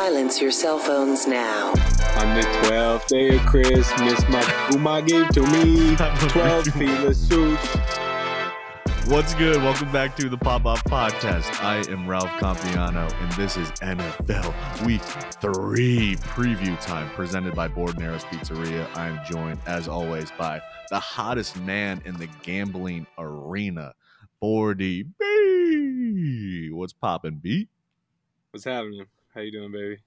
Silence 0.00 0.40
your 0.40 0.50
cell 0.50 0.78
phones 0.78 1.26
now. 1.26 1.72
On 1.72 2.34
the 2.34 2.40
12th 2.62 3.06
day 3.08 3.36
of 3.36 3.42
Christmas, 3.42 4.26
my 4.30 4.40
Guma 4.70 5.06
gave 5.06 5.28
to 5.28 5.42
me 5.42 5.94
12 6.30 6.64
fila 6.74 7.12
suits. 7.12 7.76
What's 9.10 9.34
good? 9.34 9.58
Welcome 9.58 9.92
back 9.92 10.16
to 10.16 10.30
the 10.30 10.38
Pop 10.38 10.64
Off 10.64 10.82
Podcast. 10.84 11.62
I 11.62 11.84
am 11.92 12.08
Ralph 12.08 12.30
Compiano, 12.38 13.12
and 13.12 13.32
this 13.32 13.58
is 13.58 13.70
NFL 13.72 14.86
Week 14.86 15.02
3 15.02 16.16
preview 16.16 16.80
time 16.80 17.10
presented 17.10 17.54
by 17.54 17.68
Board 17.68 17.98
Narrows 17.98 18.24
Pizzeria. 18.24 18.88
I 18.96 19.08
am 19.08 19.20
joined, 19.26 19.60
as 19.66 19.86
always, 19.86 20.30
by 20.38 20.62
the 20.88 20.98
hottest 20.98 21.58
man 21.58 22.00
in 22.06 22.16
the 22.16 22.28
gambling 22.42 23.06
arena, 23.18 23.92
Bordy 24.42 25.04
B. 25.18 26.70
What's 26.72 26.94
poppin', 26.94 27.34
B? 27.36 27.68
What's 28.50 28.64
happening? 28.64 29.04
How 29.34 29.40
you 29.42 29.52
doing, 29.52 29.70
baby? 29.70 29.98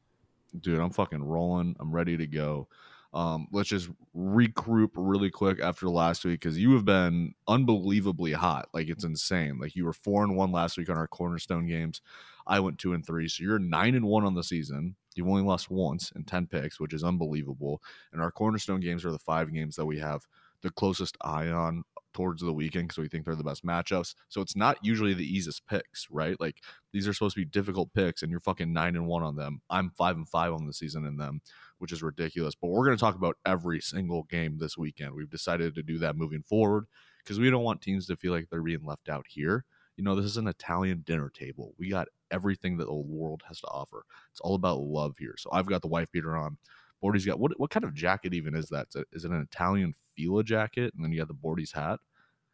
Dude, 0.60 0.80
I'm 0.80 0.92
fucking 0.92 1.23
rolling. 1.23 1.76
I'm 1.80 1.91
ready 1.94 2.18
to 2.18 2.27
go. 2.27 2.68
Um, 3.14 3.48
let's 3.52 3.70
just 3.70 3.90
regroup 4.16 4.90
really 4.95 5.30
quick 5.30 5.59
after 5.62 5.88
last 5.88 6.26
week 6.26 6.41
because 6.41 6.58
you 6.58 6.73
have 6.73 6.84
been 6.84 7.34
unbelievably 7.48 8.34
hot. 8.34 8.70
Like 8.73 8.90
it's 8.90 9.04
insane. 9.04 9.59
Like 9.59 9.76
you 9.76 9.86
were 9.86 9.94
four 9.94 10.23
and 10.23 10.36
one 10.36 10.52
last 10.52 10.78
week 10.78 10.90
on 10.90 10.98
our 10.98 11.08
cornerstone 11.08 11.67
games. 11.67 12.02
I 12.48 12.59
went 12.59 12.80
two 12.80 12.94
and 12.94 13.05
three, 13.05 13.28
so 13.30 13.44
you're 13.44 13.59
nine 13.59 13.95
and 13.95 14.05
one 14.05 14.26
on 14.26 14.34
the 14.34 14.44
season. 14.44 14.95
You've 15.16 15.28
only 15.30 15.44
lost 15.44 15.70
once 15.70 16.12
in 16.16 16.23
ten 16.23 16.48
picks, 16.48 16.80
which 16.80 16.94
is 16.94 17.03
unbelievable. 17.03 17.81
And 18.12 18.22
our 18.22 18.31
cornerstone 18.31 18.80
games 18.80 19.05
are 19.05 19.12
the 19.12 19.20
five 19.20 19.53
games 19.53 19.76
that 19.76 19.86
we 19.86 20.00
have 20.00 20.28
the 20.64 20.72
closest 20.72 21.16
eye 21.22 21.50
on 21.50 21.84
towards 22.13 22.41
the 22.41 22.53
weekend 22.53 22.88
because 22.88 23.02
we 23.02 23.08
think 23.08 23.26
they're 23.26 23.35
the 23.35 23.44
best 23.44 23.66
matchups. 23.66 24.16
So 24.30 24.41
it's 24.41 24.55
not 24.55 24.77
usually 24.81 25.13
the 25.13 25.26
easiest 25.26 25.67
picks, 25.67 26.08
right? 26.09 26.39
Like 26.39 26.58
these 26.91 27.08
are 27.08 27.13
supposed 27.13 27.36
to 27.36 27.41
be 27.41 27.45
difficult 27.45 27.94
picks, 27.94 28.22
and 28.22 28.31
you're 28.31 28.39
fucking 28.39 28.72
nine 28.72 28.95
and 28.95 29.08
one 29.08 29.23
on 29.23 29.36
them. 29.36 29.62
I'm 29.70 29.91
five 29.91 30.16
and 30.16 30.27
five 30.27 30.53
on 30.53 30.66
the 30.66 30.73
season 30.73 31.05
in 31.05 31.17
them, 31.17 31.41
which 31.80 31.91
is 31.91 32.03
ridiculous. 32.03 32.55
But 32.55 32.67
we're 32.67 32.86
going 32.86 32.98
to 32.98 33.02
talk 33.02 33.16
about 33.16 33.38
every 33.45 33.81
single 33.81 34.23
game 34.23 34.58
this 34.59 34.78
weekend. 34.78 35.14
We've 35.14 35.30
decided 35.30 35.75
to 35.75 35.84
do 35.84 35.97
that 36.00 36.16
moving 36.16 36.44
forward 36.44 36.86
because 37.23 37.39
we 37.39 37.50
don't 37.50 37.64
want 37.64 37.81
teams 37.81 38.08
to 38.08 38.16
feel 38.16 38.34
like 38.34 38.47
they're 38.50 38.61
being 38.61 38.86
left 38.86 39.09
out 39.09 39.25
here. 39.30 39.66
You 39.97 40.03
know, 40.03 40.16
this 40.16 40.25
is 40.25 40.38
an 40.38 40.47
Italian 40.47 41.03
dinner 41.06 41.30
table. 41.30 41.73
We 41.78 41.89
got 41.89 42.08
everything 42.31 42.78
that 42.78 42.86
the 42.86 42.94
world 42.94 43.44
has 43.47 43.59
to 43.61 43.67
offer. 43.67 44.03
It's 44.31 44.41
all 44.41 44.56
about 44.56 44.80
love 44.80 45.16
here. 45.19 45.36
So 45.38 45.50
I've 45.53 45.67
got 45.67 45.81
the 45.81 45.88
wife 45.88 46.11
beater 46.11 46.36
on. 46.36 46.58
Bordy's 47.04 47.26
got 47.26 47.40
what? 47.40 47.59
What 47.59 47.70
kind 47.70 47.84
of 47.84 47.94
jacket 47.94 48.34
even 48.34 48.56
is 48.56 48.70
that? 48.70 48.88
Is 49.12 49.26
it 49.26 49.32
an 49.32 49.42
Italian 49.42 49.94
Fila 50.16 50.44
jacket, 50.44 50.94
and 50.96 51.04
then 51.04 51.12
you 51.12 51.20
got 51.20 51.28
the 51.28 51.34
Bordy's 51.34 51.72
hat? 51.73 52.00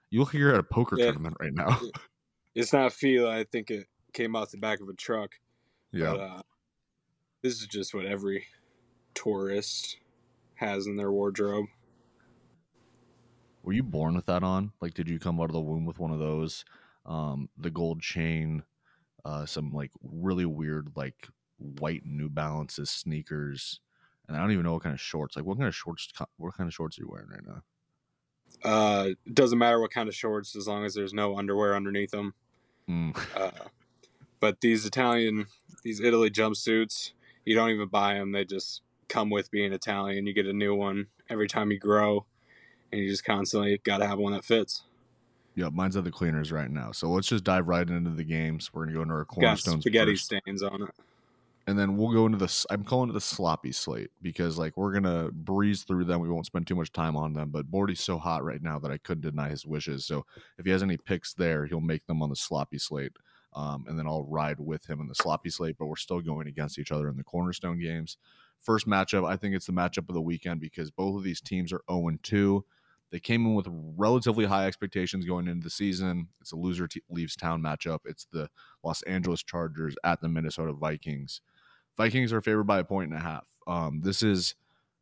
You 0.09 0.19
look 0.19 0.29
like 0.29 0.39
you're 0.39 0.53
at 0.53 0.59
a 0.59 0.63
poker 0.63 0.97
Yeah. 0.97 1.05
tournament 1.05 1.37
right 1.39 1.53
now. 1.53 1.79
It's 2.55 2.73
not 2.73 2.91
Fila. 2.91 3.29
I 3.29 3.43
think 3.43 3.69
it 3.69 3.87
came 4.11 4.35
off 4.35 4.49
the 4.49 4.57
back 4.57 4.81
of 4.81 4.89
a 4.89 4.93
truck. 4.93 5.35
yeah, 5.91 6.13
But, 6.13 6.19
uh, 6.19 6.41
this 7.43 7.61
is 7.61 7.67
just 7.67 7.93
what 7.93 8.05
every 8.05 8.47
tourist 9.13 9.97
has 10.55 10.87
in 10.87 10.97
their 10.97 11.11
wardrobe. 11.11 11.67
were 13.61 13.73
you 13.73 13.83
born 13.83 14.15
with 14.15 14.25
that 14.25 14.41
on? 14.41 14.71
Like, 14.81 14.93
did 14.95 15.07
you 15.09 15.19
come 15.19 15.39
out 15.39 15.49
of 15.49 15.53
the 15.53 15.61
womb 15.61 15.85
with 15.85 15.99
one 15.99 16.11
of 16.11 16.19
those? 16.19 16.65
Um, 17.05 17.49
the 17.57 17.69
gold 17.69 18.01
chain, 18.01 18.63
uh, 19.25 19.45
some 19.45 19.71
like 19.71 19.91
really 20.01 20.45
weird 20.45 20.91
like 20.95 21.27
white 21.57 22.03
New 22.05 22.29
Balances 22.29 22.89
sneakers, 22.89 23.79
and 24.29 24.37
I 24.37 24.41
don't 24.41 24.51
even 24.51 24.63
know 24.63 24.73
what 24.73 24.83
kind 24.83 24.93
of 24.93 25.01
shorts. 25.01 25.35
Like, 25.35 25.45
what 25.45 25.57
kind 25.57 25.67
of 25.67 25.75
shorts? 25.75 26.07
What 26.37 26.55
kind 26.55 26.67
of 26.67 26.73
shorts 26.73 26.97
are 26.97 27.01
you 27.01 27.09
wearing 27.11 27.29
right 27.29 27.45
now? 27.45 27.63
Uh, 28.63 29.09
it 29.25 29.35
doesn't 29.35 29.57
matter 29.57 29.79
what 29.79 29.91
kind 29.91 30.07
of 30.07 30.15
shorts 30.15 30.55
as 30.55 30.67
long 30.67 30.85
as 30.85 30.93
there's 30.93 31.13
no 31.13 31.37
underwear 31.37 31.75
underneath 31.75 32.11
them. 32.11 32.33
Mm. 32.87 33.17
Uh, 33.35 33.51
but 34.39 34.61
these 34.61 34.85
Italian, 34.85 35.47
these 35.83 35.99
Italy 35.99 36.29
jumpsuits, 36.29 37.13
you 37.43 37.55
don't 37.55 37.71
even 37.71 37.87
buy 37.87 38.13
them. 38.13 38.31
They 38.31 38.45
just 38.45 38.81
come 39.07 39.31
with 39.31 39.49
being 39.49 39.73
Italian. 39.73 40.27
You 40.27 40.33
get 40.33 40.45
a 40.45 40.53
new 40.53 40.75
one 40.75 41.07
every 41.29 41.47
time 41.47 41.71
you 41.71 41.79
grow, 41.79 42.25
and 42.91 43.01
you 43.01 43.09
just 43.09 43.25
constantly 43.25 43.79
got 43.83 43.97
to 43.97 44.07
have 44.07 44.19
one 44.19 44.33
that 44.33 44.45
fits. 44.45 44.83
Yeah, 45.55 45.69
mine's 45.69 45.97
at 45.97 46.03
the 46.03 46.11
cleaners 46.11 46.51
right 46.51 46.69
now. 46.69 46.91
So 46.91 47.09
let's 47.09 47.27
just 47.27 47.43
dive 47.43 47.67
right 47.67 47.87
into 47.87 48.11
the 48.11 48.23
games. 48.23 48.71
We're 48.73 48.85
gonna 48.85 48.95
go 48.95 49.01
into 49.01 49.13
our 49.15 49.25
Got 49.25 49.59
spaghetti 49.59 50.13
first. 50.13 50.25
stains 50.25 50.63
on 50.63 50.83
it. 50.83 50.89
And 51.69 51.77
then 51.77 51.95
we'll 51.95 52.11
go 52.11 52.25
into 52.25 52.39
the 52.39 52.65
I'm 52.71 52.83
calling 52.83 53.11
it 53.11 53.13
the 53.13 53.21
sloppy 53.21 53.71
slate 53.71 54.09
because 54.23 54.57
like 54.57 54.75
we're 54.75 54.91
gonna 54.91 55.29
breeze 55.31 55.83
through 55.83 56.05
them 56.05 56.19
we 56.19 56.27
won't 56.27 56.47
spend 56.47 56.65
too 56.65 56.75
much 56.75 56.91
time 56.91 57.15
on 57.15 57.33
them 57.33 57.51
but 57.51 57.69
bordy's 57.69 58.01
so 58.01 58.17
hot 58.17 58.43
right 58.43 58.61
now 58.61 58.79
that 58.79 58.89
i 58.91 58.97
couldn't 58.97 59.21
deny 59.21 59.49
his 59.49 59.67
wishes 59.67 60.05
so 60.05 60.25
if 60.57 60.65
he 60.65 60.71
has 60.71 60.81
any 60.81 60.97
picks 60.97 61.33
there 61.35 61.67
he'll 61.67 61.79
make 61.79 62.07
them 62.07 62.23
on 62.23 62.29
the 62.29 62.35
sloppy 62.35 62.79
slate 62.79 63.11
um, 63.53 63.85
and 63.87 63.99
then 63.99 64.07
i'll 64.07 64.25
ride 64.25 64.59
with 64.59 64.89
him 64.89 64.99
in 64.99 65.07
the 65.07 65.15
sloppy 65.15 65.51
slate 65.51 65.75
but 65.77 65.85
we're 65.85 65.95
still 65.95 66.21
going 66.21 66.47
against 66.47 66.79
each 66.79 66.91
other 66.91 67.07
in 67.07 67.17
the 67.17 67.23
cornerstone 67.23 67.79
games. 67.79 68.17
First 68.59 68.87
matchup 68.87 69.29
i 69.29 69.37
think 69.37 69.55
it's 69.55 69.67
the 69.67 69.71
matchup 69.71 70.09
of 70.09 70.15
the 70.15 70.21
weekend 70.21 70.59
because 70.59 70.89
both 70.89 71.17
of 71.17 71.23
these 71.23 71.39
teams 71.39 71.71
are 71.71 71.81
0-2 71.87 72.63
they 73.11 73.19
came 73.19 73.45
in 73.45 73.55
with 73.55 73.67
relatively 73.97 74.45
high 74.45 74.67
expectations 74.67 75.25
going 75.25 75.47
into 75.47 75.63
the 75.63 75.71
season. 75.71 76.27
It's 76.41 76.51
a 76.51 76.55
loser 76.55 76.87
t- 76.87 77.01
leaves 77.09 77.35
town 77.35 77.59
matchup. 77.59 78.01
It's 78.05 78.27
the 78.31 78.49
los 78.83 79.01
angeles 79.03 79.41
chargers 79.41 79.95
at 80.03 80.21
the 80.21 80.29
minnesota 80.29 80.73
vikings 80.73 81.41
Vikings 81.99 82.31
are 82.31 82.41
favored 82.41 82.63
by 82.63 82.79
a 82.79 82.83
point 82.85 83.11
and 83.11 83.19
a 83.19 83.21
half. 83.21 83.45
Um, 83.67 83.99
this 84.01 84.23
is 84.23 84.55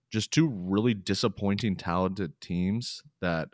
just 0.10 0.32
two 0.32 0.50
really 0.50 0.96
disappointing, 0.96 1.76
talented 1.76 2.42
teams 2.42 3.04
that 3.22 3.50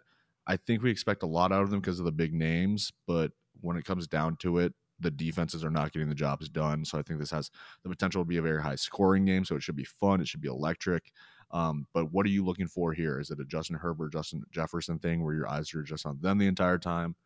I 0.48 0.56
think 0.56 0.82
we 0.82 0.90
expect 0.90 1.24
a 1.24 1.28
lot 1.28 1.52
out 1.52 1.62
of 1.62 1.70
them 1.70 1.82
because 1.82 2.00
of 2.00 2.06
the 2.06 2.12
big 2.14 2.34
names. 2.34 2.94
But 3.06 3.34
when 3.60 3.76
it 3.76 3.84
comes 3.84 4.08
down 4.08 4.38
to 4.38 4.60
it, 4.60 4.74
the 4.98 5.12
defenses 5.12 5.62
are 5.62 5.70
not 5.70 5.92
getting 5.92 6.08
the 6.08 6.16
jobs 6.16 6.48
done. 6.48 6.86
So 6.86 6.98
I 6.98 7.02
think 7.02 7.20
this 7.20 7.32
has 7.32 7.52
the 7.84 7.90
potential 7.90 8.22
to 8.22 8.26
be 8.26 8.38
a 8.38 8.42
very 8.42 8.62
high 8.62 8.76
scoring 8.76 9.26
game. 9.26 9.44
So 9.44 9.58
it 9.58 9.64
should 9.64 9.76
be 9.76 9.84
fun. 9.84 10.22
It 10.22 10.30
should 10.30 10.42
be 10.42 10.48
electric. 10.48 11.12
Um, 11.52 11.88
but 11.94 12.14
what 12.14 12.26
are 12.26 12.30
you 12.30 12.46
looking 12.46 12.68
for 12.68 12.94
here? 12.94 13.20
Is 13.20 13.30
it 13.30 13.42
a 13.42 13.46
Justin 13.46 13.76
Herbert, 13.76 14.14
Justin 14.14 14.44
Jefferson 14.52 15.00
thing 15.00 15.22
where 15.22 15.36
your 15.36 15.50
eyes 15.50 15.74
are 15.74 15.84
just 15.84 16.06
on 16.06 16.20
them 16.22 16.38
the 16.38 16.48
entire 16.48 16.78
time? 16.78 17.18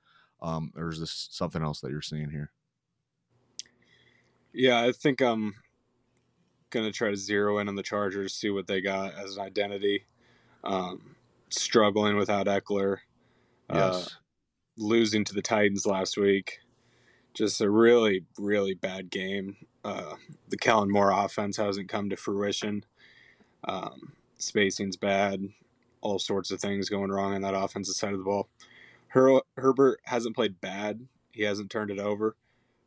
Um, 0.41 0.71
or 0.75 0.89
is 0.89 0.99
this 0.99 1.27
something 1.29 1.61
else 1.61 1.79
that 1.81 1.91
you're 1.91 2.01
seeing 2.01 2.31
here? 2.31 2.51
Yeah, 4.51 4.81
I 4.81 4.91
think 4.91 5.21
I'm 5.21 5.53
gonna 6.69 6.91
try 6.91 7.09
to 7.09 7.15
zero 7.17 7.59
in 7.59 7.67
on 7.69 7.75
the 7.75 7.83
Chargers, 7.83 8.33
see 8.33 8.49
what 8.49 8.67
they 8.67 8.81
got 8.81 9.13
as 9.15 9.37
an 9.37 9.43
identity. 9.43 10.05
Um, 10.63 11.15
struggling 11.49 12.15
without 12.17 12.47
Ekeler, 12.47 12.97
uh, 13.69 13.75
Yes. 13.93 14.15
losing 14.77 15.23
to 15.25 15.33
the 15.33 15.41
Titans 15.41 15.85
last 15.85 16.17
week. 16.17 16.59
Just 17.33 17.61
a 17.61 17.69
really, 17.69 18.25
really 18.37 18.73
bad 18.73 19.09
game. 19.09 19.55
Uh, 19.83 20.15
the 20.49 20.57
Kellen 20.57 20.91
Moore 20.91 21.11
offense 21.11 21.57
hasn't 21.57 21.87
come 21.89 22.09
to 22.09 22.17
fruition. 22.17 22.83
Um, 23.63 24.13
spacing's 24.37 24.97
bad. 24.97 25.47
All 26.01 26.19
sorts 26.19 26.51
of 26.51 26.59
things 26.59 26.89
going 26.89 27.11
wrong 27.11 27.33
on 27.33 27.41
that 27.41 27.53
offensive 27.55 27.95
side 27.95 28.13
of 28.13 28.19
the 28.19 28.25
ball. 28.25 28.49
Her- 29.09 29.41
Herbert 29.55 29.99
hasn't 30.03 30.35
played 30.35 30.59
bad. 30.59 31.07
He 31.31 31.43
hasn't 31.43 31.69
turned 31.71 31.91
it 31.91 31.99
over. 31.99 32.35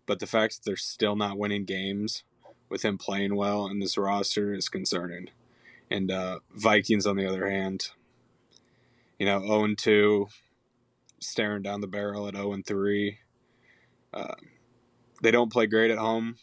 But 0.07 0.19
the 0.19 0.27
fact 0.27 0.57
that 0.57 0.65
they're 0.65 0.77
still 0.77 1.17
not 1.17 1.39
winning 1.39 1.65
games 1.65 2.25
with 2.71 2.85
him 2.85 2.97
playing 2.97 3.37
well 3.37 3.67
in 3.67 3.81
this 3.81 3.99
roster 3.99 4.55
is 4.55 4.69
concerning. 4.69 5.29
And 5.91 6.11
uh, 6.11 6.39
Vikings, 6.55 7.07
on 7.07 7.17
the 7.17 7.27
other 7.27 7.51
hand, 7.51 7.89
you 9.19 9.27
know, 9.27 9.41
0 9.41 9.75
2, 9.77 10.29
staring 11.19 11.63
down 11.63 11.81
the 11.81 11.87
barrel 11.87 12.29
at 12.29 12.37
0 12.37 12.57
3. 12.65 13.19
Uh, 14.15 14.35
they 15.23 15.31
don't 15.31 15.53
play 15.53 15.67
great 15.67 15.91
at 15.91 15.99
home. 15.99 16.37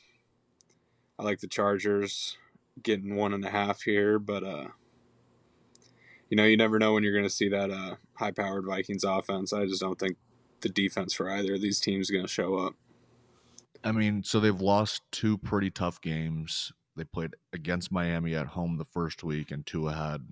I 1.18 1.24
like 1.24 1.40
the 1.40 1.48
Chargers 1.48 2.38
getting 2.84 3.16
one 3.16 3.34
and 3.34 3.44
a 3.44 3.50
half 3.50 3.82
here, 3.82 4.20
but 4.20 4.44
uh, 4.44 4.68
you 6.30 6.38
know, 6.38 6.44
you 6.44 6.58
never 6.58 6.78
know 6.78 6.94
when 6.94 7.04
you're 7.04 7.14
going 7.14 7.24
to 7.24 7.30
see 7.30 7.50
that 7.50 7.72
uh, 7.72 7.96
high-powered 8.14 8.66
Vikings 8.66 9.04
offense. 9.04 9.54
I 9.54 9.66
just 9.66 9.82
don't 9.82 9.98
think 9.98 10.18
the 10.62 10.70
defense 10.70 11.14
for 11.14 11.30
either 11.30 11.56
of 11.56 11.62
these 11.62 11.80
teams 11.80 12.08
is 12.08 12.12
going 12.12 12.26
to 12.26 12.32
show 12.32 12.56
up. 12.56 12.74
I 13.84 13.92
mean, 13.92 14.24
so 14.24 14.40
they've 14.40 14.60
lost 14.60 15.02
two 15.12 15.38
pretty 15.38 15.70
tough 15.70 16.02
games. 16.02 16.72
They 16.96 17.04
played 17.04 17.36
against 17.54 17.92
Miami 17.92 18.36
at 18.36 18.48
home 18.48 18.78
the 18.78 18.86
first 18.86 19.24
week, 19.24 19.52
and 19.52 19.66
Tua 19.66 19.94
had 19.94 20.28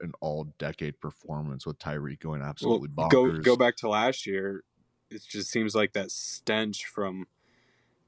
an 0.00 0.12
all-decade 0.20 1.00
performance 1.00 1.66
with 1.66 1.78
Tyreek 1.78 2.20
going 2.20 2.42
absolutely 2.42 2.90
Well, 2.94 3.08
bonkers. 3.08 3.36
go 3.36 3.40
go 3.40 3.56
back 3.56 3.76
to 3.76 3.88
last 3.88 4.26
year. 4.26 4.62
It 5.10 5.22
just 5.26 5.50
seems 5.50 5.74
like 5.74 5.92
that 5.94 6.10
stench 6.10 6.84
from 6.84 7.26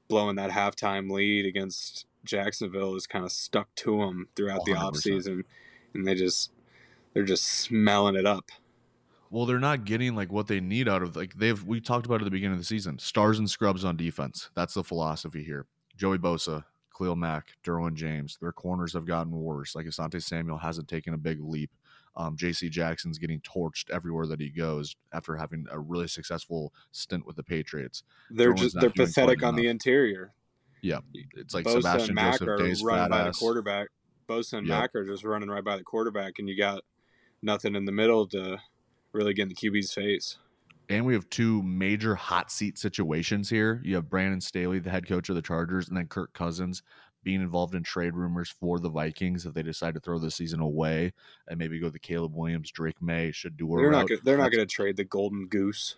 blowing 0.07 0.35
that 0.35 0.51
halftime 0.51 1.09
lead 1.09 1.45
against 1.45 2.05
Jacksonville 2.25 2.95
is 2.95 3.07
kind 3.07 3.25
of 3.25 3.31
stuck 3.31 3.73
to 3.75 3.99
them 3.99 4.27
throughout 4.35 4.65
the 4.65 4.73
100%. 4.73 4.91
offseason. 4.91 5.43
and 5.93 6.05
they 6.05 6.15
just 6.15 6.51
they're 7.13 7.23
just 7.23 7.45
smelling 7.45 8.15
it 8.15 8.25
up. 8.25 8.51
Well, 9.31 9.45
they're 9.45 9.59
not 9.59 9.85
getting 9.85 10.15
like 10.15 10.31
what 10.31 10.47
they 10.47 10.59
need 10.59 10.89
out 10.89 11.03
of 11.03 11.15
like 11.15 11.35
they've 11.35 11.63
we 11.63 11.79
talked 11.81 12.05
about 12.05 12.21
at 12.21 12.25
the 12.25 12.31
beginning 12.31 12.53
of 12.53 12.59
the 12.59 12.65
season. 12.65 12.97
Stars 12.99 13.37
and 13.39 13.49
scrubs 13.49 13.85
on 13.85 13.95
defense. 13.95 14.49
That's 14.55 14.73
the 14.73 14.83
philosophy 14.83 15.43
here. 15.43 15.67
Joey 15.95 16.17
Bosa, 16.17 16.63
Khalil 16.97 17.15
Mack, 17.15 17.57
Derwin 17.63 17.93
James. 17.93 18.37
Their 18.41 18.51
corners 18.51 18.93
have 18.93 19.05
gotten 19.05 19.31
worse. 19.33 19.75
Like 19.75 19.85
Asante 19.85 20.21
Samuel 20.23 20.57
hasn't 20.57 20.87
taken 20.87 21.13
a 21.13 21.17
big 21.17 21.39
leap. 21.41 21.71
Um, 22.15 22.35
J.C. 22.35 22.69
Jackson's 22.69 23.17
getting 23.19 23.39
torched 23.41 23.89
everywhere 23.91 24.25
that 24.27 24.41
he 24.41 24.49
goes 24.49 24.95
after 25.13 25.35
having 25.37 25.67
a 25.71 25.79
really 25.79 26.07
successful 26.07 26.73
stint 26.91 27.25
with 27.25 27.35
the 27.35 27.43
Patriots. 27.43 28.03
They're 28.31 28.49
Everyone's 28.49 28.73
just 28.73 28.81
they're 28.81 28.89
pathetic 29.05 29.43
on 29.43 29.55
the 29.55 29.67
interior. 29.67 30.33
Yeah, 30.81 30.99
it's 31.35 31.53
like 31.53 31.65
Bosa 31.65 31.77
Sebastian 31.77 32.09
and 32.09 32.15
Mack 32.15 32.31
Joseph 32.33 32.47
are 32.47 32.57
Day's 32.57 32.83
running 32.83 33.09
by 33.09 33.27
ass. 33.27 33.37
the 33.37 33.39
quarterback. 33.39 33.89
Bosa 34.27 34.53
and 34.57 34.67
Yep. 34.67 34.79
Mack 34.79 34.95
are 34.95 35.05
just 35.05 35.23
running 35.23 35.49
right 35.49 35.63
by 35.63 35.77
the 35.77 35.83
quarterback, 35.83 36.39
and 36.39 36.49
you 36.49 36.57
got 36.57 36.83
nothing 37.41 37.75
in 37.75 37.85
the 37.85 37.91
middle 37.91 38.27
to 38.29 38.57
really 39.11 39.33
get 39.33 39.43
in 39.43 39.49
the 39.49 39.55
QB's 39.55 39.93
face. 39.93 40.37
And 40.89 41.05
we 41.05 41.13
have 41.13 41.29
two 41.29 41.61
major 41.61 42.15
hot 42.15 42.51
seat 42.51 42.77
situations 42.79 43.49
here. 43.49 43.79
You 43.83 43.95
have 43.95 44.09
Brandon 44.09 44.41
Staley, 44.41 44.79
the 44.79 44.89
head 44.89 45.07
coach 45.07 45.29
of 45.29 45.35
the 45.35 45.41
Chargers, 45.41 45.87
and 45.87 45.95
then 45.95 46.07
Kirk 46.07 46.33
Cousins 46.33 46.81
being 47.23 47.41
involved 47.41 47.75
in 47.75 47.83
trade 47.83 48.15
rumors 48.15 48.49
for 48.49 48.79
the 48.79 48.89
Vikings 48.89 49.45
if 49.45 49.53
they 49.53 49.61
decide 49.61 49.93
to 49.93 49.99
throw 49.99 50.17
the 50.17 50.31
season 50.31 50.61
away 50.61 51.13
and 51.47 51.59
maybe 51.59 51.79
go 51.79 51.89
the 51.89 51.99
Caleb 51.99 52.33
Williams, 52.33 52.71
Drake 52.71 53.01
Maye, 53.01 53.31
should 53.31 53.57
do 53.57 53.67
They're 53.75 53.91
not. 53.91 54.07
Gonna, 54.07 54.21
they're 54.23 54.37
not 54.37 54.51
going 54.51 54.65
to 54.65 54.73
trade 54.73 54.97
the 54.97 55.03
golden 55.03 55.47
goose. 55.47 55.95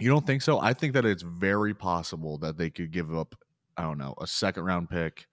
You 0.00 0.10
don't 0.10 0.26
think 0.26 0.42
so? 0.42 0.60
I 0.60 0.74
think 0.74 0.92
that 0.94 1.04
it's 1.04 1.22
very 1.22 1.74
possible 1.74 2.38
that 2.38 2.58
they 2.58 2.68
could 2.68 2.90
give 2.90 3.14
up, 3.14 3.34
I 3.76 3.82
don't 3.82 3.98
know, 3.98 4.14
a 4.20 4.26
second 4.26 4.64
round 4.64 4.90
pick 4.90 5.26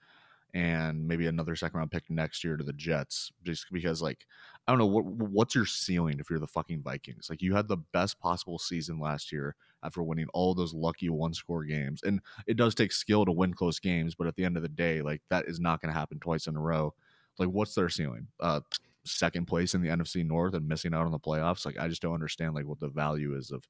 and 0.53 1.07
maybe 1.07 1.27
another 1.27 1.55
second 1.55 1.77
round 1.77 1.91
pick 1.91 2.09
next 2.09 2.43
year 2.43 2.57
to 2.57 2.63
the 2.63 2.73
Jets, 2.73 3.31
just 3.43 3.65
because, 3.71 4.01
like, 4.01 4.25
I 4.67 4.71
don't 4.71 4.79
know 4.79 4.85
what 4.85 5.05
what's 5.05 5.55
your 5.55 5.65
ceiling 5.65 6.19
if 6.19 6.29
you're 6.29 6.39
the 6.39 6.47
fucking 6.47 6.83
Vikings. 6.83 7.27
Like, 7.29 7.41
you 7.41 7.55
had 7.55 7.67
the 7.67 7.77
best 7.77 8.19
possible 8.19 8.59
season 8.59 8.99
last 8.99 9.31
year 9.31 9.55
after 9.83 10.03
winning 10.03 10.27
all 10.33 10.53
those 10.53 10.73
lucky 10.73 11.09
one 11.09 11.33
score 11.33 11.63
games, 11.63 12.01
and 12.03 12.21
it 12.47 12.57
does 12.57 12.75
take 12.75 12.91
skill 12.91 13.25
to 13.25 13.31
win 13.31 13.53
close 13.53 13.79
games, 13.79 14.15
but 14.15 14.27
at 14.27 14.35
the 14.35 14.45
end 14.45 14.57
of 14.57 14.63
the 14.63 14.69
day, 14.69 15.01
like 15.01 15.21
that 15.29 15.45
is 15.47 15.59
not 15.59 15.81
going 15.81 15.93
to 15.93 15.99
happen 15.99 16.19
twice 16.19 16.47
in 16.47 16.55
a 16.55 16.61
row. 16.61 16.93
Like, 17.39 17.49
what's 17.49 17.75
their 17.75 17.89
ceiling? 17.89 18.27
Uh, 18.39 18.61
second 19.05 19.47
place 19.47 19.73
in 19.73 19.81
the 19.81 19.89
NFC 19.89 20.25
North 20.25 20.53
and 20.53 20.67
missing 20.67 20.93
out 20.93 21.05
on 21.05 21.11
the 21.11 21.19
playoffs. 21.19 21.65
Like, 21.65 21.79
I 21.79 21.87
just 21.87 22.01
don't 22.01 22.13
understand 22.13 22.53
like 22.53 22.65
what 22.65 22.79
the 22.79 22.89
value 22.89 23.35
is 23.35 23.51
of 23.51 23.63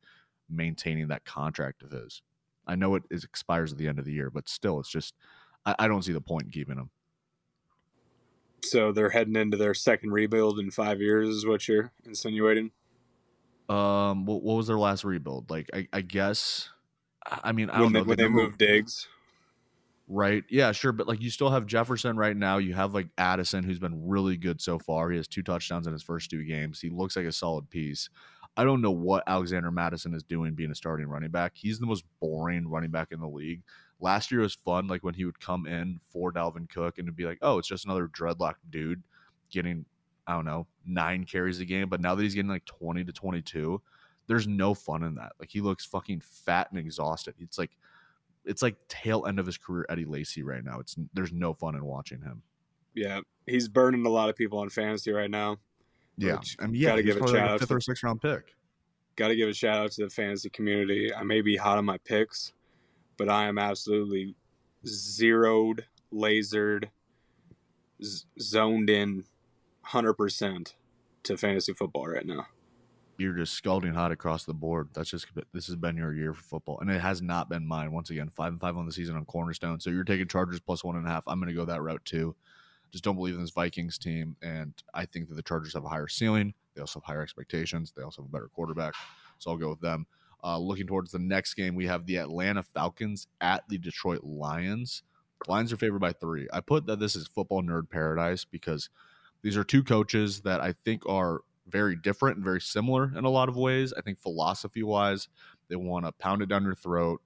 maintaining 0.49 1.07
that 1.07 1.25
contract 1.25 1.83
of 1.83 1.91
his. 1.91 2.21
I 2.67 2.75
know 2.75 2.95
it 2.95 3.03
is 3.09 3.23
expires 3.23 3.71
at 3.71 3.77
the 3.77 3.87
end 3.87 3.99
of 3.99 4.05
the 4.05 4.13
year, 4.13 4.29
but 4.29 4.47
still, 4.47 4.79
it's 4.79 4.91
just 4.91 5.15
I, 5.65 5.75
I 5.79 5.87
don't 5.87 6.03
see 6.03 6.13
the 6.13 6.21
point 6.21 6.45
in 6.45 6.51
keeping 6.51 6.77
him. 6.77 6.89
So 8.63 8.91
they're 8.91 9.09
heading 9.09 9.35
into 9.35 9.57
their 9.57 9.73
second 9.73 10.11
rebuild 10.11 10.59
in 10.59 10.69
five 10.71 11.01
years, 11.01 11.29
is 11.29 11.45
what 11.45 11.67
you're 11.67 11.91
insinuating. 12.05 12.71
Um, 13.69 14.25
what, 14.25 14.43
what 14.43 14.55
was 14.55 14.67
their 14.67 14.77
last 14.77 15.03
rebuild? 15.03 15.49
Like, 15.49 15.69
I, 15.73 15.87
I 15.91 16.01
guess. 16.01 16.69
I 17.25 17.51
mean, 17.53 17.69
I 17.69 17.81
when 17.81 17.81
don't 17.81 17.93
they, 17.93 17.99
know. 17.99 18.05
when 18.05 18.17
they 18.17 18.23
never- 18.23 18.33
moved 18.35 18.57
Diggs, 18.57 19.07
right? 20.07 20.43
Yeah, 20.49 20.71
sure, 20.73 20.91
but 20.91 21.07
like 21.07 21.21
you 21.21 21.29
still 21.29 21.49
have 21.49 21.65
Jefferson 21.65 22.17
right 22.17 22.35
now. 22.35 22.57
You 22.57 22.73
have 22.73 22.93
like 22.93 23.07
Addison, 23.17 23.63
who's 23.63 23.79
been 23.79 24.07
really 24.07 24.37
good 24.37 24.59
so 24.61 24.77
far. 24.79 25.09
He 25.09 25.17
has 25.17 25.27
two 25.27 25.43
touchdowns 25.43 25.87
in 25.87 25.93
his 25.93 26.03
first 26.03 26.29
two 26.29 26.43
games. 26.43 26.81
He 26.81 26.89
looks 26.89 27.15
like 27.15 27.25
a 27.25 27.31
solid 27.31 27.69
piece. 27.69 28.09
I 28.57 28.63
don't 28.63 28.81
know 28.81 28.91
what 28.91 29.23
Alexander 29.27 29.71
Mattison 29.71 30.13
is 30.13 30.23
doing 30.23 30.53
being 30.55 30.71
a 30.71 30.75
starting 30.75 31.07
running 31.07 31.31
back. 31.31 31.53
He's 31.55 31.79
the 31.79 31.85
most 31.85 32.03
boring 32.19 32.67
running 32.67 32.91
back 32.91 33.09
in 33.11 33.19
the 33.21 33.29
league. 33.29 33.61
Last 34.01 34.31
year 34.31 34.41
was 34.41 34.55
fun, 34.55 34.87
like 34.87 35.03
when 35.03 35.13
he 35.13 35.25
would 35.25 35.39
come 35.39 35.65
in 35.67 35.99
for 36.09 36.33
Dalvin 36.33 36.69
Cook 36.69 36.97
and 36.97 37.07
it'd 37.07 37.15
be 37.15 37.25
like, 37.25 37.37
oh, 37.41 37.57
it's 37.59 37.67
just 37.67 37.85
another 37.85 38.07
dreadlock 38.07 38.55
dude 38.69 39.03
getting, 39.49 39.85
I 40.27 40.33
don't 40.33 40.45
know, 40.45 40.67
nine 40.85 41.23
carries 41.23 41.59
a 41.59 41.65
game. 41.65 41.87
But 41.87 42.01
now 42.01 42.15
that 42.15 42.23
he's 42.23 42.33
getting 42.35 42.49
like 42.49 42.65
20 42.65 43.03
to 43.03 43.11
22, 43.11 43.81
there's 44.27 44.47
no 44.47 44.73
fun 44.73 45.03
in 45.03 45.15
that. 45.15 45.33
Like 45.39 45.49
he 45.49 45.61
looks 45.61 45.85
fucking 45.85 46.21
fat 46.21 46.67
and 46.71 46.79
exhausted. 46.79 47.35
It's 47.39 47.57
like, 47.57 47.71
it's 48.43 48.63
like 48.63 48.75
tail 48.87 49.25
end 49.27 49.39
of 49.39 49.45
his 49.45 49.57
career 49.57 49.85
Eddie 49.87 50.05
Lacy 50.05 50.41
right 50.41 50.63
now. 50.63 50.79
It's 50.79 50.95
there's 51.13 51.31
no 51.31 51.53
fun 51.53 51.75
in 51.75 51.85
watching 51.85 52.21
him. 52.21 52.41
yeah, 52.95 53.19
he's 53.45 53.67
burning 53.67 54.05
a 54.05 54.09
lot 54.09 54.29
of 54.29 54.35
people 54.35 54.57
on 54.59 54.69
fantasy 54.69 55.11
right 55.11 55.29
now. 55.29 55.57
Yeah, 56.17 56.37
Which, 56.37 56.57
and 56.59 56.75
yeah, 56.75 56.89
gotta 56.89 57.03
give 57.03 57.17
a 57.17 57.19
probably 57.19 57.39
like 57.39 57.49
a 57.49 57.51
out 57.53 57.59
fifth 57.59 57.69
to- 57.69 57.75
or 57.75 57.81
sixth 57.81 58.03
round 58.03 58.19
pick. 58.21 58.55
Got 59.15 59.27
to 59.27 59.35
give 59.35 59.49
a 59.49 59.53
shout 59.53 59.77
out 59.77 59.91
to 59.91 60.05
the 60.05 60.09
fantasy 60.09 60.49
community. 60.49 61.13
I 61.13 61.21
may 61.23 61.41
be 61.41 61.55
hot 61.55 61.77
on 61.77 61.85
my 61.85 61.97
picks, 61.99 62.53
but 63.21 63.29
I 63.29 63.47
am 63.47 63.59
absolutely 63.59 64.33
zeroed, 64.83 65.85
lasered, 66.11 66.85
z- 68.03 68.25
zoned 68.39 68.89
in, 68.89 69.25
hundred 69.83 70.15
percent 70.15 70.73
to 71.21 71.37
fantasy 71.37 71.71
football 71.73 72.07
right 72.07 72.25
now. 72.25 72.47
You're 73.19 73.35
just 73.35 73.53
scalding 73.53 73.93
hot 73.93 74.11
across 74.11 74.45
the 74.45 74.55
board. 74.55 74.89
That's 74.95 75.11
just 75.11 75.27
this 75.53 75.67
has 75.67 75.75
been 75.75 75.97
your 75.97 76.15
year 76.15 76.33
for 76.33 76.41
football, 76.41 76.79
and 76.79 76.89
it 76.89 76.99
has 76.99 77.21
not 77.21 77.47
been 77.47 77.63
mine. 77.63 77.91
Once 77.91 78.09
again, 78.09 78.27
five 78.27 78.53
and 78.53 78.59
five 78.59 78.75
on 78.75 78.87
the 78.87 78.91
season 78.91 79.15
on 79.15 79.25
Cornerstone. 79.25 79.79
So 79.79 79.91
you're 79.91 80.03
taking 80.03 80.27
Chargers 80.27 80.59
plus 80.59 80.83
one 80.83 80.95
and 80.95 81.05
a 81.05 81.09
half. 81.11 81.23
I'm 81.27 81.39
going 81.39 81.49
to 81.49 81.55
go 81.55 81.65
that 81.65 81.83
route 81.83 82.03
too. 82.03 82.35
Just 82.91 83.03
don't 83.03 83.17
believe 83.17 83.35
in 83.35 83.41
this 83.41 83.51
Vikings 83.51 83.99
team, 83.99 84.35
and 84.41 84.73
I 84.95 85.05
think 85.05 85.29
that 85.29 85.35
the 85.35 85.43
Chargers 85.43 85.75
have 85.75 85.85
a 85.85 85.89
higher 85.89 86.07
ceiling. 86.07 86.55
They 86.73 86.81
also 86.81 86.99
have 87.01 87.05
higher 87.05 87.21
expectations. 87.21 87.93
They 87.95 88.01
also 88.01 88.23
have 88.23 88.29
a 88.29 88.31
better 88.31 88.49
quarterback, 88.51 88.95
so 89.37 89.51
I'll 89.51 89.57
go 89.57 89.69
with 89.69 89.81
them. 89.81 90.07
Uh, 90.43 90.57
looking 90.57 90.87
towards 90.87 91.11
the 91.11 91.19
next 91.19 91.53
game, 91.53 91.75
we 91.75 91.85
have 91.85 92.05
the 92.05 92.17
Atlanta 92.17 92.63
Falcons 92.63 93.27
at 93.41 93.63
the 93.69 93.77
Detroit 93.77 94.23
Lions. 94.23 95.03
Lions 95.47 95.71
are 95.71 95.77
favored 95.77 95.99
by 95.99 96.13
three. 96.13 96.47
I 96.51 96.61
put 96.61 96.85
that 96.87 96.99
this 96.99 97.15
is 97.15 97.27
football 97.27 97.61
nerd 97.61 97.89
paradise 97.89 98.45
because 98.45 98.89
these 99.41 99.57
are 99.57 99.63
two 99.63 99.83
coaches 99.83 100.41
that 100.41 100.61
I 100.61 100.71
think 100.71 101.07
are 101.07 101.41
very 101.67 101.95
different 101.95 102.37
and 102.37 102.43
very 102.43 102.61
similar 102.61 103.11
in 103.15 103.23
a 103.23 103.29
lot 103.29 103.49
of 103.49 103.55
ways. 103.55 103.93
I 103.95 104.01
think 104.01 104.19
philosophy 104.19 104.83
wise, 104.83 105.27
they 105.67 105.75
want 105.75 106.05
to 106.05 106.11
pound 106.11 106.41
it 106.41 106.49
down 106.49 106.63
your 106.63 106.75
throat, 106.75 107.21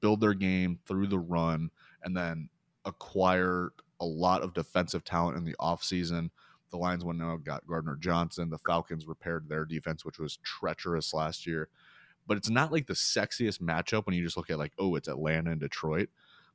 build 0.00 0.20
their 0.20 0.34
game 0.34 0.78
through 0.86 1.08
the 1.08 1.18
run, 1.18 1.70
and 2.02 2.16
then 2.16 2.48
acquire 2.84 3.72
a 4.00 4.04
lot 4.04 4.42
of 4.42 4.54
defensive 4.54 5.04
talent 5.04 5.36
in 5.36 5.44
the 5.44 5.56
offseason. 5.60 6.30
The 6.70 6.78
Lions 6.78 7.04
went 7.04 7.18
now 7.18 7.36
got 7.36 7.66
Gardner 7.66 7.96
Johnson. 7.96 8.48
The 8.48 8.58
Falcons 8.58 9.06
repaired 9.06 9.48
their 9.48 9.64
defense, 9.64 10.04
which 10.04 10.18
was 10.18 10.38
treacherous 10.42 11.12
last 11.12 11.46
year. 11.46 11.68
But 12.26 12.36
it's 12.36 12.50
not 12.50 12.72
like 12.72 12.86
the 12.86 12.94
sexiest 12.94 13.60
matchup 13.60 14.06
when 14.06 14.14
you 14.14 14.22
just 14.22 14.36
look 14.36 14.50
at 14.50 14.58
like, 14.58 14.72
oh, 14.78 14.94
it's 14.94 15.08
Atlanta 15.08 15.50
and 15.50 15.60
Detroit. 15.60 16.08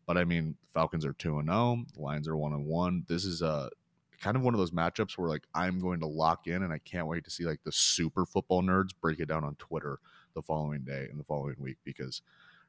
But 0.05 0.17
I 0.17 0.23
mean, 0.23 0.55
Falcons 0.73 1.05
are 1.05 1.13
two 1.13 1.39
and 1.39 1.49
oh, 1.49 1.75
zero. 1.75 1.85
Lions 1.97 2.27
are 2.27 2.37
one 2.37 2.53
and 2.53 2.65
one. 2.65 3.05
This 3.07 3.25
is 3.25 3.41
a 3.41 3.69
kind 4.21 4.37
of 4.37 4.43
one 4.43 4.53
of 4.53 4.59
those 4.59 4.71
matchups 4.71 5.17
where 5.17 5.29
like 5.29 5.43
I'm 5.53 5.79
going 5.79 5.99
to 5.99 6.07
lock 6.07 6.47
in, 6.47 6.63
and 6.63 6.71
I 6.71 6.79
can't 6.79 7.07
wait 7.07 7.23
to 7.25 7.29
see 7.31 7.43
like 7.43 7.63
the 7.63 7.71
super 7.71 8.25
football 8.25 8.61
nerds 8.61 8.89
break 9.01 9.19
it 9.19 9.27
down 9.27 9.43
on 9.43 9.55
Twitter 9.55 9.99
the 10.33 10.41
following 10.41 10.83
day 10.83 11.07
and 11.09 11.19
the 11.19 11.23
following 11.23 11.55
week 11.59 11.77
because 11.83 12.21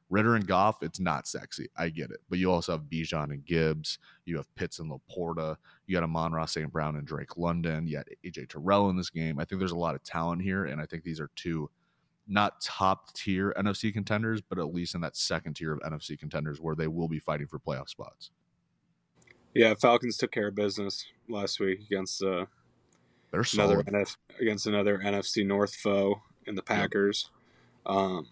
Ridder 0.09 0.35
and 0.35 0.47
Goff, 0.47 0.83
it's 0.83 0.99
not 0.99 1.27
sexy. 1.27 1.67
I 1.75 1.89
get 1.89 2.11
it, 2.11 2.21
but 2.29 2.39
you 2.39 2.51
also 2.51 2.73
have 2.73 2.83
Bijan 2.83 3.31
and 3.31 3.45
Gibbs. 3.45 3.99
You 4.25 4.37
have 4.37 4.53
Pitts 4.55 4.79
and 4.79 4.89
Laporta. 4.89 5.57
You 5.85 5.95
got 5.95 6.03
Amon-Ra 6.03 6.45
St. 6.45 6.71
Brown 6.71 6.95
and 6.95 7.05
Drake 7.05 7.35
London. 7.37 7.87
You 7.87 7.97
had 7.97 8.07
AJ 8.25 8.49
Terrell 8.49 8.89
in 8.89 8.95
this 8.95 9.09
game. 9.09 9.37
I 9.37 9.43
think 9.43 9.59
there's 9.59 9.71
a 9.71 9.77
lot 9.77 9.95
of 9.95 10.03
talent 10.03 10.41
here, 10.41 10.65
and 10.65 10.79
I 10.79 10.85
think 10.85 11.03
these 11.03 11.19
are 11.19 11.29
two 11.35 11.69
not 12.27 12.61
top 12.61 13.13
tier 13.13 13.53
NFC 13.57 13.93
contenders, 13.93 14.41
but 14.41 14.59
at 14.59 14.73
least 14.73 14.95
in 14.95 15.01
that 15.01 15.15
second 15.15 15.55
tier 15.55 15.73
of 15.73 15.79
NFC 15.79 16.19
contenders 16.19 16.59
where 16.59 16.75
they 16.75 16.87
will 16.87 17.07
be 17.07 17.19
fighting 17.19 17.47
for 17.47 17.59
playoff 17.59 17.89
spots. 17.89 18.31
Yeah, 19.53 19.73
Falcons 19.73 20.17
took 20.17 20.31
care 20.31 20.47
of 20.47 20.55
business 20.55 21.05
last 21.29 21.59
week 21.59 21.81
against 21.81 22.21
uh, 22.21 22.45
They're 23.31 23.43
another. 23.53 23.83
NF- 23.83 24.17
against 24.39 24.67
another 24.67 24.99
NFC 24.99 25.45
North 25.45 25.75
foe 25.75 26.21
in 26.45 26.55
the 26.55 26.61
Packers. 26.61 27.31
Um, 27.85 28.27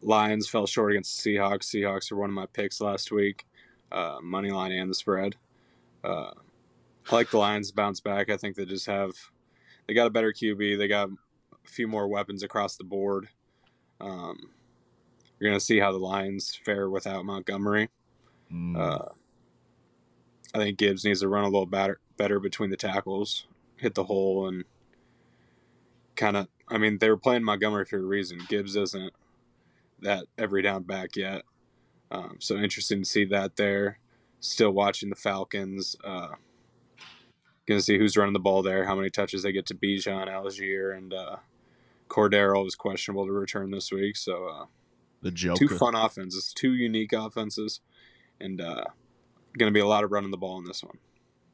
Lions 0.00 0.48
fell 0.48 0.66
short 0.66 0.92
against 0.92 1.22
the 1.22 1.36
Seahawks. 1.36 1.64
Seahawks 1.64 2.10
were 2.10 2.18
one 2.18 2.30
of 2.30 2.34
my 2.34 2.46
picks 2.46 2.80
last 2.80 3.12
week, 3.12 3.46
uh, 3.92 4.18
money 4.22 4.50
line 4.50 4.72
and 4.72 4.90
the 4.90 4.94
spread. 4.94 5.36
Uh, 6.02 6.30
I 7.10 7.14
like 7.14 7.30
the 7.30 7.38
Lions 7.38 7.72
bounce 7.72 8.00
back. 8.00 8.30
I 8.30 8.36
think 8.36 8.56
they 8.56 8.64
just 8.64 8.86
have 8.86 9.12
they 9.86 9.94
got 9.94 10.06
a 10.06 10.10
better 10.10 10.32
QB. 10.32 10.78
They 10.78 10.88
got 10.88 11.08
a 11.68 11.72
few 11.72 11.86
more 11.86 12.08
weapons 12.08 12.42
across 12.42 12.76
the 12.76 12.84
board. 12.84 13.28
Um, 14.00 14.50
you're 15.38 15.50
gonna 15.50 15.60
see 15.60 15.78
how 15.78 15.92
the 15.92 15.98
Lions 15.98 16.54
fare 16.64 16.88
without 16.90 17.24
Montgomery. 17.24 17.90
Mm, 18.52 18.76
Uh, 18.76 19.08
I 20.54 20.58
think 20.58 20.78
Gibbs 20.78 21.04
needs 21.04 21.20
to 21.20 21.28
run 21.28 21.44
a 21.44 21.48
little 21.48 21.66
better, 21.66 22.00
better 22.16 22.40
between 22.40 22.70
the 22.70 22.76
tackles, 22.76 23.46
hit 23.76 23.94
the 23.94 24.04
hole, 24.04 24.48
and 24.48 24.64
kind 26.16 26.36
of. 26.36 26.48
I 26.68 26.78
mean, 26.78 26.98
they 26.98 27.08
were 27.08 27.16
playing 27.16 27.44
Montgomery 27.44 27.84
for 27.84 27.98
a 27.98 28.02
reason. 28.02 28.40
Gibbs 28.48 28.76
isn't 28.76 29.12
that 30.00 30.26
every 30.36 30.62
down 30.62 30.84
back 30.84 31.16
yet, 31.16 31.42
um, 32.10 32.36
so 32.40 32.56
interesting 32.56 33.02
to 33.02 33.08
see 33.08 33.24
that 33.26 33.56
there. 33.56 33.98
Still 34.40 34.70
watching 34.70 35.10
the 35.10 35.16
Falcons. 35.16 35.96
Uh, 36.02 36.34
gonna 37.66 37.80
see 37.82 37.98
who's 37.98 38.16
running 38.16 38.32
the 38.32 38.38
ball 38.38 38.62
there, 38.62 38.86
how 38.86 38.94
many 38.94 39.10
touches 39.10 39.42
they 39.42 39.52
get 39.52 39.66
to 39.66 39.74
Bijan, 39.74 40.28
Allgeier, 40.28 40.96
and 40.96 41.12
uh, 41.12 41.36
Cordero 42.08 42.66
is 42.66 42.74
questionable 42.74 43.26
to 43.26 43.32
return 43.32 43.70
this 43.70 43.92
week. 43.92 44.16
So 44.16 44.46
uh, 44.46 44.64
the 45.22 45.30
Joker. 45.30 45.58
two 45.58 45.68
fun 45.68 45.94
offenses, 45.94 46.52
two 46.54 46.74
unique 46.74 47.12
offenses, 47.12 47.80
and 48.40 48.60
uh, 48.60 48.84
going 49.56 49.72
to 49.72 49.74
be 49.74 49.80
a 49.80 49.86
lot 49.86 50.04
of 50.04 50.12
running 50.12 50.30
the 50.30 50.36
ball 50.36 50.58
in 50.58 50.64
this 50.64 50.82
one. 50.82 50.98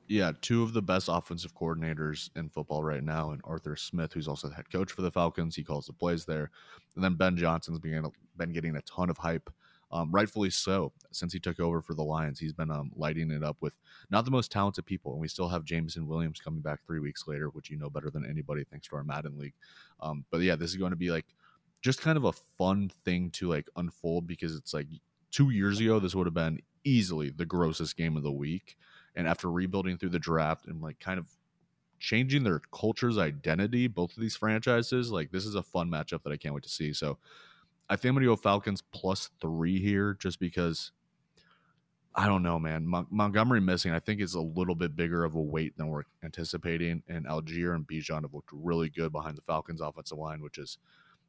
yeah, 0.07 0.33
two 0.41 0.63
of 0.63 0.73
the 0.75 0.83
best 0.83 1.09
offensive 1.11 1.55
coordinators 1.55 2.31
in 2.37 2.49
football 2.51 2.85
right 2.85 3.03
now, 3.03 3.31
and 3.31 3.41
Arthur 3.45 3.77
Smith, 3.77 4.13
who's 4.13 4.29
also 4.29 4.49
the 4.49 4.55
head 4.55 4.71
coach 4.71 4.93
for 4.93 5.03
the 5.03 5.11
Falcons. 5.11 5.57
He 5.57 5.65
calls 5.65 5.87
the 5.87 5.93
plays 5.93 6.25
there, 6.27 6.51
and 6.95 7.03
then 7.03 7.15
Ben 7.15 7.37
Johnson's 7.37 7.79
been 7.79 8.07
been 8.37 8.53
getting 8.53 8.77
a 8.77 8.83
ton 8.83 9.11
of 9.11 9.19
hype, 9.19 9.51
um, 9.95 10.11
rightfully 10.11 10.51
so, 10.51 10.93
since 11.13 11.33
he 11.33 11.39
took 11.39 11.61
over 11.61 11.81
for 11.81 11.95
the 11.95 12.03
Lions. 12.03 12.41
He's 12.41 12.53
been 12.53 12.71
um, 12.71 12.91
lighting 12.97 13.31
it 13.31 13.45
up 13.45 13.57
with 13.61 13.79
not 14.11 14.25
the 14.25 14.31
most 14.33 14.51
talented 14.51 14.85
people, 14.85 15.13
and 15.13 15.21
we 15.21 15.29
still 15.29 15.49
have 15.49 15.65
Jameson 15.65 16.09
Williams 16.09 16.41
coming 16.41 16.61
back 16.61 16.81
three 16.85 16.99
weeks 16.99 17.29
later, 17.29 17.49
which 17.51 17.71
you 17.71 17.79
know 17.79 17.89
better 17.89 18.11
than 18.11 18.29
anybody 18.29 18.65
thanks 18.65 18.89
to 18.89 18.97
our 18.97 19.05
Madden 19.05 19.39
league. 19.39 19.55
Um, 20.01 20.25
but 20.33 20.41
yeah, 20.41 20.57
this 20.57 20.71
is 20.71 20.77
going 20.77 20.91
to 20.91 20.97
be 20.97 21.13
like 21.13 21.27
just 21.81 22.01
kind 22.01 22.19
of 22.19 22.25
a 22.25 22.33
fun 22.59 22.91
thing 23.05 23.31
to 23.31 23.49
like 23.49 23.69
unfold 23.77 24.27
because 24.27 24.57
it's 24.57 24.75
like 24.75 24.89
two 25.31 25.51
years 25.51 25.79
ago, 25.79 26.01
this 26.01 26.15
would 26.15 26.27
have 26.27 26.35
been 26.35 26.61
easily 26.83 27.31
the 27.31 27.47
grossest 27.47 27.97
game 27.97 28.17
of 28.17 28.25
the 28.25 28.33
week. 28.33 28.77
And 29.15 29.29
after 29.29 29.49
rebuilding 29.49 29.97
through 29.97 30.09
the 30.09 30.19
draft 30.19 30.67
and 30.67 30.83
like 30.83 30.99
kind 30.99 31.21
of 31.21 31.29
changing 32.01 32.43
their 32.43 32.61
culture's 32.73 33.17
identity, 33.17 33.87
both 33.87 34.17
of 34.17 34.21
these 34.21 34.35
franchises, 34.35 35.13
like 35.13 35.31
this 35.31 35.47
is 35.47 35.55
a 35.55 35.63
fun 35.63 35.89
matchup 35.89 36.25
that 36.25 36.33
I 36.33 36.37
can't 36.37 36.53
wait 36.53 36.65
to 36.65 36.69
see. 36.69 36.93
So 36.93 37.19
I 37.89 37.97
think 37.97 38.11
I'm 38.11 38.17
gonna 38.17 38.27
go 38.27 38.37
Falcons 38.37 38.83
plus 38.93 39.31
three 39.41 39.81
here, 39.81 40.17
just 40.19 40.41
because 40.41 40.93
I 42.15 42.27
don't 42.27 42.43
know, 42.43 42.59
man. 42.59 42.87
Mon- 42.87 43.07
Montgomery 43.11 43.61
missing, 43.61 43.93
I 43.93 43.99
think, 43.99 44.21
is 44.21 44.35
a 44.35 44.41
little 44.41 44.77
bit 44.77 44.95
bigger 44.95 45.25
of 45.25 45.35
a 45.35 45.41
weight 45.41 45.77
than 45.77 45.89
we're 45.89 46.05
anticipating. 46.23 47.03
And 47.09 47.27
Allgeier 47.27 47.75
and 47.75 47.87
Bijan 47.87 48.23
have 48.23 48.35
looked 48.35 48.51
really 48.53 48.89
good 48.89 49.11
behind 49.13 49.37
the 49.37 49.43
Falcons' 49.43 49.81
offensive 49.81 50.19
line, 50.19 50.41
which 50.41 50.59
is 50.59 50.79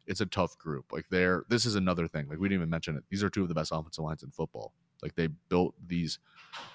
it's 0.06 0.22
a 0.22 0.26
tough 0.28 0.58
group. 0.58 0.92
Like 0.92 1.06
they're 1.10 1.44
this 1.50 1.66
is 1.66 1.76
another 1.76 2.08
thing. 2.08 2.28
Like 2.30 2.40
we 2.40 2.48
didn't 2.48 2.62
even 2.62 2.70
mention 2.70 2.96
it. 2.96 3.04
These 3.10 3.24
are 3.24 3.30
two 3.30 3.42
of 3.42 3.50
the 3.50 3.56
best 3.56 3.72
offensive 3.74 4.04
lines 4.04 4.24
in 4.24 4.32
football. 4.32 4.74
Like 5.02 5.16
they 5.16 5.28
built 5.50 5.74
these 5.86 6.20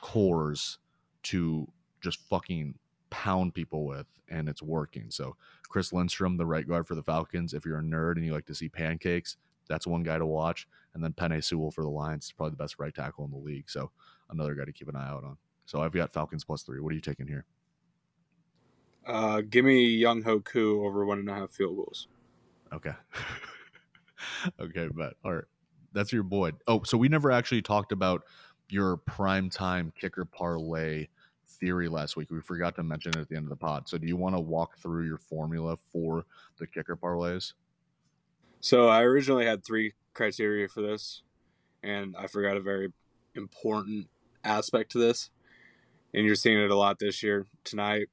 cores 0.00 0.78
to 1.25 1.68
just 2.00 2.18
fucking 2.28 2.75
pound 3.10 3.54
people 3.54 3.87
with, 3.87 4.06
and 4.28 4.49
it's 4.49 4.62
working. 4.62 5.10
So 5.10 5.37
Chris 5.68 5.92
Lindstrom, 5.92 6.37
the 6.37 6.46
right 6.46 6.66
guard 6.66 6.88
for 6.88 6.96
the 6.96 7.02
Falcons. 7.02 7.54
If 7.54 7.64
you're 7.64 7.78
a 7.78 7.82
nerd 7.82 8.16
and 8.16 8.25
you 8.25 8.32
like 8.32 8.46
to 8.46 8.54
see 8.54 8.68
pancakes, 8.68 9.37
that's 9.70 9.86
one 9.86 10.02
guy 10.02 10.18
to 10.18 10.26
watch. 10.26 10.68
And 10.92 11.02
then 11.02 11.12
Penei 11.12 11.42
Sewell 11.42 11.70
for 11.70 11.82
the 11.82 11.88
Lions, 11.88 12.26
is 12.26 12.32
probably 12.32 12.50
the 12.50 12.56
best 12.62 12.78
right 12.78 12.94
tackle 12.94 13.24
in 13.24 13.30
the 13.30 13.38
league. 13.38 13.70
So 13.70 13.90
another 14.28 14.54
guy 14.54 14.64
to 14.64 14.72
keep 14.72 14.88
an 14.88 14.96
eye 14.96 15.08
out 15.08 15.24
on. 15.24 15.36
So 15.64 15.80
I've 15.80 15.92
got 15.92 16.12
Falcons 16.12 16.44
plus 16.44 16.62
three. 16.62 16.80
What 16.80 16.92
are 16.92 16.96
you 16.96 17.00
taking 17.00 17.28
here? 17.28 17.46
Uh, 19.06 19.40
give 19.48 19.64
me 19.64 20.00
Younghoe 20.00 20.44
Koo 20.44 20.84
over 20.84 21.06
one 21.06 21.20
and 21.20 21.30
a 21.30 21.34
half 21.34 21.50
field 21.50 21.76
goals. 21.76 22.08
Okay. 22.72 22.92
okay, 24.60 24.88
but 24.92 25.14
all 25.24 25.34
right. 25.34 25.44
That's 25.92 26.12
your 26.12 26.22
boy. 26.22 26.52
Oh, 26.66 26.82
so 26.82 26.98
we 26.98 27.08
never 27.08 27.30
actually 27.30 27.62
talked 27.62 27.92
about 27.92 28.22
your 28.68 28.98
prime 28.98 29.48
time 29.48 29.92
kicker 29.98 30.24
parlay 30.24 31.06
theory 31.46 31.88
last 31.88 32.16
week. 32.16 32.30
We 32.30 32.40
forgot 32.40 32.74
to 32.76 32.82
mention 32.82 33.12
it 33.16 33.20
at 33.20 33.28
the 33.28 33.36
end 33.36 33.44
of 33.44 33.50
the 33.50 33.56
pod. 33.56 33.88
So 33.88 33.98
do 33.98 34.06
you 34.06 34.16
want 34.16 34.34
to 34.34 34.40
walk 34.40 34.76
through 34.78 35.06
your 35.06 35.18
formula 35.18 35.76
for 35.92 36.24
the 36.58 36.66
kicker 36.66 36.96
parlays? 36.96 37.52
So 38.60 38.88
I 38.88 39.02
originally 39.02 39.46
had 39.46 39.64
three 39.64 39.94
criteria 40.12 40.68
for 40.68 40.82
this, 40.82 41.22
and 41.82 42.14
I 42.16 42.26
forgot 42.26 42.56
a 42.56 42.60
very 42.60 42.92
important 43.34 44.08
aspect 44.44 44.92
to 44.92 44.98
this. 44.98 45.30
And 46.12 46.26
you're 46.26 46.34
seeing 46.34 46.58
it 46.58 46.70
a 46.70 46.76
lot 46.76 46.98
this 46.98 47.22
year. 47.22 47.46
Tonight, 47.64 48.08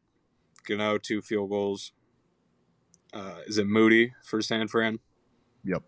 Gano, 0.66 0.98
two 0.98 1.22
field 1.22 1.50
goals. 1.50 1.92
Uh, 3.14 3.40
is 3.48 3.58
it 3.58 3.68
Moody 3.68 4.14
for 4.24 4.42
San 4.42 4.68
Fran? 4.68 5.00
Yep. 5.66 5.84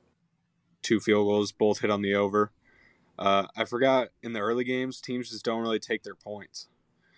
Two 0.82 1.00
field 1.00 1.28
goals, 1.28 1.52
both 1.52 1.80
hit 1.80 1.92
on 1.92 2.02
the 2.02 2.16
over. 2.16 2.52
Uh, 3.18 3.48
I 3.56 3.66
forgot 3.66 4.10
in 4.24 4.34
the 4.34 4.40
early 4.40 4.64
games, 4.64 5.00
teams 5.00 5.30
just 5.30 5.46
don't 5.46 5.62
really 5.62 5.80
take 5.80 6.04
their 6.04 6.16
points. 6.16 6.68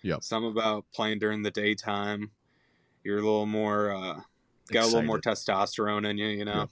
Yep. 0.02 0.22
Some 0.22 0.44
about 0.44 0.84
playing 0.92 1.20
during 1.20 1.42
the 1.42 1.50
daytime. 1.50 2.32
You're 3.02 3.18
a 3.18 3.22
little 3.22 3.46
more, 3.46 3.92
uh, 3.92 4.20
got 4.70 4.84
a 4.84 4.86
little 4.86 5.02
more 5.02 5.20
testosterone 5.20 6.08
in 6.08 6.18
you, 6.18 6.28
you 6.28 6.44
know. 6.44 6.52
Yep 6.52 6.70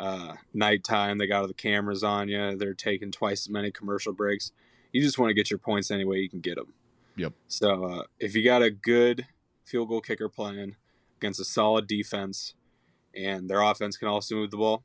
uh, 0.00 0.34
nighttime. 0.52 1.18
They 1.18 1.26
got 1.26 1.42
all 1.42 1.48
the 1.48 1.54
cameras 1.54 2.02
on 2.02 2.28
you. 2.28 2.56
They're 2.56 2.74
taking 2.74 3.10
twice 3.10 3.46
as 3.46 3.50
many 3.50 3.70
commercial 3.70 4.12
breaks. 4.12 4.52
You 4.92 5.02
just 5.02 5.18
want 5.18 5.30
to 5.30 5.34
get 5.34 5.50
your 5.50 5.58
points 5.58 5.90
any 5.90 6.04
way 6.04 6.18
you 6.18 6.28
can 6.28 6.40
get 6.40 6.56
them. 6.56 6.72
Yep. 7.16 7.32
So 7.48 7.84
uh, 7.84 8.02
if 8.18 8.34
you 8.34 8.44
got 8.44 8.62
a 8.62 8.70
good 8.70 9.26
field 9.64 9.88
goal 9.88 10.00
kicker 10.00 10.28
playing 10.28 10.76
against 11.18 11.40
a 11.40 11.44
solid 11.44 11.86
defense, 11.86 12.54
and 13.14 13.48
their 13.48 13.60
offense 13.60 13.96
can 13.96 14.08
also 14.08 14.34
move 14.36 14.50
the 14.50 14.56
ball, 14.56 14.84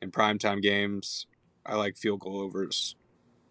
in 0.00 0.10
primetime 0.10 0.62
games, 0.62 1.26
I 1.64 1.76
like 1.76 1.96
field 1.96 2.20
goal 2.20 2.40
overs 2.40 2.96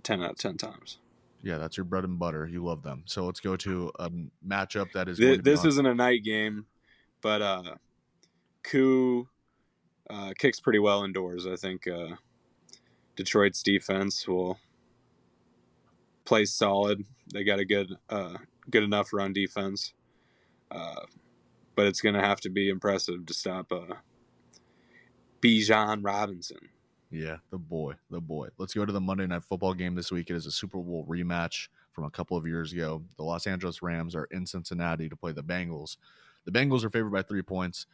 ten 0.04 0.22
out 0.22 0.32
of 0.32 0.38
ten 0.38 0.58
times. 0.58 1.00
Yeah, 1.44 1.58
that's 1.58 1.78
your 1.78 1.84
bread 1.84 2.04
and 2.04 2.18
butter. 2.18 2.48
You 2.48 2.64
love 2.64 2.84
them. 2.84 3.04
So 3.06 3.26
let's 3.26 3.40
go 3.40 3.56
to 3.58 3.92
a 4.00 4.10
matchup 4.48 4.92
that 4.94 5.10
is. 5.10 5.18
This, 5.18 5.40
this 5.44 5.66
isn't 5.66 5.86
a 5.86 5.94
night 5.94 6.24
game, 6.24 6.66
but 7.22 7.42
uh, 7.42 7.76
Koo 8.64 9.28
uh, 10.10 10.34
kicks 10.38 10.60
pretty 10.60 10.80
well 10.80 11.04
indoors. 11.04 11.46
I 11.48 11.56
think 11.56 11.88
uh, 11.88 12.16
Detroit's 13.16 13.64
defense 13.64 14.28
will 14.28 14.60
play 16.26 16.46
solid. 16.46 17.04
They 17.34 17.44
got 17.44 17.60
a 17.60 17.66
good, 17.66 17.98
uh, 18.10 18.38
good 18.70 18.84
enough 18.84 19.14
run 19.14 19.34
defense, 19.34 19.94
uh, 20.72 21.06
but 21.76 21.88
it's 21.88 22.02
going 22.02 22.16
to 22.16 22.22
have 22.22 22.42
to 22.42 22.50
be 22.50 22.70
impressive 22.70 23.26
to 23.26 23.34
stop 23.34 23.72
uh, 23.72 23.96
Bijan 25.42 26.04
Robinson. 26.04 26.70
Yeah, 27.12 27.38
the 27.52 27.60
boy, 27.60 27.94
the 28.10 28.20
boy. 28.20 28.50
Let's 28.58 28.74
go 28.74 28.86
to 28.86 28.92
the 28.92 29.00
Monday 29.00 29.28
Night 29.28 29.44
Football 29.44 29.76
game 29.76 29.94
this 29.94 30.12
week. 30.12 30.32
It 30.32 30.36
is 30.36 30.48
a 30.48 30.52
Super 30.52 30.80
Bowl 30.80 31.06
rematch 31.08 31.68
from 31.92 32.06
a 32.06 32.10
couple 32.10 32.36
of 32.36 32.48
years 32.48 32.74
ago. 32.74 33.04
The 33.18 33.24
Los 33.24 33.46
Angeles 33.46 33.84
Rams 33.84 34.16
are 34.16 34.28
in 34.32 34.48
Cincinnati 34.48 35.10
to 35.10 35.16
play 35.16 35.32
the 35.32 35.44
Bengals. 35.44 35.98
The 36.46 36.52
Bengals 36.52 36.84
are 36.84 36.90
favored 36.90 37.12
by 37.12 37.22
three 37.22 37.44
points. 37.44 37.86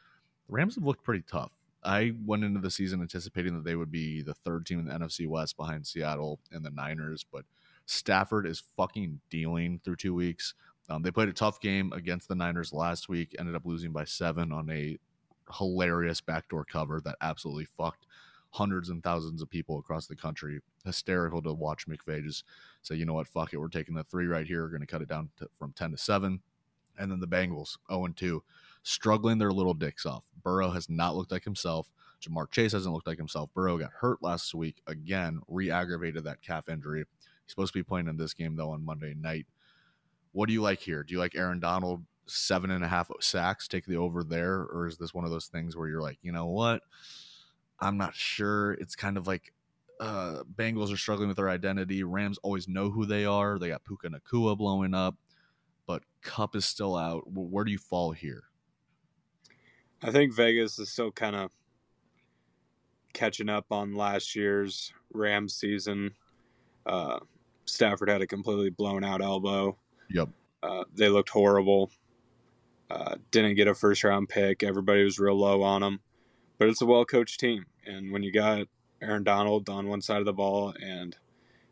The 0.47 0.53
Rams 0.53 0.75
have 0.75 0.85
looked 0.85 1.03
pretty 1.03 1.23
tough. 1.29 1.51
I 1.83 2.13
went 2.25 2.43
into 2.43 2.59
the 2.59 2.71
season 2.71 3.01
anticipating 3.01 3.55
that 3.55 3.63
they 3.63 3.75
would 3.75 3.91
be 3.91 4.21
the 4.21 4.33
third 4.33 4.65
team 4.65 4.79
in 4.79 4.86
the 4.86 4.93
NFC 4.93 5.27
West 5.27 5.55
behind 5.55 5.88
Seattle 5.88 6.39
and 6.51 6.63
the 6.63 6.71
Niners, 6.71 7.25
but 7.31 7.45
Stafford 7.86 8.45
is 8.45 8.63
fucking 8.77 9.21
dealing 9.29 9.79
through 9.83 9.95
two 9.95 10.13
weeks. 10.13 10.53
Um, 10.89 11.03
they 11.03 11.12
played 11.12 11.29
a 11.29 11.33
tough 11.33 11.59
game 11.62 11.93
against 11.93 12.27
the 12.27 12.36
Niners 12.36 12.74
last 12.74 13.09
week, 13.09 13.36
ended 13.39 13.55
up 13.55 13.65
losing 13.65 13.91
by 13.91 14.03
seven 14.03 14.51
on 14.51 14.69
a 14.69 14.98
hilarious 15.55 16.21
backdoor 16.21 16.65
cover 16.65 17.01
that 17.01 17.15
absolutely 17.21 17.65
fucked 17.77 18.05
hundreds 18.51 18.89
and 18.89 19.03
thousands 19.03 19.41
of 19.41 19.50
people 19.50 19.79
across 19.79 20.07
the 20.07 20.15
country. 20.15 20.59
Hysterical 20.86 21.41
to 21.43 21.53
watch 21.53 21.88
McVay 21.88 22.24
just 22.24 22.43
say, 22.81 22.95
you 22.95 23.05
know 23.05 23.13
what, 23.13 23.27
fuck 23.27 23.53
it, 23.53 23.57
we're 23.57 23.67
taking 23.67 23.95
the 23.95 24.03
three 24.03 24.27
right 24.27 24.48
here. 24.48 24.63
We're 24.63 24.69
going 24.69 24.81
to 24.81 24.88
cut 24.88 25.01
it 25.01 25.09
down 25.09 25.29
to, 25.38 25.48
from 25.57 25.71
10 25.74 25.91
to 25.91 25.98
7. 25.98 26.39
And 26.98 27.12
then 27.12 27.19
the 27.19 27.27
Bengals, 27.27 27.77
0 27.89 28.07
2 28.15 28.43
struggling 28.83 29.38
their 29.38 29.51
little 29.51 29.74
dicks 29.74 30.05
off. 30.05 30.24
Burrow 30.43 30.71
has 30.71 30.89
not 30.89 31.15
looked 31.15 31.31
like 31.31 31.43
himself. 31.43 31.89
Ja'Marr 32.21 32.51
Chase 32.51 32.74
hasn't 32.74 32.93
looked 32.93 33.07
like 33.07 33.17
himself. 33.17 33.50
Burrow 33.53 33.77
got 33.77 33.91
hurt 34.00 34.21
last 34.21 34.53
week 34.53 34.81
again, 34.88 35.41
re 35.48 35.71
aggravated 35.71 36.24
that 36.25 36.41
calf 36.41 36.67
injury. 36.69 37.00
He's 37.00 37.51
supposed 37.51 37.74
to 37.74 37.79
be 37.79 37.83
playing 37.83 38.07
in 38.07 38.17
this 38.17 38.33
game, 38.33 38.55
though, 38.55 38.71
on 38.71 38.83
Monday 38.83 39.13
night. 39.13 39.48
What 40.31 40.48
do 40.48 40.53
you 40.53 40.62
like 40.62 40.79
here? 40.79 41.03
Do 41.03 41.13
you 41.13 41.19
like 41.19 41.36
Aaron 41.36 41.59
Donald, 41.59 42.03
seven 42.27 42.71
and 42.71 42.83
a 42.83 42.88
half 42.88 43.09
sacks, 43.19 43.67
take 43.67 43.86
the 43.86 43.95
over 43.95 44.24
there? 44.24 44.62
Or 44.62 44.88
is 44.88 44.98
this 44.98 45.13
one 45.13 45.25
of 45.25 45.31
those 45.31 45.48
things 45.48 45.75
where 45.75 45.88
you're 45.88 46.01
like, 46.01 46.19
you 46.21 46.31
know 46.31 46.45
what? 46.45 46.81
I'm 47.79 47.98
not 47.98 48.15
sure. 48.15 48.74
It's 48.74 48.95
kind 48.95 49.17
of 49.17 49.25
like 49.25 49.53
uh, 50.00 50.43
Bengals 50.55 50.93
are 50.93 50.98
struggling 50.98 51.27
with 51.27 51.38
their 51.38 51.50
identity. 51.50 52.03
Rams 52.03 52.38
always 52.43 52.67
know 52.67 52.89
who 52.89 53.05
they 53.05 53.25
are. 53.25 53.57
They 53.57 53.69
got 53.69 53.83
Puka 53.86 54.09
Nacua 54.09 54.57
blowing 54.57 54.93
up, 54.93 55.15
but 55.88 56.03
Kupp 56.21 56.55
is 56.55 56.65
still 56.65 56.95
out. 56.95 57.24
Where 57.27 57.65
do 57.65 57.71
you 57.71 57.77
fall 57.77 58.12
here? 58.12 58.43
I 60.01 60.12
think 60.12 60.34
Vegas 60.34 60.79
is 60.79 60.89
still 60.89 61.12
kind 61.12 61.36
of 61.36 61.51
catching 63.13 63.50
up 63.50 63.65
on 63.72 63.96
last 63.96 64.36
year's 64.36 64.94
Rams 65.13 65.53
season. 65.53 66.12
Uh, 66.86 67.20
Stafford 67.65 68.10
had 68.10 68.22
a 68.22 68.27
completely 68.27 68.70
blown 68.70 69.03
out 69.03 69.22
elbow. 69.22 69.77
Yep. 70.10 70.29
Uh, 70.63 70.84
they 70.94 71.10
looked 71.10 71.29
horrible. 71.29 71.91
Uh, 72.89 73.15
didn't 73.32 73.56
get 73.56 73.68
a 73.68 73.75
first 73.75 74.03
round 74.03 74.29
pick. 74.29 74.63
Everybody 74.63 75.03
was 75.03 75.20
real 75.20 75.38
low 75.38 75.62
on 75.62 75.82
them. 75.82 76.00
But 76.58 76.70
it's 76.70 76.82
a 76.82 76.86
well 76.86 77.06
coached 77.06 77.39
team. 77.39 77.65
And 77.86 78.12
when 78.12 78.24
you 78.24 78.32
got 78.32 78.68
Aaron 79.01 79.24
Donald 79.24 79.70
on 79.70 79.88
one 79.88 80.01
side 80.01 80.20
of 80.20 80.25
the 80.25 80.34
ball 80.34 80.74
and 80.82 81.15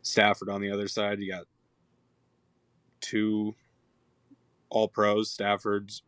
Stafford 0.02 0.48
on 0.48 0.60
the 0.60 0.70
other 0.70 0.88
side, 0.88 1.20
you 1.20 1.30
got 1.30 1.44
two 3.00 3.54
all 4.70 4.88
pros. 4.88 5.30
Stafford's 5.30 6.02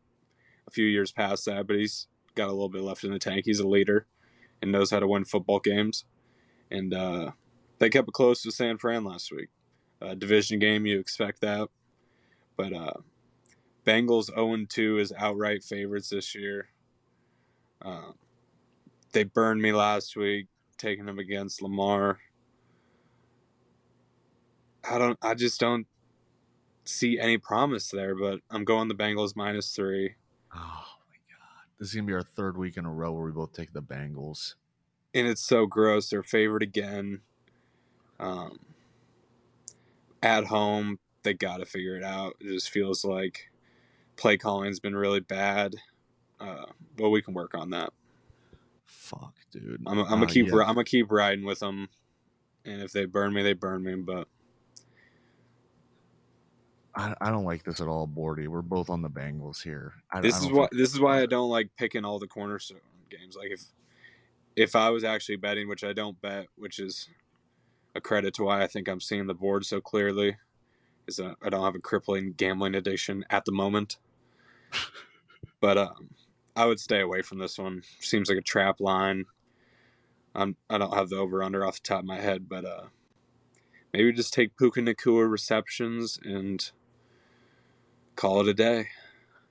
a 0.67 0.71
few 0.71 0.87
years 0.87 1.13
past 1.13 1.45
that, 1.47 1.67
but 1.67 1.77
he's 1.77 2.07
got 2.35 2.49
a 2.49 2.53
little 2.53 2.69
bit 2.69 2.83
left 2.83 3.05
in 3.05 3.13
the 3.13 3.19
tank. 3.19 3.45
He's 3.45 3.61
a 3.61 3.69
leader 3.69 4.07
and 4.61 4.73
knows 4.73 4.91
how 4.91 5.01
to 5.01 5.07
win 5.07 5.25
football 5.25 5.61
games. 5.61 6.05
And 6.71 6.95
uh, 6.95 7.33
they 7.79 7.91
kept 7.91 8.09
it 8.09 8.15
close 8.15 8.45
with 8.45 8.55
San 8.55 8.79
Fran 8.79 9.05
last 9.05 9.33
week. 9.33 9.49
Uh, 10.01 10.15
division 10.15 10.59
game, 10.59 10.87
you 10.87 10.99
expect 10.99 11.41
that. 11.41 11.69
But 12.57 12.73
uh, 12.73 12.93
Bengals 13.87 14.27
0 14.35 14.67
2 14.69 14.99
is 14.99 15.13
outright 15.17 15.65
favorites 15.65 16.11
this 16.11 16.35
year. 16.35 16.69
Uh, 17.83 18.13
they 19.13 19.25
burned 19.25 19.63
me 19.63 19.73
last 19.73 20.17
week, 20.17 20.47
taking 20.77 21.07
them 21.07 21.19
against 21.19 21.63
Lamar. 21.63 22.19
I 24.89 24.99
don't. 24.99 25.19
I 25.23 25.35
just 25.35 25.61
don't 25.61 25.87
see 26.85 27.19
any 27.19 27.39
promise 27.39 27.91
there. 27.91 28.15
But 28.15 28.41
I'm 28.51 28.65
going 28.65 28.89
the 28.89 28.95
Bengals 28.95 29.37
minus 29.37 29.75
three. 29.75 30.15
Oh 30.55 31.00
this 31.81 31.89
is 31.89 31.95
gonna 31.95 32.07
be 32.07 32.13
our 32.13 32.23
third 32.23 32.57
week 32.57 32.77
in 32.77 32.85
a 32.85 32.93
row 32.93 33.11
where 33.13 33.25
we 33.25 33.33
both 33.33 33.53
take 33.53 33.73
the 33.73 33.83
Bengals. 33.83 34.55
And 35.13 35.27
it's 35.27 35.43
so 35.43 35.67
gross. 35.67 36.11
They're 36.11 36.23
favored 36.23 36.63
again. 36.63 37.23
Um, 38.21 38.61
at 40.23 40.45
home, 40.45 41.01
they 41.25 41.35
got 41.35 41.57
to 41.57 41.67
figure 41.67 41.97
it 41.97 42.05
out. 42.05 42.37
It 42.39 42.53
just 42.53 42.71
feels 42.71 43.05
like 43.05 43.51
play 44.17 44.37
calling's 44.37 44.79
been 44.79 44.95
really 44.95 45.19
bad. 45.19 45.75
Uh, 46.39 46.67
but 46.97 47.11
we 47.11 47.23
can 47.23 47.35
work 47.35 47.57
on 47.57 47.71
that. 47.71 47.93
Fuck, 48.85 49.35
dude. 49.51 49.83
I'm, 49.85 49.99
I'm 49.99 50.07
gonna 50.07 50.27
uh, 50.27 50.29
keep. 50.29 50.47
Yeah. 50.47 50.61
I'm 50.61 50.75
gonna 50.75 50.85
keep 50.85 51.11
riding 51.11 51.45
with 51.45 51.59
them 51.59 51.89
and 52.65 52.83
if 52.83 52.93
they 52.93 53.05
burn 53.05 53.33
me, 53.33 53.43
they 53.43 53.53
burn 53.53 53.83
me. 53.83 53.95
But 53.97 54.29
I, 56.95 57.15
I 57.21 57.31
don't 57.31 57.45
like 57.45 57.63
this 57.63 57.81
at 57.81 57.89
all, 57.89 58.09
Bordy. 58.09 58.49
We're 58.49 58.63
both 58.63 58.91
on 58.91 59.03
the 59.03 59.11
Bengals 59.11 59.63
here. 59.63 59.95
I, 60.11 60.21
this 60.21 60.43
I 60.43 60.47
is 60.47 60.53
why 60.53 60.69
this 60.73 60.93
is 60.93 61.01
why 61.01 61.23
I 61.23 61.27
don't 61.27 61.51
like 61.51 61.71
picking 61.77 62.05
all 62.05 62.19
the 62.19 62.27
cornerstone 62.27 62.81
games. 63.11 63.37
Like 63.37 63.51
if 63.51 63.63
if 64.57 64.77
I 64.77 64.91
was 64.91 65.05
actually 65.05 65.37
betting, 65.37 65.69
which 65.69 65.85
I 65.85 65.93
don't 65.93 66.21
bet, 66.21 66.47
which 66.57 66.79
is 66.79 67.09
a 67.95 68.01
credit 68.01 68.35
to 68.35 68.45
why 68.45 68.63
I 68.63 68.67
think 68.67 68.89
I'm 68.89 69.01
seeing 69.01 69.27
the 69.27 69.35
board 69.35 69.65
so 69.65 69.81
clearly, 69.81 70.37
is 71.07 71.17
that 71.17 71.37
I 71.43 71.49
don't 71.49 71.65
have 71.65 71.75
a 71.75 71.81
crippling 71.81 72.35
gambling 72.37 72.75
addiction 72.75 73.25
at 73.31 73.45
the 73.45 73.53
moment. 73.53 73.99
but 75.61 75.79
um, 75.79 76.11
I 76.57 76.67
would 76.67 76.81
stay 76.81 77.01
away 77.01 77.23
from 77.23 77.39
this 77.39 77.59
one. 77.59 77.83
Seems 78.01 78.29
like 78.29 78.39
a 78.39 78.43
trap 78.43 78.81
line. 78.81 79.27
I'm 80.35 80.57
I 80.69 80.79
don't 80.79 80.95
have 80.95 81.09
the 81.09 81.17
over 81.17 81.43
under 81.43 81.65
off 81.65 81.83
the 81.83 81.89
top 81.89 82.01
of 82.01 82.05
my 82.07 82.21
head, 82.21 82.49
but 82.49 82.65
uh, 82.65 82.85
maybe 83.93 84.13
just 84.13 84.35
take 84.35 84.57
Puka 84.57 84.81
Nacua 84.81 85.31
receptions 85.31 86.19
and 86.25 86.71
call 88.21 88.41
it 88.41 88.49
a 88.49 88.55
day. 88.55 88.89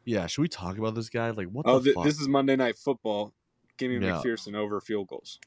Yeah, 0.06 0.28
should 0.28 0.42
we 0.42 0.48
talk 0.48 0.78
about 0.78 0.96
this 0.96 1.10
guy? 1.10 1.30
Like, 1.32 1.48
what 1.48 1.66
Oh, 1.68 1.80
the 1.80 1.86
th- 1.86 1.96
fuck? 1.96 2.04
this 2.06 2.20
is 2.20 2.28
Monday 2.28 2.56
Night 2.56 2.78
Football. 2.78 3.34
Give 3.78 3.92
me 3.92 4.06
Yeah. 4.06 4.22
McPherson 4.22 4.56
over 4.56 4.80
field 4.82 5.08
goals. 5.08 5.40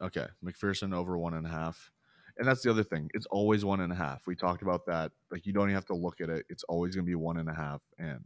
Okay, 0.00 0.26
McPherson 0.44 0.94
over 0.94 1.16
one 1.16 1.34
and 1.34 1.46
a 1.46 1.50
half. 1.50 1.90
And 2.36 2.48
that's 2.48 2.62
the 2.62 2.70
other 2.70 2.82
thing. 2.82 3.10
It's 3.14 3.26
always 3.26 3.64
one 3.64 3.80
and 3.80 3.92
a 3.92 3.96
half. 3.96 4.26
We 4.26 4.34
talked 4.34 4.62
about 4.62 4.86
that. 4.86 5.12
Like 5.30 5.46
you 5.46 5.52
don't 5.52 5.64
even 5.68 5.74
have 5.74 5.84
to 5.86 5.94
look 5.94 6.20
at 6.20 6.28
it. 6.28 6.44
It's 6.48 6.64
always 6.64 6.94
gonna 6.96 7.06
be 7.06 7.14
one 7.14 7.36
and 7.38 7.48
a 7.48 7.54
half. 7.54 7.80
And 7.96 8.24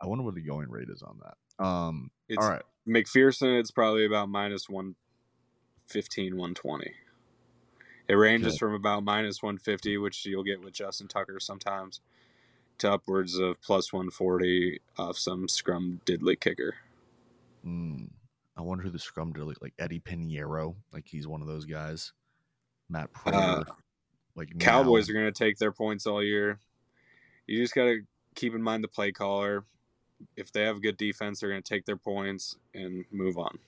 I 0.00 0.06
wonder 0.06 0.22
what 0.22 0.34
the 0.34 0.42
going 0.42 0.68
rate 0.68 0.88
is 0.90 1.02
on 1.02 1.18
that. 1.22 1.64
Um 1.64 2.10
It's 2.28 2.42
all 2.44 2.50
right. 2.50 2.62
McPherson. 2.86 3.58
It's 3.58 3.70
probably 3.70 4.04
about 4.04 4.28
minus 4.28 4.68
one 4.68 4.96
fifteen, 5.86 6.36
one 6.36 6.52
twenty. 6.54 6.92
It 8.06 8.14
ranges 8.16 8.52
Okay. 8.54 8.58
from 8.58 8.74
about 8.74 9.02
minus 9.02 9.42
one 9.42 9.56
fifty, 9.56 9.96
which 9.96 10.26
you'll 10.26 10.44
get 10.44 10.60
with 10.60 10.74
Justin 10.74 11.08
Tucker 11.08 11.40
sometimes, 11.40 12.00
to 12.82 12.92
upwards 12.92 13.38
of 13.38 13.60
plus 13.62 13.92
one 13.92 14.10
forty 14.10 14.80
off 14.98 15.16
some 15.16 15.48
scrum 15.48 16.00
diddly 16.04 16.38
kicker. 16.38 16.74
Mm, 17.64 18.10
I 18.56 18.62
wonder 18.62 18.84
who 18.84 18.90
the 18.90 18.98
scrum 18.98 19.32
diddly 19.32 19.54
like 19.62 19.72
Eddie 19.78 20.00
Pineiro. 20.00 20.74
Like 20.92 21.06
he's 21.06 21.26
one 21.26 21.40
of 21.40 21.46
those 21.46 21.64
guys. 21.64 22.12
Matt 22.88 23.12
Prater. 23.12 23.38
Uh, 23.38 23.64
like 24.34 24.58
Cowboys 24.58 25.08
now. 25.08 25.12
are 25.12 25.20
going 25.20 25.32
to 25.32 25.44
take 25.44 25.58
their 25.58 25.72
points 25.72 26.06
all 26.06 26.22
year. 26.22 26.58
You 27.46 27.60
just 27.60 27.74
got 27.74 27.84
to 27.84 28.00
keep 28.34 28.54
in 28.54 28.62
mind 28.62 28.82
the 28.82 28.88
play 28.88 29.12
caller. 29.12 29.64
If 30.36 30.52
they 30.52 30.62
have 30.62 30.76
a 30.76 30.80
good 30.80 30.96
defense, 30.96 31.40
they're 31.40 31.50
going 31.50 31.62
to 31.62 31.74
take 31.74 31.84
their 31.84 31.96
points 31.96 32.56
and 32.74 33.04
move 33.10 33.38
on. 33.38 33.58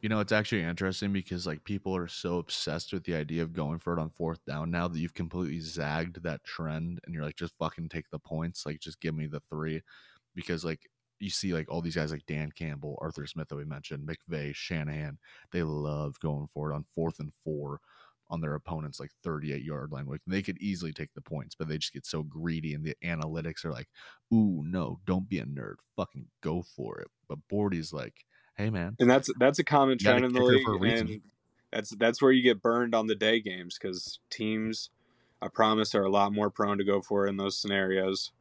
You 0.00 0.08
know, 0.08 0.20
it's 0.20 0.32
actually 0.32 0.62
interesting 0.62 1.12
because 1.12 1.46
like 1.46 1.64
people 1.64 1.96
are 1.96 2.06
so 2.06 2.38
obsessed 2.38 2.92
with 2.92 3.02
the 3.04 3.14
idea 3.16 3.42
of 3.42 3.52
going 3.52 3.80
for 3.80 3.92
it 3.92 4.00
on 4.00 4.10
fourth 4.10 4.44
down 4.44 4.70
now 4.70 4.86
that 4.86 4.98
you've 4.98 5.14
completely 5.14 5.58
zagged 5.60 6.22
that 6.22 6.44
trend 6.44 7.00
and 7.04 7.12
you're 7.14 7.24
like, 7.24 7.36
just 7.36 7.56
fucking 7.58 7.88
take 7.88 8.08
the 8.10 8.18
points. 8.18 8.64
Like, 8.64 8.78
just 8.80 9.00
give 9.00 9.14
me 9.14 9.26
the 9.26 9.42
three. 9.50 9.82
Because 10.36 10.64
like 10.64 10.88
you 11.18 11.30
see 11.30 11.52
like 11.52 11.68
all 11.68 11.80
these 11.80 11.96
guys 11.96 12.12
like 12.12 12.26
Dan 12.26 12.52
Campbell, 12.52 12.96
Arthur 13.02 13.26
Smith 13.26 13.48
that 13.48 13.56
we 13.56 13.64
mentioned, 13.64 14.08
McVay, 14.08 14.54
Shanahan, 14.54 15.18
they 15.52 15.64
love 15.64 16.20
going 16.20 16.46
for 16.54 16.70
it 16.70 16.74
on 16.76 16.84
fourth 16.94 17.18
and 17.18 17.32
four 17.42 17.80
on 18.30 18.40
their 18.40 18.54
opponent's 18.54 19.00
like 19.00 19.10
38 19.24 19.62
yard 19.64 19.90
line. 19.90 20.06
Like 20.06 20.20
they 20.26 20.42
could 20.42 20.58
easily 20.58 20.92
take 20.92 21.12
the 21.14 21.20
points, 21.22 21.56
but 21.56 21.66
they 21.66 21.78
just 21.78 21.94
get 21.94 22.06
so 22.06 22.22
greedy 22.22 22.74
and 22.74 22.84
the 22.84 22.94
analytics 23.04 23.64
are 23.64 23.72
like, 23.72 23.88
ooh, 24.32 24.62
no, 24.64 25.00
don't 25.06 25.28
be 25.28 25.40
a 25.40 25.44
nerd. 25.44 25.76
Fucking 25.96 26.26
go 26.42 26.62
for 26.62 27.00
it. 27.00 27.08
But 27.28 27.38
Bordy's 27.50 27.92
like, 27.92 28.24
hey 28.58 28.70
man, 28.70 28.96
and 28.98 29.08
that's 29.08 29.30
that's 29.38 29.58
a 29.58 29.64
common 29.64 29.96
You 30.00 30.04
got 30.04 30.16
a 30.16 30.20
trend 30.20 30.24
in 30.26 30.32
the 30.32 30.42
league, 30.42 30.64
for 30.64 30.74
a 30.74 30.78
reason. 30.78 31.08
and 31.08 31.20
that's 31.72 31.90
that's 31.90 32.20
where 32.20 32.32
you 32.32 32.42
get 32.42 32.60
burned 32.60 32.94
on 32.94 33.06
the 33.06 33.14
day 33.14 33.40
games 33.40 33.78
because 33.80 34.18
teams, 34.30 34.90
I 35.40 35.48
promise, 35.48 35.94
are 35.94 36.02
a 36.04 36.10
lot 36.10 36.32
more 36.32 36.50
prone 36.50 36.78
to 36.78 36.84
go 36.84 37.00
for 37.00 37.26
it 37.26 37.30
in 37.30 37.36
those 37.36 37.58
scenarios. 37.58 38.32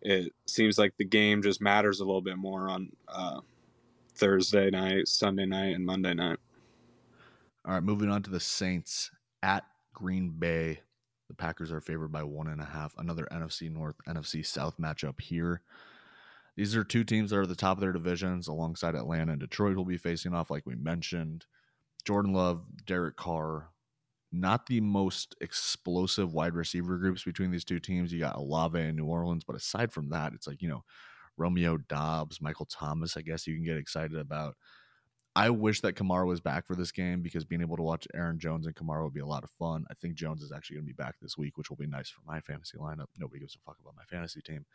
It 0.00 0.32
seems 0.46 0.78
like 0.78 0.94
the 0.96 1.04
game 1.04 1.42
just 1.42 1.60
matters 1.60 2.00
a 2.00 2.04
little 2.04 2.22
bit 2.22 2.38
more 2.38 2.70
on 2.70 2.92
uh, 3.08 3.40
Thursday 4.14 4.70
night, 4.70 5.08
Sunday 5.08 5.46
night, 5.46 5.74
and 5.74 5.84
Monday 5.84 6.14
night. 6.14 6.38
All 7.66 7.74
right, 7.74 7.82
moving 7.82 8.08
on 8.08 8.22
to 8.22 8.30
the 8.30 8.40
Saints 8.40 9.10
at 9.42 9.64
Green 9.92 10.30
Bay. 10.30 10.80
The 11.28 11.34
Packers 11.34 11.72
are 11.72 11.80
favored 11.80 12.12
by 12.12 12.22
one 12.22 12.46
and 12.46 12.60
a 12.60 12.64
half. 12.64 12.94
Another 12.96 13.26
NFC 13.30 13.70
North, 13.70 13.96
NFC 14.08 14.46
South 14.46 14.78
matchup 14.78 15.20
here. 15.20 15.62
These 16.58 16.74
are 16.74 16.82
two 16.82 17.04
teams 17.04 17.30
that 17.30 17.36
are 17.36 17.42
at 17.42 17.48
the 17.48 17.54
top 17.54 17.76
of 17.76 17.80
their 17.80 17.92
divisions 17.92 18.48
alongside 18.48 18.96
Atlanta 18.96 19.30
and 19.30 19.40
Detroit 19.40 19.76
will 19.76 19.84
be 19.84 19.96
facing 19.96 20.34
off, 20.34 20.50
like 20.50 20.66
we 20.66 20.74
mentioned. 20.74 21.46
Jordan 22.04 22.32
Love, 22.32 22.64
Derek 22.84 23.14
Carr, 23.14 23.68
not 24.32 24.66
the 24.66 24.80
most 24.80 25.36
explosive 25.40 26.34
wide 26.34 26.54
receiver 26.54 26.98
groups 26.98 27.22
between 27.22 27.52
these 27.52 27.64
two 27.64 27.78
teams. 27.78 28.12
You 28.12 28.18
got 28.18 28.34
Olave 28.34 28.76
and 28.76 28.96
New 28.96 29.04
Orleans, 29.04 29.44
but 29.44 29.54
aside 29.54 29.92
from 29.92 30.08
that, 30.08 30.32
it's 30.32 30.48
like, 30.48 30.60
you 30.60 30.68
know, 30.68 30.82
Romeo 31.36 31.76
Doubs, 31.76 32.40
Michael 32.40 32.66
Thomas, 32.66 33.16
I 33.16 33.22
guess 33.22 33.46
you 33.46 33.54
can 33.54 33.64
get 33.64 33.76
excited 33.76 34.18
about. 34.18 34.56
I 35.36 35.50
wish 35.50 35.80
that 35.82 35.94
Kamara 35.94 36.26
was 36.26 36.40
back 36.40 36.66
for 36.66 36.74
this 36.74 36.90
game 36.90 37.22
because 37.22 37.44
being 37.44 37.60
able 37.60 37.76
to 37.76 37.84
watch 37.84 38.08
Aaron 38.14 38.40
Jones 38.40 38.66
and 38.66 38.74
Kamara 38.74 39.04
would 39.04 39.14
be 39.14 39.20
a 39.20 39.26
lot 39.26 39.44
of 39.44 39.50
fun. 39.60 39.84
I 39.92 39.94
think 39.94 40.16
Jones 40.16 40.42
is 40.42 40.50
actually 40.50 40.78
going 40.78 40.86
to 40.86 40.92
be 40.92 41.00
back 41.00 41.14
this 41.22 41.38
week, 41.38 41.56
which 41.56 41.70
will 41.70 41.76
be 41.76 41.86
nice 41.86 42.10
for 42.10 42.22
my 42.26 42.40
fantasy 42.40 42.78
lineup. 42.78 43.06
Nobody 43.16 43.38
gives 43.38 43.54
a 43.54 43.60
fuck 43.60 43.76
about 43.80 43.94
my 43.94 44.02
fantasy 44.10 44.40
team. 44.40 44.66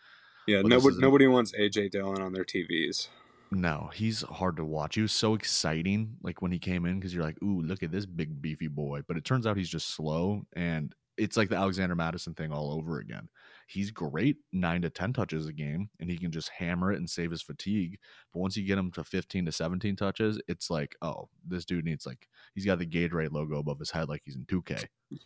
Yeah, 0.48 0.62
nobody 0.64 0.98
nobody 0.98 1.28
wants 1.28 1.54
AJ 1.54 1.92
Dillon 1.92 2.22
on 2.22 2.34
their 2.34 2.44
TVs. 2.44 3.08
No, 3.52 3.92
he's 3.94 4.24
hard 4.24 4.58
to 4.58 4.66
watch. 4.66 4.96
He 4.96 5.02
was 5.02 5.12
so 5.12 5.36
exciting, 5.36 6.18
like 6.24 6.42
when 6.42 6.52
he 6.52 6.60
came 6.60 6.86
in, 6.86 7.00
because 7.00 7.14
you're 7.14 7.24
like, 7.24 7.42
"Ooh, 7.44 7.62
look 7.62 7.84
at 7.84 7.92
this 7.92 8.06
big 8.06 8.42
beefy 8.42 8.68
boy." 8.68 9.02
But 9.08 9.18
it 9.18 9.26
turns 9.26 9.46
out 9.46 9.58
he's 9.58 9.70
just 9.70 9.94
slow, 9.96 10.44
and 10.54 10.94
it's 11.18 11.38
like 11.38 11.50
the 11.50 11.56
Alexander 11.56 11.96
Mattison 11.96 12.34
thing 12.34 12.52
all 12.52 12.72
over 12.74 13.00
again. 13.00 13.30
He's 13.68 13.92
great, 13.92 14.38
nine 14.52 14.82
to 14.82 14.90
ten 14.90 15.14
touches 15.14 15.48
a 15.48 15.54
game, 15.54 15.90
and 16.00 16.10
he 16.10 16.18
can 16.18 16.32
just 16.32 16.50
hammer 16.50 16.92
it 16.92 16.98
and 16.98 17.10
save 17.10 17.32
his 17.32 17.44
fatigue. 17.44 18.00
But 18.34 18.40
once 18.40 18.58
you 18.58 18.66
get 18.66 18.80
him 18.80 18.92
to 18.94 19.04
fifteen 19.04 19.46
to 19.46 19.52
seventeen 19.52 19.96
touches, 19.96 20.42
it's 20.48 20.70
like, 20.70 20.96
oh, 21.02 21.30
this 21.48 21.66
dude 21.66 21.86
needs 21.86 22.06
like 22.08 22.28
he's 22.56 22.66
got 22.66 22.80
the 22.80 22.88
Gatorade 22.88 23.32
logo 23.32 23.60
above 23.60 23.80
his 23.80 23.92
head, 23.92 24.10
like 24.10 24.24
he's 24.26 24.36
in 24.36 24.46
two 24.46 24.64
K. 24.64 24.78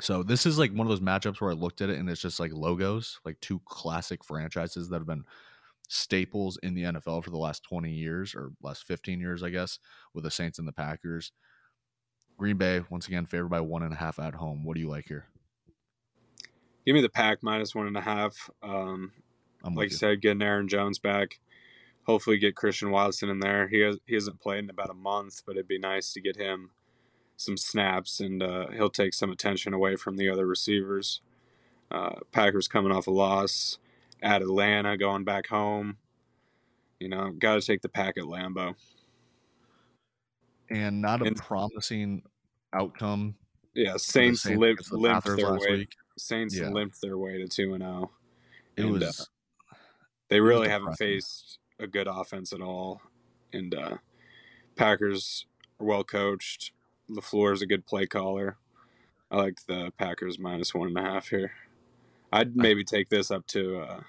So 0.00 0.22
this 0.22 0.46
is 0.46 0.58
like 0.58 0.72
one 0.72 0.86
of 0.86 0.88
those 0.88 1.00
matchups 1.00 1.40
where 1.40 1.50
I 1.50 1.54
looked 1.54 1.80
at 1.80 1.90
it 1.90 1.98
and 1.98 2.08
it's 2.08 2.20
just 2.20 2.40
like 2.40 2.52
logos, 2.52 3.20
like 3.24 3.40
two 3.40 3.60
classic 3.64 4.24
franchises 4.24 4.88
that 4.88 4.98
have 4.98 5.06
been 5.06 5.24
staples 5.88 6.58
in 6.62 6.74
the 6.74 6.82
NFL 6.82 7.24
for 7.24 7.30
the 7.30 7.38
last 7.38 7.62
20 7.64 7.90
years 7.90 8.34
or 8.34 8.52
last 8.62 8.86
15 8.86 9.20
years, 9.20 9.42
I 9.42 9.50
guess, 9.50 9.78
with 10.14 10.24
the 10.24 10.30
Saints 10.30 10.58
and 10.58 10.68
the 10.68 10.72
Packers. 10.72 11.32
Green 12.36 12.56
Bay, 12.56 12.82
once 12.88 13.08
again, 13.08 13.26
favored 13.26 13.48
by 13.48 13.60
one 13.60 13.82
and 13.82 13.92
a 13.92 13.96
half 13.96 14.18
at 14.18 14.34
home. 14.34 14.64
What 14.64 14.74
do 14.74 14.80
you 14.80 14.88
like 14.88 15.06
here? 15.08 15.26
Give 16.86 16.94
me 16.94 17.02
the 17.02 17.08
pack 17.08 17.42
minus 17.42 17.74
one 17.74 17.86
and 17.86 17.96
a 17.96 18.00
half. 18.00 18.48
Um, 18.62 19.12
I'm 19.64 19.74
like 19.74 19.90
you. 19.90 19.96
said, 19.96 20.22
getting 20.22 20.42
Aaron 20.42 20.68
Jones 20.68 20.98
back. 20.98 21.40
Hopefully, 22.04 22.38
get 22.38 22.54
Christian 22.54 22.90
Watson 22.90 23.28
in 23.28 23.40
there. 23.40 23.68
He 23.68 23.80
has, 23.80 23.98
he 24.06 24.14
hasn't 24.14 24.40
played 24.40 24.64
in 24.64 24.70
about 24.70 24.88
a 24.88 24.94
month, 24.94 25.42
but 25.44 25.56
it'd 25.56 25.68
be 25.68 25.78
nice 25.78 26.12
to 26.12 26.20
get 26.20 26.36
him 26.36 26.70
some 27.38 27.56
snaps, 27.56 28.20
and 28.20 28.42
uh, 28.42 28.66
he'll 28.72 28.90
take 28.90 29.14
some 29.14 29.30
attention 29.30 29.72
away 29.72 29.94
from 29.96 30.16
the 30.16 30.28
other 30.28 30.44
receivers. 30.46 31.20
Uh, 31.90 32.16
Packers 32.32 32.68
coming 32.68 32.92
off 32.92 33.06
a 33.06 33.10
loss 33.10 33.78
at 34.20 34.42
Atlanta, 34.42 34.98
going 34.98 35.24
back 35.24 35.46
home. 35.46 35.96
You 36.98 37.08
know, 37.08 37.30
got 37.30 37.54
to 37.54 37.60
take 37.66 37.80
the 37.80 37.88
pack 37.88 38.18
at 38.18 38.24
Lambeau. 38.24 38.74
And 40.68 41.00
not 41.00 41.22
a 41.22 41.26
and- 41.26 41.36
promising 41.36 42.22
outcome. 42.72 43.36
Yeah, 43.74 43.92
Saints, 43.96 44.42
Saints 44.42 44.58
limped, 44.58 44.90
the 44.90 44.96
limped 44.96 45.26
their 45.26 45.36
last 45.36 45.60
way. 45.62 45.76
week. 45.78 45.96
Saints 46.18 46.56
Yeah. 46.56 46.70
limped 46.70 47.00
their 47.00 47.16
way 47.16 47.38
to 47.38 47.46
two 47.46 47.74
and 47.74 47.82
zero. 47.82 48.10
It 48.76 48.82
And, 48.84 49.02
uh, 49.02 49.06
was 49.06 49.30
They 50.28 50.40
was 50.40 50.48
really 50.48 50.68
haven't 50.68 50.96
faced 50.96 51.58
a 51.78 51.86
good 51.86 52.08
offense 52.08 52.52
at 52.52 52.60
all, 52.60 53.00
and 53.52 53.72
uh, 53.72 53.98
Packers 54.74 55.46
are 55.78 55.86
well 55.86 56.02
coached. 56.02 56.72
Lafleur 57.10 57.52
is 57.52 57.62
a 57.62 57.66
good 57.66 57.86
play 57.86 58.06
caller. 58.06 58.56
I 59.30 59.36
like 59.36 59.66
the 59.66 59.92
Packers 59.98 60.38
minus 60.38 60.74
one 60.74 60.88
and 60.88 60.98
a 60.98 61.02
half 61.02 61.28
here. 61.28 61.52
I'd 62.32 62.56
maybe 62.56 62.84
take 62.84 63.08
this 63.08 63.30
up 63.30 63.46
to 63.48 63.80
uh, 63.80 64.00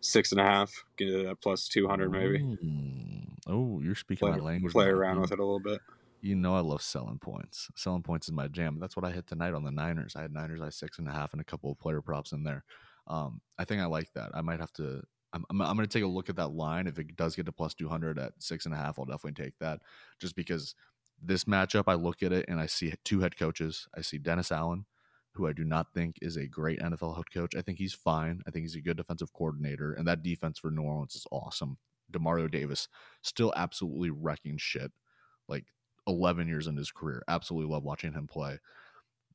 six 0.00 0.32
and 0.32 0.40
a 0.40 0.44
half. 0.44 0.84
Get 0.96 1.08
it 1.08 1.26
at 1.26 1.40
plus 1.40 1.68
two 1.68 1.88
hundred 1.88 2.10
maybe. 2.10 2.38
Mm. 2.40 3.26
Oh, 3.46 3.80
you're 3.80 3.94
speaking 3.94 4.28
Play, 4.28 4.38
my 4.38 4.44
language. 4.44 4.72
play 4.72 4.86
around 4.86 5.20
with 5.20 5.32
it 5.32 5.38
a 5.38 5.44
little 5.44 5.60
bit. 5.60 5.80
You 6.20 6.34
know 6.34 6.56
I 6.56 6.60
love 6.60 6.82
selling 6.82 7.18
points. 7.18 7.70
Selling 7.76 8.02
points 8.02 8.26
is 8.26 8.32
my 8.32 8.48
jam. 8.48 8.78
That's 8.80 8.96
what 8.96 9.04
I 9.04 9.12
hit 9.12 9.26
tonight 9.26 9.54
on 9.54 9.64
the 9.64 9.70
Niners. 9.70 10.16
I 10.16 10.22
had 10.22 10.32
Niners, 10.32 10.60
I 10.60 10.64
had 10.64 10.74
six 10.74 10.98
and 10.98 11.08
a 11.08 11.12
half, 11.12 11.32
and 11.32 11.40
a 11.40 11.44
couple 11.44 11.70
of 11.70 11.78
player 11.78 12.00
props 12.00 12.32
in 12.32 12.42
there. 12.42 12.64
Um, 13.06 13.40
I 13.58 13.64
think 13.64 13.80
I 13.80 13.86
like 13.86 14.12
that. 14.14 14.30
I 14.34 14.40
might 14.40 14.58
have 14.58 14.72
to. 14.74 15.02
I'm, 15.32 15.44
I'm, 15.50 15.60
I'm 15.60 15.76
going 15.76 15.86
to 15.86 15.92
take 15.92 16.04
a 16.04 16.08
look 16.08 16.28
at 16.28 16.36
that 16.36 16.48
line. 16.48 16.86
If 16.86 16.98
it 16.98 17.14
does 17.14 17.36
get 17.36 17.46
to 17.46 17.52
plus 17.52 17.74
200 17.74 18.18
at 18.18 18.32
six 18.38 18.64
and 18.64 18.74
a 18.74 18.78
half, 18.78 18.98
I'll 18.98 19.04
definitely 19.04 19.44
take 19.44 19.58
that. 19.60 19.80
Just 20.18 20.34
because 20.34 20.74
this 21.22 21.44
matchup, 21.44 21.84
I 21.86 21.94
look 21.94 22.22
at 22.22 22.32
it 22.32 22.46
and 22.48 22.60
I 22.60 22.66
see 22.66 22.92
two 23.04 23.20
head 23.20 23.36
coaches. 23.36 23.88
I 23.96 24.02
see 24.02 24.18
Dennis 24.18 24.52
Allen, 24.52 24.86
who 25.32 25.46
I 25.46 25.52
do 25.52 25.64
not 25.64 25.92
think 25.92 26.18
is 26.22 26.36
a 26.36 26.46
great 26.46 26.80
NFL 26.80 27.16
head 27.16 27.30
coach. 27.32 27.54
I 27.54 27.62
think 27.62 27.78
he's 27.78 27.94
fine. 27.94 28.42
I 28.46 28.50
think 28.50 28.64
he's 28.64 28.76
a 28.76 28.80
good 28.80 28.96
defensive 28.96 29.32
coordinator, 29.32 29.92
and 29.92 30.06
that 30.06 30.22
defense 30.22 30.58
for 30.58 30.70
New 30.70 30.82
Orleans 30.82 31.14
is 31.14 31.26
awesome. 31.30 31.78
Demario 32.12 32.50
Davis 32.50 32.88
still 33.22 33.52
absolutely 33.56 34.10
wrecking 34.10 34.58
shit. 34.58 34.92
Like 35.48 35.66
11 36.06 36.48
years 36.48 36.66
in 36.66 36.76
his 36.76 36.90
career. 36.90 37.22
Absolutely 37.28 37.72
love 37.72 37.82
watching 37.82 38.12
him 38.12 38.26
play. 38.26 38.58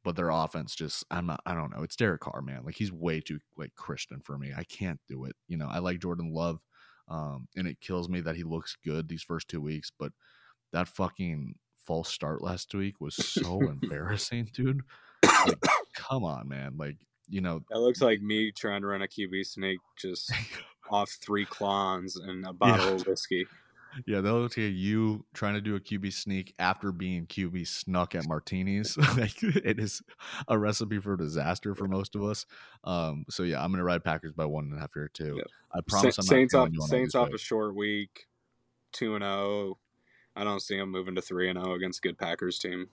But 0.03 0.15
their 0.15 0.29
offense 0.29 0.73
just 0.73 1.05
I'm 1.11 1.27
not 1.27 1.41
I 1.45 1.53
don't 1.53 1.75
know. 1.75 1.83
It's 1.83 1.95
Derek 1.95 2.21
Carr, 2.21 2.41
man. 2.41 2.63
Like 2.65 2.75
he's 2.75 2.91
way 2.91 3.21
too 3.21 3.39
like 3.55 3.75
Christian 3.75 4.19
for 4.21 4.37
me. 4.37 4.51
I 4.55 4.63
can't 4.63 4.99
do 5.07 5.25
it. 5.25 5.35
You 5.47 5.57
know, 5.57 5.67
I 5.69 5.79
like 5.79 5.99
Jordan 5.99 6.33
Love. 6.33 6.59
Um, 7.07 7.47
and 7.55 7.67
it 7.67 7.81
kills 7.81 8.09
me 8.09 8.21
that 8.21 8.35
he 8.35 8.43
looks 8.43 8.77
good 8.83 9.09
these 9.09 9.21
first 9.21 9.47
two 9.47 9.59
weeks, 9.61 9.91
but 9.97 10.13
that 10.71 10.87
fucking 10.87 11.55
false 11.85 12.09
start 12.09 12.41
last 12.41 12.73
week 12.73 12.99
was 12.99 13.15
so 13.15 13.59
embarrassing, 13.81 14.49
dude. 14.53 14.81
Like, 15.23 15.63
come 15.93 16.23
on, 16.23 16.47
man. 16.47 16.73
Like, 16.77 16.97
you 17.29 17.41
know, 17.41 17.61
That 17.69 17.79
looks 17.79 18.01
like 18.01 18.21
me 18.21 18.51
trying 18.51 18.81
to 18.81 18.87
run 18.87 19.01
a 19.01 19.07
QB 19.07 19.45
sneak 19.45 19.79
just 19.97 20.31
off 20.89 21.09
three 21.21 21.45
clowns 21.45 22.15
and 22.17 22.45
a 22.45 22.53
bottle 22.53 22.95
of 22.95 23.07
whiskey. 23.07 23.45
yeah, 24.05 24.21
they'll 24.21 24.41
look 24.41 24.57
at 24.57 24.71
you 24.71 25.25
trying 25.33 25.53
to 25.53 25.61
do 25.61 25.75
a 25.75 25.79
QB 25.79 26.11
sneak 26.13 26.53
after 26.59 26.91
being 26.91 27.25
QB 27.27 27.67
snuck 27.67 28.15
at 28.15 28.27
martinis. 28.27 28.97
like, 29.17 29.41
it 29.43 29.79
is 29.79 30.01
a 30.47 30.57
recipe 30.57 30.99
for 30.99 31.15
disaster 31.15 31.75
for 31.75 31.87
most 31.87 32.15
of 32.15 32.23
us. 32.23 32.45
Um, 32.83 33.25
so 33.29 33.43
yeah, 33.43 33.63
I'm 33.63 33.71
gonna 33.71 33.83
ride 33.83 34.03
Packers 34.03 34.33
by 34.33 34.45
one 34.45 34.65
and 34.65 34.75
a 34.75 34.79
half 34.79 34.91
here 34.93 35.09
too. 35.13 35.41
I 35.73 35.79
promise 35.87 36.15
Sa- 36.15 36.21
I'm 36.21 36.25
Saints 36.27 36.53
off 36.53 36.69
Saints 36.87 37.15
off 37.15 37.29
a 37.33 37.37
short 37.37 37.75
week, 37.75 38.27
two 38.91 39.15
and 39.15 39.23
zero. 39.23 39.77
I 40.35 40.43
don't 40.43 40.61
see 40.61 40.77
them 40.77 40.91
moving 40.91 41.15
to 41.15 41.21
three 41.21 41.49
and 41.49 41.61
zero 41.61 41.75
against 41.75 41.99
a 41.99 42.07
good 42.07 42.17
Packers 42.17 42.59
team. 42.59 42.87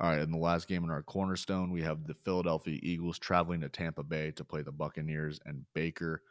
All 0.00 0.08
right, 0.08 0.20
in 0.20 0.30
the 0.30 0.38
last 0.38 0.66
game 0.66 0.82
in 0.82 0.90
our 0.90 1.02
cornerstone, 1.02 1.70
we 1.70 1.82
have 1.82 2.06
the 2.06 2.14
Philadelphia 2.14 2.78
Eagles 2.82 3.18
traveling 3.18 3.60
to 3.60 3.68
Tampa 3.68 4.02
Bay 4.02 4.30
to 4.32 4.44
play 4.44 4.62
the 4.62 4.72
Buccaneers 4.72 5.40
and 5.44 5.66
Baker. 5.74 6.22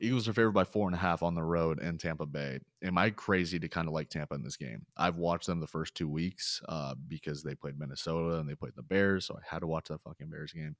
Eagles 0.00 0.26
are 0.26 0.32
favored 0.32 0.52
by 0.52 0.64
four 0.64 0.88
and 0.88 0.94
a 0.94 0.98
half 0.98 1.22
on 1.22 1.36
the 1.36 1.42
road 1.42 1.80
in 1.80 1.98
Tampa 1.98 2.26
Bay. 2.26 2.58
Am 2.82 2.98
I 2.98 3.10
crazy 3.10 3.60
to 3.60 3.68
kind 3.68 3.86
of 3.86 3.94
like 3.94 4.08
Tampa 4.08 4.34
in 4.34 4.42
this 4.42 4.56
game? 4.56 4.84
I've 4.96 5.16
watched 5.16 5.46
them 5.46 5.60
the 5.60 5.68
first 5.68 5.94
two 5.94 6.08
weeks 6.08 6.60
uh, 6.68 6.96
because 7.06 7.44
they 7.44 7.54
played 7.54 7.78
Minnesota 7.78 8.40
and 8.40 8.48
they 8.48 8.56
played 8.56 8.74
the 8.74 8.82
Bears, 8.82 9.26
so 9.26 9.36
I 9.36 9.42
had 9.48 9.60
to 9.60 9.68
watch 9.68 9.86
that 9.88 10.02
fucking 10.02 10.28
Bears 10.28 10.52
game. 10.52 10.74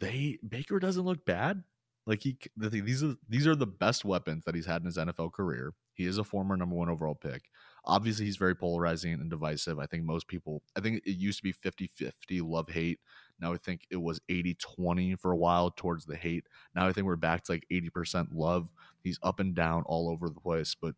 They 0.00 0.38
Baker 0.46 0.80
doesn't 0.80 1.04
look 1.04 1.24
bad. 1.24 1.62
Like 2.04 2.22
he, 2.22 2.36
the 2.56 2.68
these 2.68 3.04
are 3.04 3.14
these 3.28 3.46
are 3.46 3.54
the 3.54 3.66
best 3.66 4.04
weapons 4.04 4.44
that 4.44 4.56
he's 4.56 4.66
had 4.66 4.82
in 4.82 4.86
his 4.86 4.98
NFL 4.98 5.32
career. 5.32 5.72
He 5.96 6.06
is 6.06 6.18
a 6.18 6.24
former 6.24 6.56
number 6.56 6.76
one 6.76 6.88
overall 6.88 7.14
pick 7.14 7.50
obviously 7.86 8.24
he's 8.24 8.36
very 8.36 8.54
polarizing 8.54 9.12
and 9.14 9.30
divisive. 9.30 9.78
I 9.78 9.86
think 9.86 10.04
most 10.04 10.26
people, 10.26 10.62
I 10.76 10.80
think 10.80 11.02
it 11.06 11.16
used 11.16 11.38
to 11.38 11.44
be 11.44 11.52
50 11.52 11.90
50 11.94 12.40
love 12.40 12.68
hate. 12.68 12.98
Now 13.40 13.52
I 13.52 13.58
think 13.58 13.82
it 13.90 14.00
was 14.02 14.20
80 14.28 14.54
20 14.54 15.14
for 15.16 15.32
a 15.32 15.36
while 15.36 15.70
towards 15.70 16.04
the 16.04 16.16
hate. 16.16 16.46
Now 16.74 16.86
I 16.86 16.92
think 16.92 17.06
we're 17.06 17.16
back 17.16 17.44
to 17.44 17.52
like 17.52 17.66
80% 17.70 18.28
love. 18.32 18.68
He's 19.02 19.18
up 19.22 19.40
and 19.40 19.54
down 19.54 19.84
all 19.86 20.10
over 20.10 20.28
the 20.28 20.40
place, 20.40 20.74
but 20.74 20.94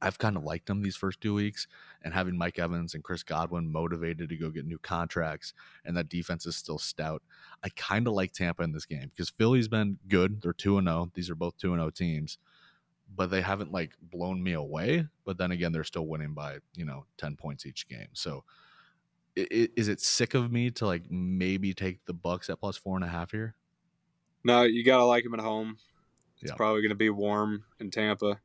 I've 0.00 0.18
kind 0.18 0.36
of 0.36 0.42
liked 0.42 0.68
him 0.68 0.82
these 0.82 0.96
first 0.96 1.20
two 1.20 1.32
weeks 1.32 1.68
and 2.02 2.12
having 2.12 2.36
Mike 2.36 2.58
Evans 2.58 2.94
and 2.94 3.04
Chris 3.04 3.22
Godwin 3.22 3.70
motivated 3.70 4.28
to 4.28 4.36
go 4.36 4.50
get 4.50 4.66
new 4.66 4.78
contracts 4.78 5.54
and 5.84 5.96
that 5.96 6.08
defense 6.08 6.44
is 6.44 6.56
still 6.56 6.78
stout. 6.78 7.22
I 7.64 7.68
kind 7.76 8.08
of 8.08 8.12
like 8.12 8.32
Tampa 8.32 8.64
in 8.64 8.72
this 8.72 8.84
game 8.84 9.10
because 9.14 9.30
Philly's 9.30 9.68
been 9.68 9.98
good. 10.08 10.42
They're 10.42 10.52
2 10.52 10.78
and 10.78 10.88
0. 10.88 11.12
These 11.14 11.30
are 11.30 11.36
both 11.36 11.56
2 11.58 11.72
and 11.72 11.80
0 11.80 11.90
teams 11.90 12.38
but 13.14 13.30
they 13.30 13.40
haven't 13.42 13.72
like 13.72 13.92
blown 14.00 14.42
me 14.42 14.52
away. 14.52 15.06
But 15.24 15.38
then 15.38 15.50
again, 15.52 15.72
they're 15.72 15.84
still 15.84 16.06
winning 16.06 16.34
by 16.34 16.58
you 16.74 16.84
know 16.84 17.06
ten 17.16 17.36
points 17.36 17.66
each 17.66 17.88
game. 17.88 18.08
So 18.12 18.44
i- 19.38 19.48
i- 19.50 19.68
is 19.76 19.88
it 19.88 20.00
sick 20.00 20.34
of 20.34 20.50
me 20.52 20.70
to 20.72 20.86
like 20.86 21.10
maybe 21.10 21.74
take 21.74 22.04
the 22.06 22.14
Bucks 22.14 22.48
at 22.50 22.60
plus 22.60 22.76
four 22.76 22.96
and 22.96 23.04
a 23.04 23.08
half 23.08 23.30
here? 23.32 23.54
No, 24.44 24.62
you 24.62 24.84
gotta 24.84 25.04
like 25.04 25.24
them 25.24 25.34
at 25.34 25.40
home. 25.40 25.78
It's 26.40 26.50
Yeah. 26.50 26.56
probably 26.56 26.82
gonna 26.82 26.94
be 26.94 27.10
warm 27.10 27.64
in 27.78 27.90
Tampa. 27.90 28.40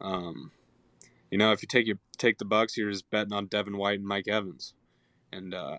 Um, 0.00 0.52
you 1.30 1.38
know, 1.38 1.52
if 1.52 1.62
you 1.62 1.68
take 1.68 1.86
you 1.86 1.98
take 2.16 2.38
the 2.38 2.44
Bucks, 2.44 2.76
you're 2.76 2.90
just 2.90 3.10
betting 3.10 3.32
on 3.32 3.46
Devin 3.46 3.76
White 3.76 3.98
and 3.98 4.06
Mike 4.08 4.28
Evans, 4.28 4.74
and 5.32 5.52
uh, 5.54 5.78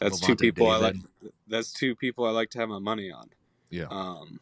that's 0.00 0.18
two 0.20 0.32
Levante 0.32 0.40
people 0.46 0.68
I 0.70 0.76
like. 0.78 0.96
That's 1.46 1.72
two 1.72 1.94
people 1.94 2.24
I 2.24 2.30
like 2.30 2.50
to 2.50 2.58
have 2.58 2.68
my 2.68 2.78
money 2.78 3.10
on. 3.10 3.30
Yeah, 3.70 3.86
Um, 3.90 4.40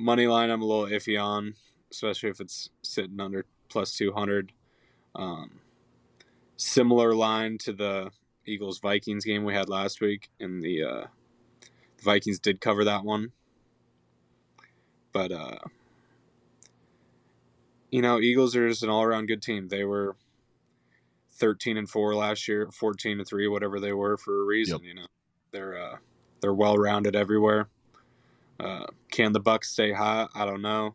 money 0.00 0.26
line, 0.26 0.50
I'm 0.50 0.62
a 0.62 0.66
little 0.66 0.86
iffy 0.86 1.22
on, 1.22 1.54
especially 1.92 2.30
if 2.30 2.40
it's 2.40 2.70
sitting 2.82 3.20
under 3.20 3.44
plus 3.68 3.96
200. 3.96 4.52
Um, 5.14 5.60
similar 6.56 7.14
line 7.14 7.58
to 7.58 7.72
the 7.72 8.10
Eagles 8.46 8.78
Vikings 8.80 9.24
game 9.24 9.44
we 9.44 9.54
had 9.54 9.68
last 9.68 10.00
week, 10.00 10.30
and 10.40 10.62
the 10.62 10.82
uh, 10.82 11.04
Vikings 12.02 12.38
did 12.38 12.60
cover 12.60 12.84
that 12.84 13.04
one. 13.04 13.32
But, 15.12 15.32
uh, 15.32 15.58
you 17.90 18.00
know, 18.02 18.20
Eagles 18.20 18.54
are 18.56 18.68
just 18.68 18.82
an 18.82 18.88
all 18.88 19.02
around 19.02 19.26
good 19.26 19.42
team. 19.42 19.68
They 19.68 19.84
were 19.84 20.16
13 21.32 21.76
and 21.76 21.88
4 21.88 22.14
last 22.14 22.46
year, 22.48 22.70
14 22.72 23.18
and 23.18 23.26
3, 23.26 23.48
whatever 23.48 23.80
they 23.80 23.92
were 23.92 24.16
for 24.16 24.40
a 24.40 24.44
reason, 24.44 24.78
Yep. 24.80 24.88
you 24.88 24.94
know. 24.94 25.06
They're 25.52 25.76
uh, 25.76 25.96
they're 26.40 26.54
well 26.54 26.76
rounded 26.76 27.16
everywhere. 27.16 27.68
Uh, 28.60 28.86
can 29.10 29.32
the 29.32 29.40
Bucks 29.40 29.70
stay 29.70 29.90
hot? 29.92 30.30
I 30.34 30.44
don't 30.44 30.60
know. 30.60 30.94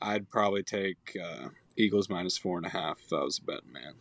I'd 0.00 0.28
probably 0.30 0.64
take 0.64 1.16
uh, 1.22 1.48
Eagles 1.76 2.08
minus 2.08 2.36
four 2.36 2.56
and 2.56 2.66
a 2.66 2.70
half 2.70 2.98
if 3.06 3.12
I 3.12 3.22
was 3.22 3.38
a 3.38 3.42
betting 3.44 3.72
man. 3.72 3.94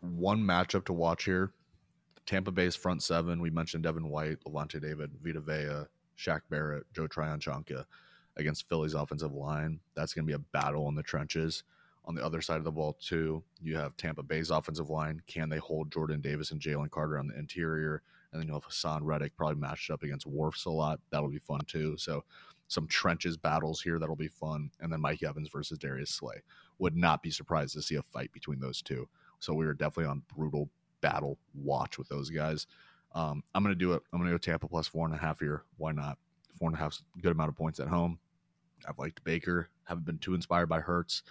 one 0.00 0.40
matchup 0.42 0.84
to 0.86 0.92
watch 0.92 1.24
here: 1.24 1.52
Tampa 2.26 2.50
Bay's 2.50 2.76
front 2.76 3.02
seven. 3.02 3.40
We 3.40 3.50
mentioned 3.50 3.84
Devin 3.84 4.08
White, 4.08 4.38
Lavonte 4.46 4.80
David, 4.80 5.12
Vita 5.22 5.40
Vea, 5.40 5.86
Shaq 6.18 6.40
Barrett, 6.50 6.84
Joe 6.94 7.06
Tryon-Shoyinka 7.06 7.84
against 8.36 8.68
Philly's 8.68 8.94
offensive 8.94 9.32
line. 9.32 9.80
That's 9.94 10.12
going 10.12 10.24
to 10.24 10.28
be 10.28 10.34
a 10.34 10.38
battle 10.38 10.88
in 10.88 10.94
the 10.94 11.02
trenches. 11.02 11.62
On 12.06 12.14
the 12.14 12.24
other 12.24 12.42
side 12.42 12.58
of 12.58 12.64
the 12.64 12.72
ball, 12.72 12.98
too, 13.00 13.42
you 13.62 13.76
have 13.76 13.96
Tampa 13.96 14.22
Bay's 14.22 14.50
offensive 14.50 14.90
line. 14.90 15.22
Can 15.26 15.48
they 15.48 15.58
hold 15.58 15.90
Jordan 15.92 16.20
Davis 16.20 16.50
and 16.50 16.60
Jalen 16.60 16.90
Carter 16.90 17.18
on 17.18 17.28
the 17.28 17.38
interior? 17.38 18.02
And 18.34 18.42
then 18.42 18.48
you'll 18.48 18.60
have 18.60 18.68
Haason 18.68 19.00
Reddick 19.02 19.36
probably 19.36 19.56
matched 19.56 19.90
up 19.90 20.02
against 20.02 20.28
Wirfs 20.28 20.66
a 20.66 20.70
lot. 20.70 21.00
That'll 21.10 21.30
be 21.30 21.38
fun, 21.38 21.60
too. 21.66 21.96
So 21.96 22.24
some 22.68 22.86
trenches 22.88 23.38
battles 23.38 23.80
here 23.80 23.98
that'll 23.98 24.16
be 24.16 24.28
fun. 24.28 24.70
And 24.80 24.92
then 24.92 25.00
Mike 25.00 25.22
Evans 25.22 25.48
versus 25.48 25.78
Darius 25.78 26.10
Slay. 26.10 26.42
Would 26.78 26.96
not 26.96 27.22
be 27.22 27.30
surprised 27.30 27.74
to 27.74 27.82
see 27.82 27.94
a 27.94 28.02
fight 28.02 28.32
between 28.32 28.60
those 28.60 28.82
two. 28.82 29.08
So 29.38 29.54
we 29.54 29.64
were 29.64 29.74
definitely 29.74 30.10
on 30.10 30.22
brutal 30.34 30.68
battle 31.00 31.38
watch 31.54 31.96
with 31.96 32.08
those 32.08 32.28
guys. 32.28 32.66
Um, 33.14 33.44
I'm 33.54 33.62
going 33.62 33.74
to 33.74 33.78
do 33.78 33.92
it. 33.92 34.02
I'm 34.12 34.18
going 34.18 34.30
to 34.30 34.34
go 34.34 34.38
Tampa 34.38 34.66
plus 34.66 34.88
four 34.88 35.06
and 35.06 35.14
a 35.14 35.18
half 35.18 35.38
here. 35.38 35.62
Why 35.76 35.92
not? 35.92 36.18
Four 36.58 36.68
and 36.68 36.76
a 36.76 36.80
half, 36.80 37.00
good 37.22 37.32
amount 37.32 37.50
of 37.50 37.56
points 37.56 37.78
at 37.78 37.88
home. 37.88 38.18
I've 38.88 38.98
liked 38.98 39.22
Baker. 39.24 39.68
Haven't 39.84 40.06
been 40.06 40.18
too 40.18 40.34
inspired 40.34 40.68
by 40.68 40.80
Hurts, 40.80 41.22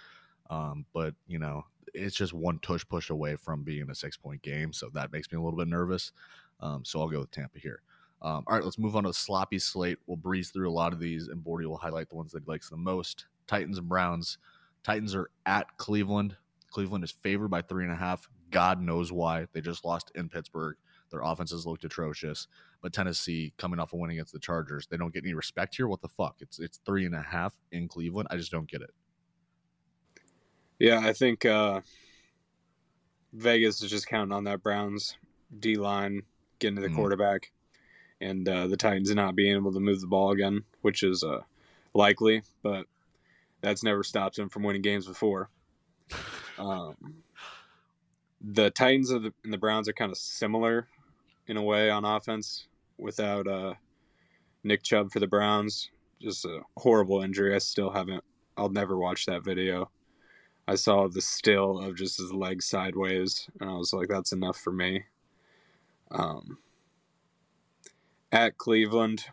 um, 0.50 0.86
but 0.92 1.14
you 1.26 1.38
know 1.38 1.64
it's 1.92 2.16
just 2.16 2.32
one 2.32 2.58
tush 2.60 2.84
push 2.88 3.10
away 3.10 3.36
from 3.36 3.62
being 3.62 3.90
a 3.90 3.94
six 3.94 4.16
point 4.16 4.42
game, 4.42 4.72
so 4.72 4.90
that 4.94 5.12
makes 5.12 5.30
me 5.30 5.38
a 5.38 5.40
little 5.40 5.58
bit 5.58 5.68
nervous. 5.68 6.12
Um, 6.64 6.84
so 6.84 7.00
I'll 7.00 7.08
go 7.08 7.20
with 7.20 7.30
Tampa 7.30 7.58
here. 7.58 7.82
Um, 8.22 8.42
all 8.46 8.54
right, 8.56 8.64
let's 8.64 8.78
move 8.78 8.96
on 8.96 9.02
to 9.02 9.10
the 9.10 9.14
sloppy 9.14 9.58
slate. 9.58 9.98
We'll 10.06 10.16
breeze 10.16 10.48
through 10.48 10.70
a 10.70 10.72
lot 10.72 10.94
of 10.94 10.98
these, 10.98 11.28
and 11.28 11.44
Bordy 11.44 11.66
will 11.66 11.76
highlight 11.76 12.08
the 12.08 12.16
ones 12.16 12.32
that 12.32 12.44
he 12.44 12.50
likes 12.50 12.70
the 12.70 12.76
most. 12.76 13.26
Titans 13.46 13.76
and 13.76 13.88
Browns. 13.88 14.38
Titans 14.82 15.14
are 15.14 15.30
at 15.44 15.66
Cleveland. 15.76 16.34
Cleveland 16.70 17.04
is 17.04 17.12
favored 17.22 17.48
by 17.48 17.60
three 17.60 17.84
and 17.84 17.92
a 17.92 17.96
half. 17.96 18.26
God 18.50 18.80
knows 18.80 19.12
why. 19.12 19.46
They 19.52 19.60
just 19.60 19.84
lost 19.84 20.10
in 20.14 20.30
Pittsburgh. 20.30 20.76
Their 21.10 21.20
offenses 21.20 21.66
looked 21.66 21.84
atrocious. 21.84 22.48
But 22.80 22.94
Tennessee, 22.94 23.52
coming 23.58 23.78
off 23.78 23.92
a 23.92 23.96
win 23.96 24.10
against 24.10 24.32
the 24.32 24.38
Chargers, 24.38 24.86
they 24.86 24.96
don't 24.96 25.12
get 25.12 25.24
any 25.24 25.34
respect 25.34 25.76
here. 25.76 25.86
What 25.86 26.00
the 26.00 26.08
fuck? 26.08 26.36
It's 26.40 26.58
it's 26.58 26.80
three 26.86 27.04
and 27.04 27.14
a 27.14 27.20
half 27.22 27.54
in 27.72 27.88
Cleveland. 27.88 28.28
I 28.30 28.36
just 28.36 28.50
don't 28.50 28.70
get 28.70 28.80
it. 28.80 28.90
Yeah, 30.78 31.00
I 31.00 31.12
think 31.12 31.44
uh, 31.44 31.82
Vegas 33.34 33.82
is 33.82 33.90
just 33.90 34.06
counting 34.06 34.32
on 34.32 34.44
that 34.44 34.62
Browns 34.62 35.16
D 35.58 35.76
line 35.76 36.22
getting 36.58 36.76
to 36.76 36.82
the 36.82 36.88
Mhm. 36.88 36.94
quarterback, 36.96 37.52
and 38.20 38.48
uh, 38.48 38.66
the 38.66 38.76
Titans 38.76 39.14
not 39.14 39.34
being 39.36 39.54
able 39.56 39.72
to 39.72 39.80
move 39.80 40.00
the 40.00 40.06
ball 40.06 40.30
again, 40.32 40.64
which 40.82 41.02
is 41.02 41.22
uh, 41.22 41.42
likely, 41.94 42.42
but 42.62 42.86
that's 43.60 43.82
never 43.82 44.02
stopped 44.02 44.36
them 44.36 44.48
from 44.48 44.62
winning 44.62 44.82
games 44.82 45.06
before. 45.06 45.50
Um, 46.56 47.24
the 48.40 48.70
Titans 48.70 49.08
the, 49.08 49.32
and 49.42 49.52
the 49.52 49.58
Browns 49.58 49.88
are 49.88 49.92
kind 49.92 50.12
of 50.12 50.18
similar 50.18 50.86
in 51.48 51.56
a 51.56 51.62
way 51.62 51.90
on 51.90 52.04
offense 52.04 52.68
without 52.96 53.48
uh, 53.48 53.74
Nick 54.62 54.84
Chubb 54.84 55.10
for 55.10 55.18
the 55.18 55.26
Browns. 55.26 55.90
Just 56.20 56.44
a 56.44 56.60
horrible 56.76 57.22
injury. 57.22 57.54
I 57.54 57.58
still 57.58 57.90
haven't. 57.90 58.22
I'll 58.56 58.68
never 58.68 58.96
watch 58.96 59.26
that 59.26 59.42
video. 59.42 59.90
I 60.68 60.76
saw 60.76 61.08
the 61.08 61.20
still 61.20 61.80
of 61.80 61.96
just 61.96 62.18
his 62.18 62.32
leg 62.32 62.62
sideways, 62.62 63.48
and 63.60 63.68
I 63.68 63.74
was 63.74 63.92
like, 63.92 64.08
"That's 64.08 64.30
enough 64.32 64.58
for 64.58 64.72
me." 64.72 65.04
Um, 66.10 66.58
at 68.32 68.58
Cleveland, 68.58 69.24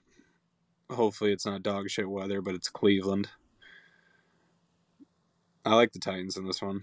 hopefully 0.90 1.32
it's 1.32 1.46
not 1.46 1.64
dog 1.64 1.90
shit 1.90 2.10
weather, 2.10 2.42
but 2.42 2.56
it's 2.56 2.70
Cleveland. 2.70 3.30
I 5.66 5.76
like 5.76 5.92
the 5.92 6.00
Titans 6.00 6.38
in 6.38 6.46
this 6.46 6.62
one. 6.62 6.82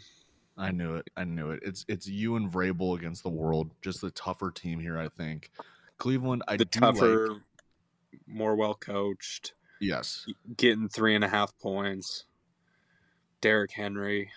I 0.57 0.70
knew 0.72 0.96
it. 0.96 1.09
I 1.16 1.24
knew 1.24 1.51
it. 1.51 1.61
It's 1.62 1.85
it's 1.88 2.07
you 2.09 2.37
and 2.37 2.51
Vrabel 2.51 2.96
against 2.98 3.22
the 3.22 3.29
world. 3.29 3.70
Just 3.83 4.01
the 4.01 4.11
tougher 4.11 4.51
team 4.51 4.81
here, 4.81 4.98
I 4.98 5.09
think. 5.09 5.51
Cleveland, 5.98 6.42
I 6.48 6.57
The 6.57 6.64
tougher, 6.64 7.29
like. 7.29 7.40
more 8.27 8.57
well 8.57 8.74
coached, 8.74 9.55
Yes, 9.81 10.27
getting 10.57 10.88
three 10.88 11.14
and 11.14 11.24
a 11.24 11.29
half 11.29 11.57
points. 11.59 12.24
Derrick 13.40 13.72
Henry. 13.72 14.31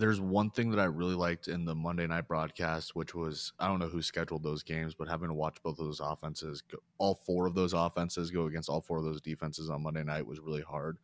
There's 0.00 0.20
one 0.20 0.50
thing 0.50 0.70
that 0.70 0.80
I 0.80 0.84
really 0.84 1.14
liked 1.14 1.46
in 1.46 1.66
the 1.66 1.74
Monday 1.74 2.06
night 2.06 2.26
broadcast, 2.26 2.96
which 2.96 3.14
was 3.14 3.52
I 3.58 3.68
don't 3.68 3.78
know 3.78 3.88
who 3.88 4.00
scheduled 4.00 4.42
those 4.42 4.62
games, 4.62 4.94
but 4.94 5.08
having 5.08 5.28
to 5.28 5.34
watch 5.34 5.62
both 5.62 5.78
of 5.78 5.84
those 5.84 6.00
offenses, 6.00 6.62
all 6.96 7.14
four 7.14 7.46
of 7.46 7.54
those 7.54 7.74
offenses 7.74 8.30
go 8.30 8.46
against 8.46 8.70
all 8.70 8.80
four 8.80 8.98
of 8.98 9.04
those 9.04 9.20
defenses 9.20 9.68
on 9.68 9.82
Monday 9.82 10.02
night 10.02 10.26
was 10.26 10.40
really 10.40 10.62
hard. 10.62 10.96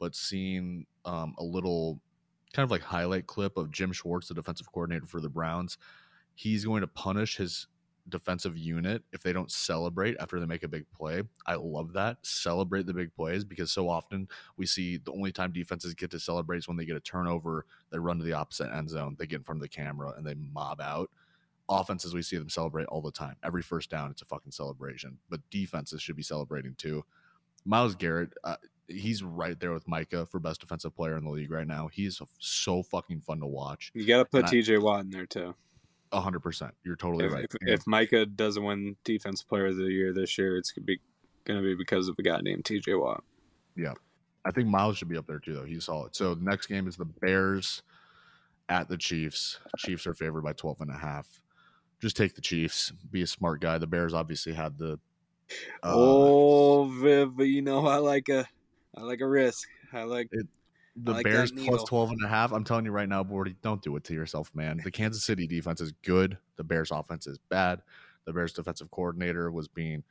But 0.00 0.16
seeing 0.16 0.86
um, 1.04 1.36
a 1.38 1.44
little 1.44 2.00
kind 2.52 2.64
of 2.64 2.70
like 2.72 2.82
highlight 2.82 3.28
clip 3.28 3.56
of 3.56 3.70
Jim 3.70 3.92
Schwartz, 3.92 4.26
the 4.26 4.34
defensive 4.34 4.70
coordinator 4.72 5.06
for 5.06 5.20
the 5.20 5.30
Browns, 5.30 5.78
he's 6.34 6.64
going 6.64 6.80
to 6.80 6.88
punish 6.88 7.36
his 7.36 7.68
defensive 8.08 8.56
unit 8.56 9.02
if 9.12 9.22
they 9.22 9.32
don't 9.32 9.50
celebrate 9.50 10.16
after 10.18 10.40
they 10.40 10.46
make 10.46 10.62
a 10.64 10.68
big 10.68 10.84
play. 10.90 11.22
I 11.46 11.54
love 11.54 11.92
that. 11.92 12.18
Celebrate 12.22 12.86
the 12.86 12.94
big 12.94 13.14
plays 13.14 13.44
because 13.44 13.70
so 13.70 13.88
often 13.88 14.28
we 14.56 14.66
see 14.66 14.96
the 14.98 15.12
only 15.12 15.30
time 15.32 15.52
defenses 15.52 15.94
get 15.94 16.10
to 16.10 16.18
celebrate 16.20 16.58
is 16.58 16.68
when 16.68 16.76
they 16.76 16.84
get 16.84 16.96
a 16.96 17.00
turnover, 17.00 17.64
they 17.90 17.98
run 17.98 18.18
to 18.18 18.24
the 18.24 18.32
opposite 18.32 18.74
end 18.74 18.90
zone, 18.90 19.16
they 19.18 19.26
get 19.26 19.36
in 19.36 19.44
front 19.44 19.58
of 19.58 19.62
the 19.62 19.68
camera 19.68 20.12
and 20.16 20.26
they 20.26 20.34
mob 20.34 20.80
out. 20.80 21.10
Offenses, 21.68 22.12
we 22.12 22.22
see 22.22 22.36
them 22.36 22.48
celebrate 22.50 22.86
all 22.86 23.00
the 23.00 23.12
time. 23.12 23.36
Every 23.44 23.62
first 23.62 23.88
down, 23.88 24.10
it's 24.10 24.20
a 24.20 24.26
fucking 24.26 24.52
celebration. 24.52 25.18
But 25.30 25.40
defenses 25.50 26.02
should 26.02 26.16
be 26.16 26.22
celebrating 26.22 26.74
too. 26.76 27.04
Myles 27.64 27.94
Garrett, 27.94 28.34
uh, 28.42 28.56
he's 28.88 29.22
right 29.22 29.58
there 29.58 29.72
with 29.72 29.86
Micah 29.86 30.26
for 30.26 30.40
best 30.40 30.60
defensive 30.60 30.94
player 30.96 31.16
in 31.16 31.24
the 31.24 31.30
league 31.30 31.52
right 31.52 31.66
now. 31.66 31.86
He's 31.86 32.20
so 32.40 32.82
fucking 32.82 33.20
fun 33.20 33.38
to 33.40 33.46
watch. 33.46 33.92
You 33.94 34.04
got 34.04 34.18
to 34.18 34.24
put 34.24 34.38
And 34.40 34.46
I- 34.48 34.50
TJ 34.50 34.82
Watt 34.82 35.04
in 35.04 35.10
there 35.10 35.24
too. 35.24 35.54
Hundred 36.12 36.40
percent. 36.40 36.74
You're 36.84 36.96
totally 36.96 37.24
If, 37.24 37.32
right. 37.32 37.44
if, 37.44 37.80
if 37.80 37.86
Micah 37.86 38.26
doesn't 38.26 38.62
win 38.62 38.96
Defense 39.02 39.42
Player 39.42 39.66
of 39.66 39.76
the 39.76 39.84
Year 39.84 40.12
this 40.12 40.36
year, 40.36 40.58
it's 40.58 40.70
gonna 40.70 40.84
be 40.84 41.00
going 41.44 41.60
to 41.60 41.64
be 41.64 41.74
because 41.74 42.08
of 42.08 42.16
a 42.18 42.22
guy 42.22 42.40
named 42.40 42.64
TJ 42.64 43.00
Watt. 43.00 43.22
Yeah, 43.76 43.94
I 44.44 44.50
think 44.50 44.68
Myles 44.68 44.98
should 44.98 45.08
be 45.08 45.16
up 45.16 45.26
there 45.26 45.38
too, 45.38 45.54
though. 45.54 45.64
He's 45.64 45.84
solid. 45.84 46.14
So 46.14 46.34
the 46.34 46.44
next 46.44 46.66
game 46.66 46.86
is 46.86 46.96
the 46.96 47.04
Bears 47.04 47.82
at 48.68 48.88
the 48.88 48.96
Chiefs. 48.96 49.58
Chiefs 49.78 50.06
are 50.06 50.14
favored 50.14 50.42
by 50.44 50.52
12 50.52 50.82
and 50.82 50.90
a 50.90 50.98
half. 50.98 51.26
Just 52.00 52.16
take 52.16 52.34
the 52.34 52.40
Chiefs. 52.40 52.92
Be 53.10 53.22
a 53.22 53.26
smart 53.26 53.60
guy. 53.60 53.78
The 53.78 53.86
Bears 53.86 54.14
obviously 54.14 54.52
had 54.52 54.78
the. 54.78 54.98
uh, 55.82 55.92
oh, 55.94 56.84
Viv, 57.00 57.38
you 57.40 57.62
know 57.62 57.86
I 57.86 57.96
like 57.96 58.28
a 58.28 58.46
I 58.96 59.02
like 59.02 59.20
a 59.20 59.28
risk. 59.28 59.68
I 59.92 60.04
like 60.04 60.30
the 60.96 61.12
like 61.12 61.24
Bears 61.24 61.52
plus 61.52 61.84
12 61.84 62.10
and 62.10 62.24
a 62.24 62.28
half. 62.28 62.52
I'm 62.52 62.64
telling 62.64 62.84
you 62.84 62.90
right 62.90 63.08
now, 63.08 63.22
Bordy, 63.22 63.56
don't 63.62 63.82
do 63.82 63.96
it 63.96 64.04
to 64.04 64.14
yourself, 64.14 64.50
man. 64.54 64.80
The 64.84 64.90
Kansas 64.90 65.24
City 65.24 65.46
defense 65.46 65.80
is 65.80 65.92
good. 66.02 66.36
The 66.56 66.64
Bears 66.64 66.90
offense 66.90 67.26
is 67.26 67.38
bad. 67.38 67.82
The 68.24 68.32
Bears 68.32 68.52
defensive 68.52 68.90
coordinator 68.90 69.50
was 69.50 69.68
being. 69.68 70.04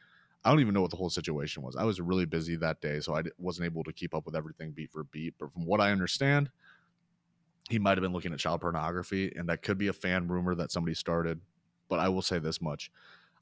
I 0.43 0.49
don't 0.49 0.59
even 0.59 0.73
know 0.73 0.81
what 0.81 0.89
the 0.89 0.97
whole 0.97 1.11
situation 1.11 1.61
was. 1.61 1.75
I 1.75 1.83
was 1.83 2.01
really 2.01 2.25
busy 2.25 2.55
that 2.57 2.81
day, 2.81 2.99
so 2.99 3.15
I 3.15 3.21
wasn't 3.37 3.67
able 3.67 3.83
to 3.83 3.93
keep 3.93 4.15
up 4.15 4.25
with 4.25 4.35
everything 4.35 4.71
beat 4.71 4.91
for 4.91 5.03
beat. 5.03 5.35
But 5.39 5.53
from 5.53 5.67
what 5.67 5.79
I 5.79 5.91
understand, 5.91 6.49
he 7.69 7.77
might 7.77 7.97
have 7.97 8.01
been 8.01 8.13
looking 8.13 8.33
at 8.33 8.39
child 8.39 8.61
pornography, 8.61 9.31
and 9.35 9.47
that 9.49 9.61
could 9.61 9.77
be 9.77 9.87
a 9.87 9.93
fan 9.93 10.27
rumor 10.27 10.55
that 10.55 10.71
somebody 10.71 10.95
started. 10.95 11.39
But 11.89 11.99
I 11.99 12.09
will 12.09 12.23
say 12.23 12.39
this 12.39 12.59
much: 12.59 12.91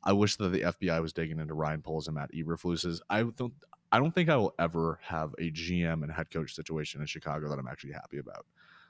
I 0.04 0.12
wish 0.12 0.36
that 0.36 0.49
the 0.49 0.62
FBI 0.62 1.02
was 1.02 1.13
digging 1.13 1.39
into 1.39 1.54
Ryan 1.54 1.82
Poles 1.82 2.08
and 2.08 2.15
Matt 2.15 2.34
Eberflus's. 2.34 3.02
I 3.10 3.23
don't. 3.23 3.54
I 3.91 3.99
don't 3.99 4.13
think 4.13 4.30
I 4.30 4.36
will 4.36 4.54
ever 4.60 4.99
have 5.02 5.34
a 5.39 5.52
GM 5.52 6.04
and 6.04 6.12
head 6.12 6.30
coach 6.30 6.54
situation 6.54 7.02
in 7.02 7.08
Chicago 7.08 7.49
that 7.49 7.60
I'm 7.60 7.67
actually 7.67 7.93
happy 7.93 8.19
about. 8.19 8.45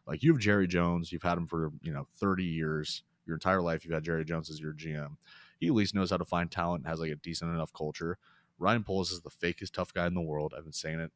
Like 0.06 0.24
you 0.24 0.32
have 0.34 0.42
Jerry 0.42 0.68
Jones, 0.68 1.12
you've 1.12 1.24
had 1.24 1.38
him 1.38 1.48
for 1.48 1.72
you 1.82 1.94
know 1.94 2.08
30 2.18 2.44
years, 2.44 3.04
your 3.26 3.36
entire 3.36 3.62
life. 3.62 3.86
You've 3.86 3.94
had 3.94 4.04
Jerry 4.04 4.26
Jones 4.26 4.50
as 4.50 4.60
your 4.60 4.74
GM. 4.74 5.16
He 5.60 5.68
at 5.68 5.74
least 5.74 5.96
knows 5.96 6.10
how 6.12 6.18
to 6.18 6.26
find 6.26 6.50
talent 6.50 6.84
and 6.84 6.90
has 6.90 7.00
like 7.00 7.12
a 7.12 7.16
decent 7.16 7.54
enough 7.54 7.72
culture. 7.74 8.18
Ryan 8.58 8.84
Poles 8.84 9.12
is 9.12 9.22
the 9.22 9.30
fakest 9.30 9.72
tough 9.72 9.94
guy 9.94 10.08
in 10.08 10.14
the 10.14 10.22
world. 10.22 10.54
I've 10.58 10.64
been 10.64 10.74
saying 10.74 11.00
it 11.00 11.12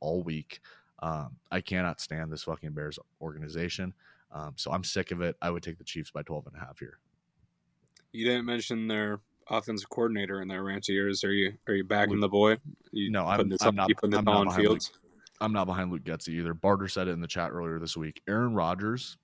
all 0.00 0.22
week. 0.22 0.60
Um, 1.00 1.36
I 1.50 1.60
cannot 1.60 2.00
stand 2.00 2.32
this 2.32 2.44
fucking 2.44 2.72
Bears 2.72 2.98
organization. 3.20 3.94
Um, 4.32 4.54
so 4.56 4.72
I'm 4.72 4.84
sick 4.84 5.10
of 5.10 5.20
it. 5.20 5.36
I 5.40 5.50
would 5.50 5.62
take 5.62 5.78
the 5.78 5.84
Chiefs 5.84 6.10
by 6.10 6.22
12 6.22 6.48
and 6.48 6.56
a 6.56 6.60
half 6.60 6.78
here. 6.78 6.98
you 8.12 8.24
didn't 8.24 8.44
mention 8.44 8.88
their 8.88 9.20
offensive 9.50 9.90
coordinator 9.90 10.40
in 10.40 10.48
their 10.48 10.62
rant 10.62 10.88
of 10.88 10.94
yours. 10.94 11.24
Are 11.24 11.32
you 11.32 11.52
are 11.66 11.74
you 11.74 11.84
backing 11.84 12.20
the 12.20 12.28
boy? 12.28 12.56
You 12.92 13.10
No, 13.10 13.24
I'm- 13.26 13.48
this 13.48 13.62
I'm 13.62 13.74
not- 13.74 13.90
putting 13.98 14.14
I'm 14.14 14.24
not 14.24 14.44
behind 14.44 14.62
Fields. 14.62 14.92
I'm 15.40 15.52
not 15.52 15.66
behind 15.66 15.90
Luke 15.90 16.04
Getsy 16.04 16.30
either. 16.30 16.54
Barter 16.54 16.86
said 16.88 17.08
it 17.08 17.12
in 17.12 17.20
the 17.20 17.26
chat 17.26 17.50
earlier 17.50 17.78
this 17.78 17.96
week. 17.96 18.22
Aaron 18.28 18.54
Rodgers 18.54 19.16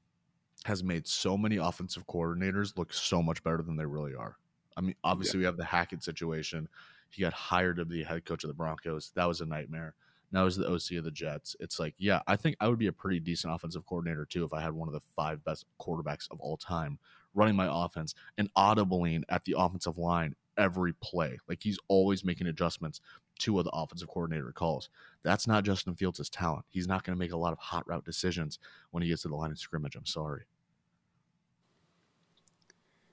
has 0.64 0.82
made 0.82 1.06
so 1.06 1.36
many 1.36 1.56
offensive 1.56 2.06
coordinators 2.06 2.76
look 2.76 2.92
so 2.92 3.22
much 3.22 3.42
better 3.44 3.62
than 3.62 3.76
they 3.76 3.86
really 3.86 4.14
are. 4.14 4.38
I 4.76 4.80
mean, 4.80 4.96
obviously, 5.04 5.38
we 5.38 5.44
have 5.44 5.56
the 5.56 5.64
Hackett 5.64 6.02
situation. 6.02 6.68
He 7.10 7.22
got 7.22 7.32
hired 7.32 7.76
to 7.76 7.84
be 7.84 8.02
head 8.02 8.24
coach 8.24 8.44
of 8.44 8.48
the 8.48 8.54
Broncos. 8.54 9.10
That 9.14 9.26
was 9.26 9.40
a 9.40 9.46
nightmare. 9.46 9.94
Now 10.32 10.44
he's 10.44 10.56
the 10.56 10.66
OC 10.68 10.96
of 10.96 11.04
the 11.04 11.10
Jets. 11.10 11.54
It's 11.60 11.78
like, 11.78 11.94
yeah, 11.98 12.20
I 12.26 12.34
think 12.36 12.56
I 12.60 12.68
would 12.68 12.78
be 12.78 12.88
a 12.88 12.92
pretty 12.92 13.20
decent 13.20 13.54
offensive 13.54 13.86
coordinator 13.86 14.24
too 14.24 14.44
if 14.44 14.52
I 14.52 14.60
had 14.60 14.72
one 14.72 14.88
of 14.88 14.94
the 14.94 15.00
five 15.14 15.44
best 15.44 15.66
quarterbacks 15.80 16.30
of 16.30 16.40
all 16.40 16.56
time 16.56 16.98
running 17.36 17.54
my 17.54 17.68
offense 17.70 18.14
and 18.36 18.52
audibling 18.54 19.22
at 19.28 19.44
the 19.44 19.54
offensive 19.56 19.98
line 19.98 20.34
every 20.56 20.92
play. 20.94 21.38
Like 21.48 21.62
he's 21.62 21.78
always 21.88 22.24
making 22.24 22.46
adjustments 22.46 23.00
to 23.40 23.52
what 23.52 23.64
the 23.64 23.70
offensive 23.70 24.08
coordinator 24.08 24.52
calls. 24.52 24.88
That's 25.22 25.46
not 25.46 25.64
Justin 25.64 25.94
Fields' 25.94 26.30
talent. 26.30 26.64
He's 26.68 26.88
not 26.88 27.04
going 27.04 27.14
to 27.14 27.18
make 27.18 27.32
a 27.32 27.36
lot 27.36 27.52
of 27.52 27.58
hot 27.58 27.86
route 27.86 28.04
decisions 28.04 28.58
when 28.90 29.02
he 29.02 29.10
gets 29.10 29.22
to 29.22 29.28
the 29.28 29.36
line 29.36 29.50
of 29.50 29.58
scrimmage. 29.58 29.94
I'm 29.94 30.06
sorry. 30.06 30.44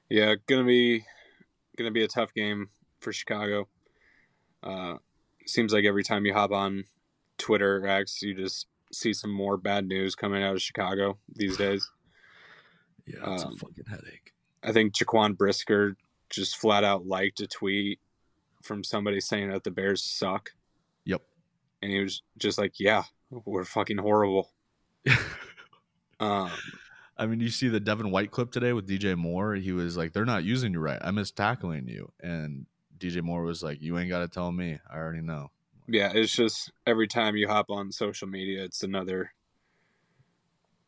Yeah, 0.10 0.36
gonna 0.48 0.66
be 0.66 1.06
gonna 1.76 1.90
be 1.90 2.04
a 2.04 2.08
tough 2.08 2.34
game 2.36 2.70
for 3.00 3.12
Chicago. 3.12 3.68
Uh, 4.62 4.98
seems 5.48 5.74
like 5.74 5.86
every 5.86 6.04
time 6.04 6.26
you 6.26 6.34
hop 6.34 6.52
on 6.52 6.84
Twitter 7.40 7.88
X, 7.88 8.22
you 8.22 8.36
just 8.36 8.68
see 8.92 9.12
some 9.12 9.32
more 9.32 9.58
bad 9.58 9.88
news 9.88 10.14
coming 10.14 10.44
out 10.44 10.54
of 10.54 10.62
Chicago 10.62 11.18
these 11.34 11.58
days. 11.58 11.90
Yeah, 13.06 13.34
it's 13.34 13.44
a 13.44 13.48
Um, 13.48 13.58
fucking 13.58 13.86
headache. 13.88 14.34
I 14.64 14.72
think 14.72 14.94
Jaquan 14.94 15.38
Brisker 15.38 15.98
just 16.30 16.58
flat 16.58 16.84
out 16.84 17.06
liked 17.06 17.40
a 17.42 17.48
tweet 17.48 18.00
from 18.62 18.84
somebody 18.84 19.20
saying 19.20 19.50
that 19.50 19.64
the 19.66 19.72
Bears 19.72 20.02
suck, 20.04 20.54
Yep. 21.06 21.22
and 21.82 21.92
he 21.92 22.00
was 22.02 22.22
just 22.38 22.58
like, 22.58 22.80
"Yeah, 22.80 23.04
we're 23.30 23.66
fucking 23.66 23.98
horrible." 23.98 24.52
Um, 26.20 26.52
I 27.18 27.26
mean, 27.26 27.42
you 27.42 27.50
see 27.50 27.68
the 27.68 27.82
Devin 27.82 28.10
White 28.10 28.32
clip 28.32 28.52
today 28.52 28.72
with 28.72 28.88
DJ 28.88 29.18
Moore. 29.18 29.56
He 29.56 29.74
was 29.74 29.98
like, 29.98 30.14
"They're 30.14 30.24
not 30.24 30.46
using 30.46 30.72
you 30.72 30.80
right. 30.80 31.00
I 31.02 31.12
miss 31.12 31.32
tackling 31.32 31.90
you." 31.90 32.14
And 32.22 32.66
DJ 32.98 33.22
Moore 33.22 33.44
was 33.44 33.62
like, 33.62 33.82
"You 33.82 33.98
ain't 33.98 34.08
got 34.10 34.20
to 34.20 34.30
tell 34.30 34.52
me. 34.54 34.80
I 34.90 34.96
already 34.96 35.22
know." 35.22 35.52
yeah, 35.90 36.14
it's 36.14 36.34
just 36.34 36.72
every 36.88 37.08
time 37.10 37.36
you 37.36 37.50
hop 37.50 37.70
on 37.70 37.92
social 37.92 38.28
media, 38.28 38.64
it's 38.64 38.84
another 38.84 39.34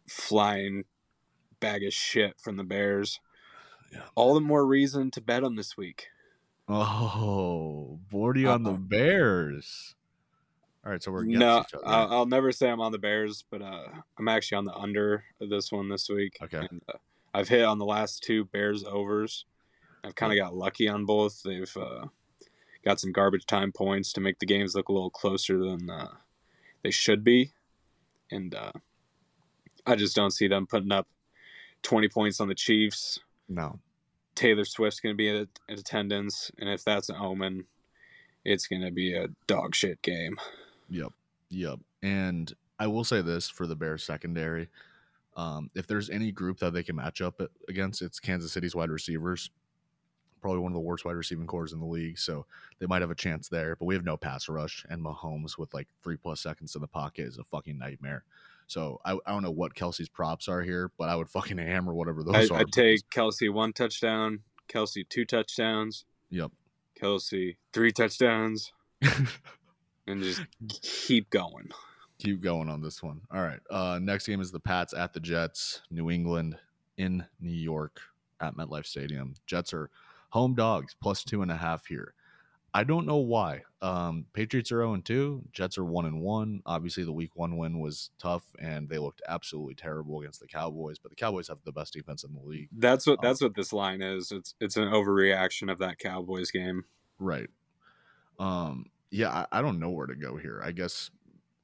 flying 0.07 0.85
bag 1.59 1.83
of 1.83 1.93
shit 1.93 2.39
from 2.39 2.57
the 2.57 2.63
Bears. 2.63 3.19
Yeah. 3.91 4.01
All 4.15 4.33
the 4.33 4.41
more 4.41 4.65
reason 4.65 5.11
to 5.11 5.21
bet 5.21 5.43
them 5.43 5.55
this 5.55 5.77
week. 5.77 6.07
Oh, 6.67 7.99
Bordy 8.11 8.51
on 8.51 8.63
the. 8.63 8.71
Bears. 8.73 9.95
All 10.85 10.91
right, 10.91 11.01
so 11.01 11.11
we're 11.11 11.23
against 11.23 11.39
No, 11.39 11.59
each 11.59 11.73
other. 11.73 11.87
I'll, 11.87 12.13
I'll 12.13 12.25
never 12.25 12.51
say 12.51 12.69
I'm 12.69 12.81
on 12.81 12.91
the 12.91 12.99
Bears, 12.99 13.43
but 13.49 13.61
uh, 13.61 13.87
I'm 14.19 14.27
actually 14.27 14.57
on 14.57 14.65
the 14.65 14.75
under 14.75 15.23
of 15.41 15.49
this 15.49 15.71
one 15.71 15.89
this 15.89 16.09
week. 16.09 16.37
Okay. 16.41 16.67
And, 16.69 16.81
uh, 16.87 16.97
I've 17.33 17.49
hit 17.49 17.63
on 17.65 17.79
the 17.79 17.85
last 17.85 18.23
two 18.23 18.45
Bears 18.45 18.83
overs. 18.83 19.45
I've 20.03 20.15
kind 20.15 20.31
of 20.31 20.37
got 20.37 20.55
lucky 20.55 20.87
on 20.87 21.05
both. 21.05 21.41
They've 21.43 21.75
uh, 21.75 22.05
got 22.83 22.99
some 22.99 23.11
garbage 23.11 23.45
time 23.45 23.71
points 23.71 24.13
to 24.13 24.21
make 24.21 24.39
the 24.39 24.45
games 24.45 24.75
look 24.75 24.89
a 24.89 24.93
little 24.93 25.09
closer 25.09 25.57
than 25.57 25.89
uh, 25.89 26.13
they 26.83 26.91
should 26.91 27.23
be, 27.23 27.51
and 28.31 28.53
uh, 28.53 28.71
I 29.85 29.95
just 29.95 30.15
don't 30.15 30.31
see 30.31 30.47
them 30.47 30.67
putting 30.67 30.91
up 30.91 31.07
20 31.85 32.09
points 32.09 32.41
on 32.41 32.47
the 32.47 32.55
Chiefs. 32.55 33.19
no, 33.47 33.79
Taylor 34.35 34.65
Swift's 34.65 34.99
going 34.99 35.13
to 35.13 35.17
be 35.17 35.29
in, 35.29 35.47
in 35.69 35.79
attendance, 35.79 36.51
and 36.59 36.69
if 36.69 36.83
that's 36.83 37.09
an 37.09 37.15
omen, 37.17 37.65
it's 38.43 38.67
going 38.67 38.81
to 38.81 38.91
be 38.91 39.13
a 39.13 39.27
dog 39.47 39.73
shit 39.75 40.01
game. 40.01 40.37
Yep. 40.89 41.13
Yep. 41.49 41.79
And 42.03 42.53
I 42.79 42.87
will 42.87 43.03
say 43.03 43.21
this 43.21 43.49
for 43.49 43.65
the 43.65 43.75
Bears 43.75 44.03
secondary. 44.03 44.67
Um, 45.35 45.69
if 45.75 45.87
there's 45.87 46.09
any 46.09 46.31
group 46.31 46.59
that 46.59 46.73
they 46.73 46.83
can 46.83 46.95
match 46.95 47.21
up 47.21 47.41
against, 47.67 48.01
it's 48.01 48.19
Kansas 48.19 48.51
City's 48.51 48.75
wide 48.75 48.89
receivers. 48.89 49.49
Probably 50.41 50.59
one 50.59 50.71
of 50.71 50.75
the 50.75 50.79
worst 50.79 51.05
wide 51.05 51.15
receiving 51.15 51.47
cores 51.47 51.73
in 51.73 51.79
the 51.79 51.85
league. 51.85 52.19
So 52.19 52.45
they 52.79 52.85
might 52.85 53.01
have 53.01 53.11
a 53.11 53.15
chance 53.15 53.49
there. 53.49 53.75
But 53.75 53.85
we 53.85 53.95
have 53.95 54.05
no 54.05 54.15
pass 54.15 54.47
rush. 54.47 54.85
And 54.89 55.03
Mahomes 55.03 55.57
with 55.57 55.73
like 55.73 55.87
three 56.03 56.17
plus 56.17 56.39
seconds 56.39 56.75
in 56.75 56.81
the 56.81 56.87
pocket 56.87 57.25
is 57.25 57.37
a 57.37 57.43
fucking 57.45 57.77
nightmare. 57.77 58.23
So 58.67 58.99
I, 59.05 59.13
I 59.25 59.31
don't 59.31 59.43
know 59.43 59.51
what 59.51 59.75
Kelce's 59.75 60.09
props 60.09 60.47
are 60.47 60.61
here, 60.61 60.91
but 60.97 61.09
I 61.09 61.15
would 61.15 61.29
fucking 61.29 61.57
hammer 61.59 61.93
whatever 61.93 62.23
those 62.23 62.51
I, 62.51 62.55
are. 62.55 62.59
I'd 62.59 62.71
take 62.71 63.09
Kelce 63.09 63.51
one 63.51 63.73
touchdown, 63.73 64.39
Kelce 64.69 65.07
two 65.07 65.25
touchdowns, 65.25 66.05
Yep. 66.31 66.51
Kelce 66.99 67.55
three 67.73 67.91
touchdowns, 67.91 68.71
and 70.07 70.23
just 70.23 70.41
keep 70.81 71.29
going. 71.29 71.69
keep 72.17 72.41
going 72.41 72.69
on 72.69 72.81
this 72.81 73.03
one. 73.03 73.21
All 73.31 73.41
right. 73.41 73.59
Uh, 73.69 73.99
next 74.01 74.25
game 74.25 74.41
is 74.41 74.51
the 74.51 74.59
Pats 74.59 74.93
at 74.93 75.13
the 75.13 75.19
Jets, 75.19 75.81
New 75.91 76.09
England 76.09 76.57
in 76.97 77.25
New 77.39 77.51
York 77.51 77.99
at 78.39 78.55
MetLife 78.55 78.85
Stadium. 78.85 79.33
Jets 79.45 79.73
are 79.73 79.89
home 80.29 80.55
dogs 80.55 80.95
plus 81.01 81.23
two 81.23 81.41
and 81.41 81.51
a 81.51 81.57
half 81.57 81.85
here. 81.85 82.13
I 82.75 82.83
don't 82.83 83.05
know 83.05 83.19
why. 83.19 83.63
Um, 83.81 84.25
Patriots 84.33 84.69
are 84.69 84.81
0 84.81 84.97
2. 84.97 85.43
Jets 85.53 85.77
are 85.77 85.85
1 85.85 86.05
and 86.07 86.19
1. 86.19 86.61
Obviously, 86.65 87.05
the 87.05 87.13
week 87.13 87.33
one 87.33 87.55
win 87.55 87.79
was 87.79 88.09
tough 88.19 88.43
and 88.59 88.89
they 88.89 88.97
looked 88.97 89.21
absolutely 89.29 89.75
terrible 89.75 90.19
against 90.19 90.41
the 90.41 90.47
Cowboys, 90.47 90.99
but 90.99 91.09
the 91.09 91.15
Cowboys 91.15 91.47
have 91.47 91.59
the 91.63 91.71
best 91.71 91.93
defense 91.93 92.25
in 92.25 92.33
the 92.33 92.41
league. 92.41 92.67
That's 92.77 93.07
what 93.07 93.19
Um, 93.19 93.19
that's 93.23 93.41
what 93.41 93.55
this 93.55 93.71
line 93.71 94.01
is. 94.01 94.29
It's 94.29 94.55
it's 94.59 94.75
an 94.75 94.89
overreaction 94.89 95.71
of 95.71 95.79
that 95.79 95.99
Cowboys 95.99 96.51
game. 96.51 96.83
Right. 97.17 97.49
Um, 98.39 98.87
yeah, 99.09 99.29
I, 99.29 99.59
I 99.59 99.61
don't 99.61 99.79
know 99.79 99.91
where 99.91 100.07
to 100.07 100.15
go 100.15 100.35
here. 100.35 100.61
I 100.61 100.73
guess 100.73 101.11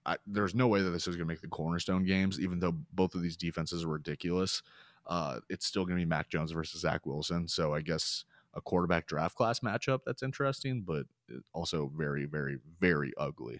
I, 0.05 0.15
there's 0.25 0.55
no 0.55 0.69
way 0.69 0.81
that 0.81 0.91
this 0.91 1.09
is 1.09 1.17
going 1.17 1.27
to 1.27 1.33
make 1.33 1.41
the 1.41 1.49
cornerstone 1.49 2.05
games, 2.05 2.39
even 2.39 2.61
though 2.61 2.77
both 2.93 3.15
of 3.15 3.21
these 3.21 3.35
defenses 3.35 3.83
are 3.83 3.89
ridiculous. 3.89 4.63
Uh, 5.05 5.41
it's 5.49 5.65
still 5.65 5.83
going 5.83 5.97
to 5.97 6.01
be 6.01 6.09
Mac 6.09 6.29
Jones 6.29 6.51
versus 6.51 6.79
Zach 6.79 7.05
Wilson. 7.05 7.49
So 7.49 7.73
I 7.73 7.81
guess 7.81 8.23
a 8.53 8.61
quarterback 8.61 9.07
draft 9.07 9.35
class 9.35 9.61
matchup 9.61 9.99
that's 10.05 10.23
interesting, 10.23 10.83
but 10.85 11.05
also 11.53 11.91
very, 11.95 12.25
very, 12.25 12.57
very 12.79 13.13
ugly. 13.17 13.59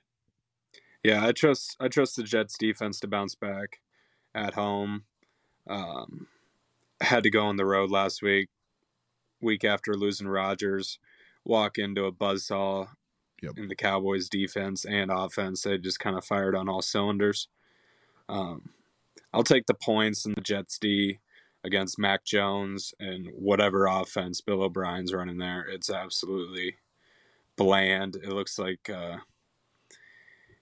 Yeah, 1.03 1.25
I 1.25 1.31
trust 1.31 1.77
I 1.79 1.87
trust 1.87 2.15
the 2.15 2.23
Jets 2.23 2.57
defense 2.57 2.99
to 2.99 3.07
bounce 3.07 3.35
back 3.35 3.79
at 4.35 4.53
home. 4.53 5.03
Um, 5.67 6.27
had 7.01 7.23
to 7.23 7.31
go 7.31 7.45
on 7.45 7.55
the 7.55 7.65
road 7.65 7.89
last 7.89 8.21
week, 8.21 8.49
week 9.41 9.63
after 9.63 9.95
losing 9.95 10.27
Rodgers, 10.27 10.99
walk 11.43 11.77
into 11.77 12.05
a 12.05 12.11
buzzsaw 12.11 12.87
Yep. 13.41 13.53
in 13.57 13.67
the 13.69 13.75
Cowboys 13.75 14.29
defense 14.29 14.85
and 14.85 15.09
offense. 15.09 15.63
They 15.63 15.79
just 15.79 15.99
kind 15.99 16.15
of 16.15 16.23
fired 16.23 16.55
on 16.55 16.69
all 16.69 16.83
cylinders. 16.83 17.47
Um, 18.29 18.69
I'll 19.33 19.43
take 19.43 19.65
the 19.65 19.73
points 19.73 20.27
in 20.27 20.33
the 20.35 20.41
Jets 20.41 20.77
D 20.77 21.17
against 21.63 21.99
Mac 21.99 22.25
Jones 22.25 22.93
and 22.99 23.27
whatever 23.33 23.85
offense 23.85 24.41
Bill 24.41 24.63
O'Brien's 24.63 25.13
running 25.13 25.37
there. 25.37 25.65
It's 25.69 25.89
absolutely 25.89 26.75
bland. 27.57 28.15
It 28.15 28.29
looks 28.29 28.57
like 28.57 28.89
uh, 28.89 29.17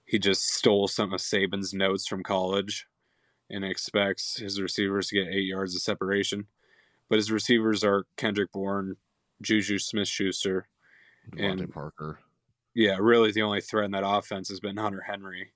he 0.05 0.19
just 0.19 0.41
stole 0.53 0.87
some 0.87 1.13
of 1.13 1.21
Saban's 1.21 1.73
notes 1.73 2.07
from 2.07 2.23
college 2.23 2.85
and 3.49 3.63
expects 3.63 4.37
his 4.37 4.61
receivers 4.61 5.07
to 5.07 5.15
get 5.15 5.33
eight 5.33 5.45
yards 5.47 5.75
of 5.75 5.81
separation. 5.81 6.45
But 7.09 7.17
his 7.17 7.31
receivers 7.31 7.83
are 7.83 8.05
Kendrick 8.17 8.51
Bourne, 8.51 8.95
Juju 9.41 9.79
Smith 9.79 10.07
Schuster. 10.07 10.67
And- 11.37 11.71
Parker. 11.71 12.19
Yeah, 12.75 12.97
really 12.99 13.31
the 13.31 13.41
only 13.41 13.61
threat 13.61 13.85
in 13.85 13.91
that 13.91 14.07
offense 14.07 14.47
has 14.49 14.59
been 14.59 14.77
Hunter 14.77 15.01
Henry. 15.01 15.51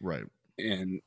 Right. 0.00 0.24
And 0.58 1.00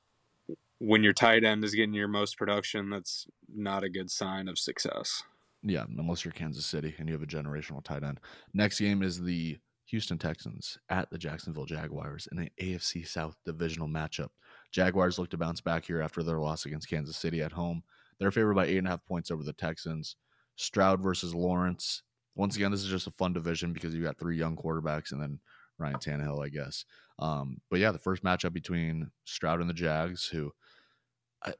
when 0.80 1.04
your 1.04 1.14
tight 1.14 1.44
end 1.44 1.64
is 1.64 1.76
getting 1.76 1.94
your 1.94 2.08
most 2.08 2.38
production, 2.38 2.90
that's 2.90 3.28
not 3.54 3.84
a 3.84 3.90
good 3.90 4.10
sign 4.10 4.48
of 4.48 4.58
success. 4.58 5.24
Yeah, 5.62 5.86
unless 5.98 6.24
you're 6.24 6.32
Kansas 6.32 6.66
City 6.66 6.96
and 6.98 7.08
you 7.08 7.14
have 7.14 7.22
a 7.22 7.28
generational 7.28 7.84
tight 7.84 8.04
end. 8.04 8.20
Next 8.54 8.80
game 8.80 9.04
is 9.04 9.22
the 9.22 9.58
Houston 9.88 10.18
Texans 10.18 10.78
at 10.90 11.10
the 11.10 11.18
Jacksonville 11.18 11.66
Jaguars 11.66 12.28
in 12.32 12.40
an 12.40 12.50
AFC 12.62 13.06
South 13.06 13.36
divisional 13.46 13.90
matchup. 13.90 14.30
Jaguars 14.72 15.20
look 15.20 15.30
to 15.32 15.38
bounce 15.38 15.60
back 15.60 15.86
here 15.86 16.02
after 16.02 16.24
their 16.24 16.40
loss 16.40 16.66
against 16.66 16.90
Kansas 16.90 17.18
City 17.18 17.42
at 17.42 17.52
home. 17.52 17.84
They're 18.20 18.32
favored 18.32 18.54
by 18.54 18.68
eight 18.68 18.78
and 18.78 18.88
a 18.88 18.92
half 18.92 19.06
points 19.06 19.32
over 19.32 19.44
the 19.44 19.54
Texans. 19.54 20.16
Stroud 20.56 21.02
versus 21.02 21.34
Lawrence. 21.34 22.04
Once 22.36 22.56
again, 22.56 22.72
this 22.72 22.84
is 22.84 22.90
just 22.90 23.08
a 23.08 23.12
fun 23.12 23.34
division 23.34 23.74
because 23.74 23.94
you 23.94 24.04
got 24.04 24.20
three 24.20 24.38
young 24.38 24.56
quarterbacks 24.56 25.12
and 25.12 25.22
then 25.22 25.40
Ryan 25.78 25.96
Tannehill, 25.96 26.46
I 26.46 26.50
guess. 26.50 26.86
Um, 27.18 27.60
but 27.70 27.80
yeah, 27.80 27.92
the 27.92 28.00
first 28.00 28.24
matchup 28.24 28.54
between 28.54 29.10
Stroud 29.26 29.60
and 29.60 29.70
the 29.70 29.74
Jags, 29.74 30.28
who 30.28 30.52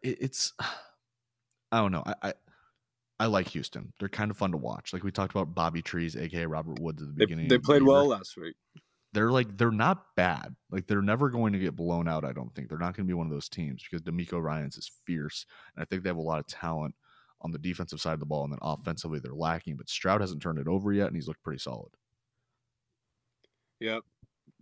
it's 0.02 0.54
I 1.72 1.80
don't 1.82 1.92
know. 1.92 2.04
I, 2.06 2.16
I 2.30 2.34
I 3.22 3.26
like 3.26 3.48
Houston. 3.50 3.92
They're 4.00 4.10
kind 4.10 4.32
of 4.32 4.38
fun 4.38 4.52
to 4.52 4.58
watch. 4.58 4.94
Like 4.94 5.04
we 5.04 5.12
talked 5.12 5.32
about 5.36 5.54
Bobby 5.54 5.82
Trees, 5.82 6.16
aka 6.16 6.46
Robert 6.46 6.80
Woods 6.80 7.02
at 7.02 7.10
the 7.10 7.14
They, 7.14 7.26
beginning. 7.26 7.48
they 7.50 7.56
of 7.56 7.62
the 7.62 7.66
played 7.66 7.82
year. 7.82 7.88
well 7.88 8.08
last 8.08 8.38
week. 8.38 8.56
They're 9.12 9.32
like 9.32 9.58
they're 9.58 9.72
not 9.72 10.16
bad. 10.16 10.56
Like 10.72 10.88
they're 10.88 11.02
never 11.02 11.30
going 11.30 11.54
to 11.54 11.60
get 11.60 11.76
blown 11.76 12.08
out. 12.08 12.24
I 12.24 12.32
don't 12.32 12.54
think 12.56 12.70
they're 12.70 12.78
not 12.78 12.96
going 12.96 13.06
to 13.08 13.12
be 13.12 13.14
one 13.16 13.26
of 13.28 13.32
those 13.34 13.50
teams 13.50 13.84
because 13.84 14.04
DeMeco 14.04 14.42
Ryans 14.42 14.78
is 14.78 14.92
fierce, 15.06 15.46
and 15.76 15.82
I 15.82 15.86
think 15.86 16.04
they 16.04 16.10
have 16.10 16.18
a 16.18 16.22
lot 16.22 16.40
of 16.40 16.48
talent 16.48 16.96
on 17.42 17.52
the 17.52 17.58
defensive 17.58 18.00
side 18.02 18.14
of 18.14 18.20
the 18.20 18.26
ball, 18.26 18.44
and 18.44 18.54
then 18.54 18.60
offensively 18.62 19.20
they're 19.20 19.34
lacking. 19.34 19.78
But 19.78 19.90
Stroud 19.90 20.22
hasn't 20.22 20.42
turned 20.42 20.60
it 20.60 20.68
over 20.68 20.94
yet, 20.94 21.08
and 21.08 21.16
he's 21.16 21.28
looked 21.28 21.42
pretty 21.44 21.60
solid. 21.60 21.92
Yep. 23.80 24.04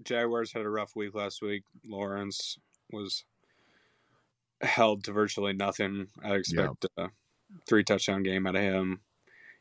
Jaguars 0.04 0.54
had 0.54 0.64
a 0.66 0.70
rough 0.70 0.96
week 0.96 1.14
last 1.16 1.42
week. 1.42 1.64
Lawrence 1.86 2.58
was 2.92 3.26
held 4.62 5.04
to 5.04 5.12
virtually 5.12 5.54
nothing. 5.54 6.08
I 6.24 6.36
expect 6.36 6.86
a 6.98 7.10
three 7.68 7.84
touchdown 7.84 8.24
game 8.24 8.48
out 8.48 8.56
of 8.56 8.62
him. 8.62 9.02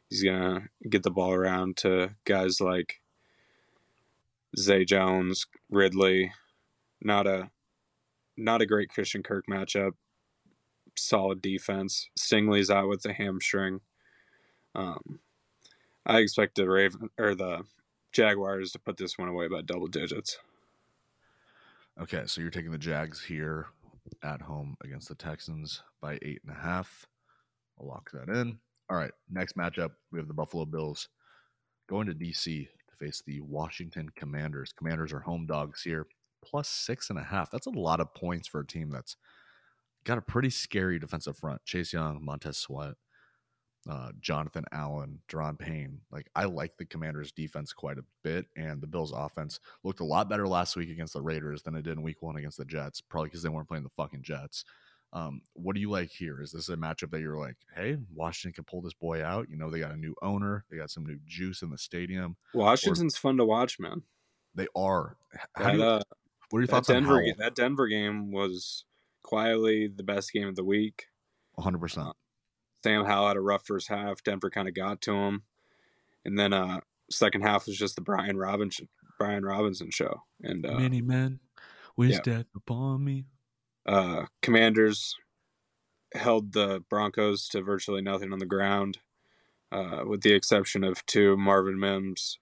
He's 0.08 0.22
gonna 0.22 0.68
get 0.88 1.02
the 1.02 1.10
ball 1.10 1.32
around 1.32 1.76
to 1.78 2.10
guys 2.24 2.60
like 2.60 3.00
Zay 4.58 4.84
Jones, 4.84 5.46
Ridley. 5.70 6.32
Not 7.02 7.26
a 7.26 7.50
not 8.36 8.62
a 8.62 8.66
great 8.66 8.88
Christian 8.88 9.22
Kirk 9.22 9.44
matchup. 9.50 9.92
Solid 10.96 11.42
defense. 11.42 12.08
Stingley's 12.18 12.70
out 12.70 12.88
with 12.88 13.02
the 13.02 13.12
hamstring. 13.12 13.80
Um, 14.74 15.20
I 16.04 16.18
expect 16.18 16.54
the 16.54 16.68
Raven 16.68 17.10
or 17.18 17.34
the 17.34 17.64
Jaguars 18.12 18.72
to 18.72 18.78
put 18.78 18.96
this 18.96 19.18
one 19.18 19.28
away 19.28 19.48
by 19.48 19.62
double 19.62 19.88
digits. 19.88 20.38
Okay, 22.00 22.22
so 22.26 22.40
you're 22.40 22.50
taking 22.50 22.70
the 22.70 22.78
Jags 22.78 23.24
here 23.24 23.66
at 24.22 24.40
home 24.40 24.76
against 24.84 25.08
the 25.08 25.14
Texans 25.14 25.82
by 26.00 26.18
eight 26.22 26.40
and 26.46 26.56
a 26.56 26.60
half. 26.60 27.06
I'll 27.78 27.86
lock 27.86 28.10
that 28.12 28.28
in. 28.28 28.58
All 28.88 28.96
right, 28.96 29.12
next 29.30 29.56
matchup 29.56 29.90
we 30.12 30.18
have 30.18 30.28
the 30.28 30.34
Buffalo 30.34 30.64
Bills 30.64 31.08
going 31.88 32.06
to 32.06 32.14
DC 32.14 32.44
to 32.44 32.96
face 32.98 33.22
the 33.26 33.40
Washington 33.40 34.08
Commanders. 34.16 34.72
Commanders 34.72 35.12
are 35.12 35.20
home 35.20 35.46
dogs 35.46 35.82
here, 35.82 36.06
plus 36.44 36.68
six 36.68 37.10
and 37.10 37.18
a 37.18 37.22
half. 37.22 37.50
That's 37.50 37.66
a 37.66 37.70
lot 37.70 38.00
of 38.00 38.14
points 38.14 38.48
for 38.48 38.60
a 38.60 38.66
team 38.66 38.90
that's 38.90 39.16
got 40.04 40.18
a 40.18 40.22
pretty 40.22 40.50
scary 40.50 40.98
defensive 40.98 41.36
front. 41.36 41.64
Chase 41.64 41.92
Young, 41.92 42.24
Montez 42.24 42.58
Sweat, 42.58 42.94
uh, 43.88 44.10
Jonathan 44.20 44.64
Allen, 44.72 45.20
Daron 45.28 45.58
Payne. 45.58 46.00
Like 46.10 46.28
I 46.34 46.44
like 46.44 46.76
the 46.76 46.84
Commanders' 46.84 47.32
defense 47.32 47.72
quite 47.72 47.98
a 47.98 48.04
bit, 48.24 48.46
and 48.56 48.80
the 48.80 48.86
Bills' 48.86 49.12
offense 49.14 49.60
looked 49.84 50.00
a 50.00 50.04
lot 50.04 50.28
better 50.28 50.48
last 50.48 50.76
week 50.76 50.90
against 50.90 51.12
the 51.12 51.22
Raiders 51.22 51.62
than 51.62 51.74
it 51.74 51.82
did 51.82 51.92
in 51.96 52.02
Week 52.02 52.20
One 52.22 52.36
against 52.36 52.58
the 52.58 52.64
Jets. 52.64 53.00
Probably 53.00 53.28
because 53.28 53.42
they 53.42 53.48
weren't 53.48 53.68
playing 53.68 53.84
the 53.84 53.90
fucking 53.96 54.22
Jets. 54.22 54.64
Um, 55.12 55.40
what 55.54 55.74
do 55.74 55.80
you 55.80 55.90
like 55.90 56.10
here? 56.10 56.42
Is 56.42 56.52
this 56.52 56.68
a 56.68 56.76
matchup 56.76 57.10
that 57.12 57.20
you're 57.20 57.38
like, 57.38 57.56
hey, 57.74 57.96
Washington 58.12 58.54
can 58.54 58.64
pull 58.64 58.82
this 58.82 58.92
boy 58.92 59.24
out? 59.24 59.48
You 59.48 59.56
know, 59.56 59.70
they 59.70 59.78
got 59.78 59.92
a 59.92 59.96
new 59.96 60.14
owner, 60.20 60.64
they 60.70 60.76
got 60.76 60.90
some 60.90 61.06
new 61.06 61.18
juice 61.24 61.62
in 61.62 61.70
the 61.70 61.78
stadium. 61.78 62.36
Washington's 62.52 63.16
fun 63.16 63.36
to 63.36 63.44
watch, 63.44 63.78
man. 63.78 64.02
They 64.54 64.66
are. 64.74 65.16
How 65.54 65.64
That, 65.64 65.72
do 65.72 65.78
you, 65.78 65.84
uh, 65.84 66.02
what 66.50 66.58
are 66.58 66.62
your 66.62 66.66
thoughts 66.66 66.90
on 66.90 66.96
Denver 66.96 67.20
Howell? 67.20 67.32
that 67.38 67.54
Denver 67.54 67.86
game 67.86 68.30
was 68.32 68.84
quietly 69.22 69.86
the 69.86 70.02
best 70.02 70.32
game 70.32 70.48
of 70.48 70.56
the 70.56 70.64
week. 70.64 71.06
100. 71.54 71.78
percent 71.78 72.16
Sam 72.84 73.04
Howell 73.04 73.28
had 73.28 73.36
a 73.36 73.40
rough 73.40 73.66
first 73.66 73.88
half. 73.88 74.22
Denver 74.22 74.50
kind 74.50 74.68
of 74.68 74.74
got 74.74 75.00
to 75.02 75.12
him, 75.14 75.42
and 76.24 76.38
then 76.38 76.52
uh 76.52 76.80
second 77.10 77.42
half 77.42 77.66
was 77.66 77.76
just 77.76 77.94
the 77.96 78.02
Brian 78.02 78.36
Robinson 78.36 78.88
Brian 79.18 79.44
Robinson 79.44 79.90
show. 79.90 80.22
And 80.42 80.66
uh, 80.66 80.78
Many 80.78 81.00
men 81.00 81.40
wish 81.96 82.12
yeah. 82.12 82.20
death 82.22 82.46
upon 82.54 83.04
me. 83.04 83.26
uh, 83.86 84.26
Commanders 84.42 85.14
held 86.14 86.52
the 86.52 86.84
Broncos 86.88 87.48
to 87.48 87.62
virtually 87.62 88.02
nothing 88.02 88.32
on 88.32 88.38
the 88.38 88.46
ground, 88.46 88.98
uh, 89.72 90.02
with 90.06 90.22
the 90.22 90.32
exception 90.32 90.84
of 90.84 91.04
two 91.06 91.36
Marvin 91.36 91.78
Mims 91.78 92.38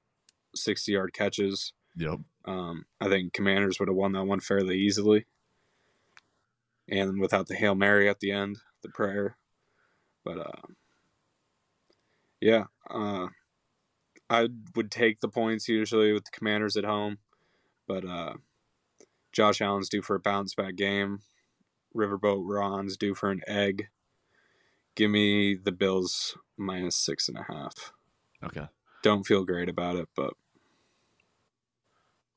sixty 0.55 0.93
yard 0.93 1.13
catches. 1.13 1.73
Yep. 1.97 2.21
Um, 2.45 2.87
I 3.01 3.09
think 3.09 3.33
Commanders 3.33 3.79
would 3.79 3.89
have 3.89 3.97
won 3.97 4.13
that 4.13 4.25
one 4.25 4.41
fairly 4.41 4.79
easily, 4.79 5.27
and 6.89 7.21
without 7.21 7.47
the 7.47 7.55
hail 7.55 7.75
mary 7.75 8.09
at 8.09 8.21
the 8.21 8.33
end, 8.33 8.59
the 8.83 8.89
prayer. 8.89 9.37
But 10.25 10.39
uh, 10.39 10.67
yeah, 12.41 12.65
uh, 12.91 13.29
I 14.31 14.49
would 14.75 14.91
take 14.91 15.21
the 15.21 15.29
points 15.29 15.69
usually 15.69 16.13
with 16.13 16.25
the 16.25 16.31
Commanders 16.31 16.77
at 16.77 16.85
home, 16.85 17.19
but 17.87 18.05
uh, 18.05 18.35
Josh 19.33 19.61
Allen's 19.61 19.89
due 19.89 20.03
for 20.03 20.17
a 20.17 20.21
bounce 20.21 20.55
back 20.55 20.77
game. 20.77 21.21
Riverboat 21.95 22.43
Ron's 22.45 22.97
due 22.97 23.15
for 23.15 23.31
an 23.31 23.43
egg. 23.47 23.89
Give 24.97 25.11
me 25.11 25.55
the 25.55 25.73
Bills 25.73 26.37
minus 26.57 26.97
six 26.97 27.29
and 27.29 27.39
a 27.39 27.45
half. 27.53 27.93
Okay. 28.43 28.67
Don't 29.03 29.25
feel 29.25 29.45
great 29.45 29.69
about 29.69 29.97
it, 29.97 30.09
but 30.17 30.35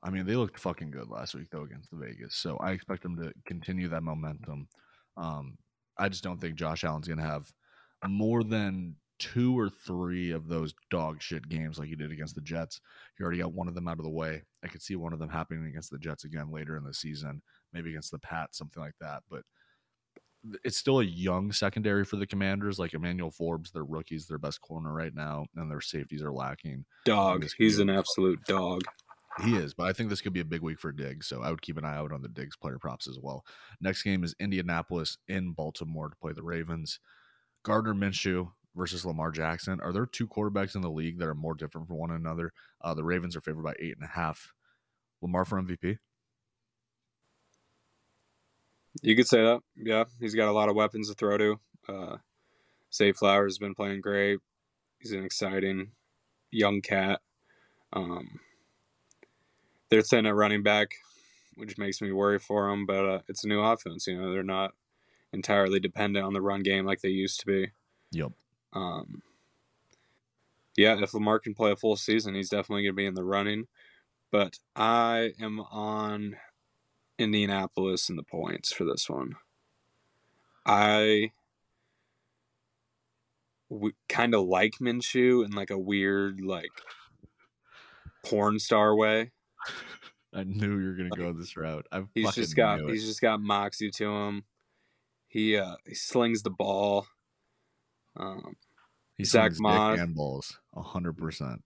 I 0.03 0.09
mean, 0.09 0.25
they 0.25 0.35
looked 0.35 0.59
fucking 0.59 0.91
good 0.91 1.09
last 1.09 1.35
week 1.35 1.49
though 1.51 1.63
against 1.63 1.89
the 1.89 1.97
Vegas, 1.97 2.35
so 2.35 2.57
I 2.57 2.71
expect 2.71 3.03
them 3.03 3.17
to 3.17 3.33
continue 3.45 3.87
that 3.89 4.03
momentum. 4.03 4.67
Um, 5.15 5.57
I 5.97 6.09
just 6.09 6.23
don't 6.23 6.39
think 6.39 6.55
Josh 6.55 6.83
Allen's 6.83 7.07
gonna 7.07 7.23
have 7.23 7.51
more 8.05 8.43
than 8.43 8.95
two 9.19 9.57
or 9.57 9.69
three 9.69 10.31
of 10.31 10.47
those 10.47 10.73
dog 10.89 11.21
shit 11.21 11.49
games 11.49 11.79
like 11.79 11.87
he 11.87 11.95
did 11.95 12.11
against 12.11 12.35
the 12.35 12.41
Jets. 12.41 12.79
He 13.17 13.23
already 13.23 13.39
got 13.39 13.53
one 13.53 13.67
of 13.67 13.75
them 13.75 13.87
out 13.87 13.97
of 13.97 14.03
the 14.03 14.11
way. 14.11 14.43
I 14.63 14.67
could 14.67 14.81
see 14.81 14.95
one 14.95 15.13
of 15.13 15.19
them 15.19 15.29
happening 15.29 15.65
against 15.65 15.89
the 15.89 15.97
Jets 15.97 16.23
again 16.23 16.51
later 16.51 16.77
in 16.77 16.83
the 16.83 16.93
season, 16.93 17.41
maybe 17.73 17.89
against 17.89 18.11
the 18.11 18.19
Pats, 18.19 18.57
something 18.57 18.81
like 18.81 18.95
that. 19.01 19.23
But 19.29 19.43
it's 20.63 20.77
still 20.77 20.99
a 20.99 21.05
young 21.05 21.51
secondary 21.51 22.05
for 22.05 22.17
the 22.17 22.27
Commanders. 22.27 22.79
Like 22.79 22.93
Emmanuel 22.93 23.31
Forbes, 23.31 23.71
their 23.71 23.83
rookies, 23.85 24.27
their 24.27 24.37
best 24.37 24.61
corner 24.61 24.93
right 24.93 25.13
now, 25.13 25.45
and 25.55 25.69
their 25.69 25.81
safeties 25.81 26.21
are 26.21 26.31
lacking. 26.31 26.85
dog. 27.05 27.45
He's 27.57 27.79
an 27.79 27.89
absolute 27.89 28.43
dog. 28.45 28.83
He 29.43 29.55
is, 29.55 29.75
but 29.75 29.83
I 29.83 29.93
think 29.93 30.09
this 30.09 30.21
could 30.21 30.33
be 30.33 30.39
a 30.39 30.45
big 30.45 30.61
week 30.61 30.79
for 30.79 30.91
Diggs, 30.91 31.27
so 31.27 31.43
I 31.43 31.51
would 31.51 31.61
keep 31.61 31.77
an 31.77 31.85
eye 31.85 31.95
out 31.95 32.11
on 32.11 32.23
the 32.23 32.27
Diggs 32.27 32.55
player 32.55 32.79
props 32.79 33.07
as 33.07 33.19
well. 33.21 33.45
Next 33.79 34.01
game 34.01 34.23
is 34.23 34.35
Indianapolis 34.39 35.19
in 35.27 35.51
Baltimore 35.51 36.09
to 36.09 36.15
play 36.15 36.33
the 36.33 36.41
Ravens. 36.41 36.99
Gardner 37.63 37.93
Minshew 37.93 38.51
versus 38.75 39.05
Lamar 39.05 39.31
Jackson. 39.31 39.79
Are 39.81 39.91
there 39.91 40.05
two 40.05 40.27
quarterbacks 40.27 40.75
in 40.75 40.81
the 40.81 40.89
league 40.89 41.19
that 41.19 41.27
are 41.27 41.35
more 41.35 41.55
different 41.55 41.87
from 41.87 41.97
one 41.97 42.11
another? 42.11 42.53
Uh, 42.81 42.93
the 42.93 43.03
Ravens 43.03 43.35
are 43.35 43.41
favored 43.41 43.63
by 43.63 43.73
eight 43.79 43.95
and 43.99 44.03
a 44.03 44.13
half. 44.13 44.53
Lamar 45.21 45.45
for 45.45 45.61
MVP. 45.61 45.97
You 49.01 49.15
could 49.15 49.27
say 49.27 49.41
that. 49.43 49.61
Yeah, 49.75 50.05
he's 50.19 50.35
got 50.35 50.47
a 50.47 50.53
lot 50.53 50.69
of 50.69 50.75
weapons 50.75 51.09
to 51.09 51.15
throw 51.15 51.37
to. 51.37 51.59
Uh, 51.87 52.17
Zay 52.93 53.11
Flowers 53.11 53.53
has 53.53 53.59
been 53.59 53.75
playing 53.75 54.01
great. 54.01 54.39
He's 54.99 55.11
an 55.11 55.23
exciting 55.23 55.91
young 56.51 56.81
cat. 56.81 57.21
Um, 57.93 58.39
they're 59.89 60.01
thin 60.01 60.25
at 60.25 60.35
running 60.35 60.63
back, 60.63 60.95
which 61.55 61.77
makes 61.77 62.01
me 62.01 62.11
worry 62.11 62.39
for 62.39 62.69
them. 62.69 62.85
But 62.85 63.05
uh, 63.05 63.19
it's 63.27 63.43
a 63.43 63.47
new 63.47 63.61
offense. 63.61 64.07
You 64.07 64.19
know, 64.19 64.31
they're 64.31 64.43
not 64.43 64.73
entirely 65.33 65.79
dependent 65.79 66.25
on 66.25 66.33
the 66.33 66.41
run 66.41 66.63
game 66.63 66.85
like 66.85 67.01
they 67.01 67.09
used 67.09 67.39
to 67.41 67.45
be. 67.45 67.71
Yep. 68.11 68.31
Um, 68.73 69.21
yeah, 70.75 71.01
if 71.01 71.13
Lamar 71.13 71.39
can 71.39 71.53
play 71.53 71.71
a 71.71 71.75
full 71.75 71.95
season, 71.95 72.35
he's 72.35 72.49
definitely 72.49 72.83
going 72.83 72.93
to 72.93 72.97
be 72.97 73.05
in 73.05 73.15
the 73.15 73.23
running. 73.23 73.67
But 74.31 74.59
I 74.75 75.31
am 75.39 75.59
on 75.59 76.35
Indianapolis 77.17 78.09
in 78.09 78.15
the 78.15 78.23
points 78.23 78.71
for 78.71 78.83
this 78.83 79.09
one. 79.09 79.35
I 80.65 81.31
w- 83.69 83.93
kind 84.09 84.35
of 84.35 84.45
like 84.45 84.75
Minshew 84.81 85.45
in 85.45 85.51
like 85.51 85.69
a 85.69 85.79
weird, 85.79 86.41
like 86.41 86.71
porn 88.25 88.59
star 88.59 88.95
way. 88.95 89.31
I 90.33 90.43
knew 90.43 90.77
you 90.77 90.87
were 90.87 90.93
gonna 90.93 91.09
go 91.09 91.33
this 91.33 91.55
route. 91.55 91.87
I 91.91 92.03
He's 92.13 92.35
just 92.35 92.55
got 92.55 92.81
he's 92.81 93.05
just 93.05 93.21
got 93.21 93.41
moxie 93.41 93.89
to 93.91 94.13
him. 94.13 94.43
He 95.27 95.57
uh 95.57 95.75
he 95.85 95.93
slings 95.95 96.41
the 96.43 96.49
ball. 96.49 97.07
Um, 98.15 98.55
He 99.15 99.23
Zach 99.23 99.53
Moss. 99.59 99.99
and 99.99 100.15
balls, 100.15 100.59
hundred 100.75 101.17
percent. 101.17 101.63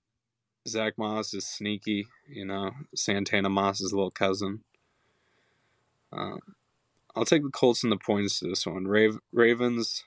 Zach 0.67 0.97
Moss 0.97 1.33
is 1.33 1.45
sneaky, 1.47 2.07
you 2.27 2.45
know. 2.45 2.71
Santana 2.95 3.49
Moss's 3.49 3.93
little 3.93 4.11
cousin. 4.11 4.61
Um, 6.11 6.39
I'll 7.15 7.25
take 7.25 7.43
the 7.43 7.49
Colts 7.49 7.83
and 7.83 7.91
the 7.91 7.97
points 7.97 8.39
to 8.39 8.47
this 8.49 8.65
one. 8.65 8.87
Rav- 8.87 9.19
Ravens, 9.31 10.03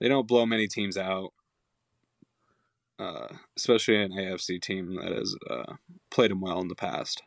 they 0.00 0.08
don't 0.08 0.26
blow 0.26 0.44
many 0.46 0.66
teams 0.68 0.96
out, 0.96 1.32
uh, 2.98 3.28
especially 3.56 4.02
an 4.02 4.12
AFC 4.12 4.60
team 4.60 4.96
that 4.96 5.12
has 5.12 5.36
uh, 5.50 5.74
played 6.10 6.30
them 6.30 6.40
well 6.40 6.60
in 6.60 6.68
the 6.68 6.74
past. 6.74 7.22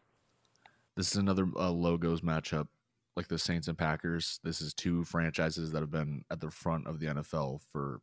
This 0.96 1.12
is 1.12 1.18
another 1.18 1.48
uh, 1.58 1.72
logos 1.72 2.22
matchup, 2.22 2.68
like 3.16 3.28
the 3.28 3.38
Saints 3.40 3.68
and 3.68 3.78
Packers. 3.78 4.40
This 4.44 4.62
is 4.62 4.74
two 4.74 5.04
franchises 5.04 5.72
that 5.72 5.82
have 5.82 5.92
been 5.92 6.24
at 6.30 6.42
the 6.42 6.52
front 6.52 6.88
of 6.88 7.00
the 7.00 7.08
NFL 7.08 7.62
for 7.72 8.02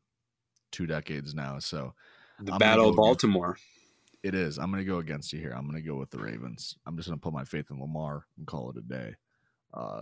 two 0.71 0.87
decades 0.87 1.35
now. 1.35 1.59
So 1.59 1.95
The 2.41 2.53
I'm 2.53 2.59
Battle 2.59 2.85
of 2.89 2.95
against- 2.95 2.97
Baltimore. 2.97 3.59
it 4.23 4.35
is. 4.35 4.59
I'm 4.59 4.71
going 4.71 4.83
to 4.85 4.91
go 4.91 4.99
against 4.99 5.33
you 5.33 5.39
here. 5.41 5.53
I'm 5.57 5.69
going 5.69 5.81
to 5.83 5.87
go 5.87 5.97
with 5.97 6.11
the 6.11 6.19
Ravens. 6.19 6.77
I'm 6.87 6.97
just 6.97 7.09
going 7.09 7.19
to 7.19 7.23
put 7.23 7.33
my 7.35 7.45
faith 7.45 7.71
in 7.71 7.81
Lamar 7.81 8.27
and 8.39 8.47
call 8.47 8.71
it 8.71 8.77
a 8.79 8.81
day, 8.83 9.15
uh, 9.75 10.01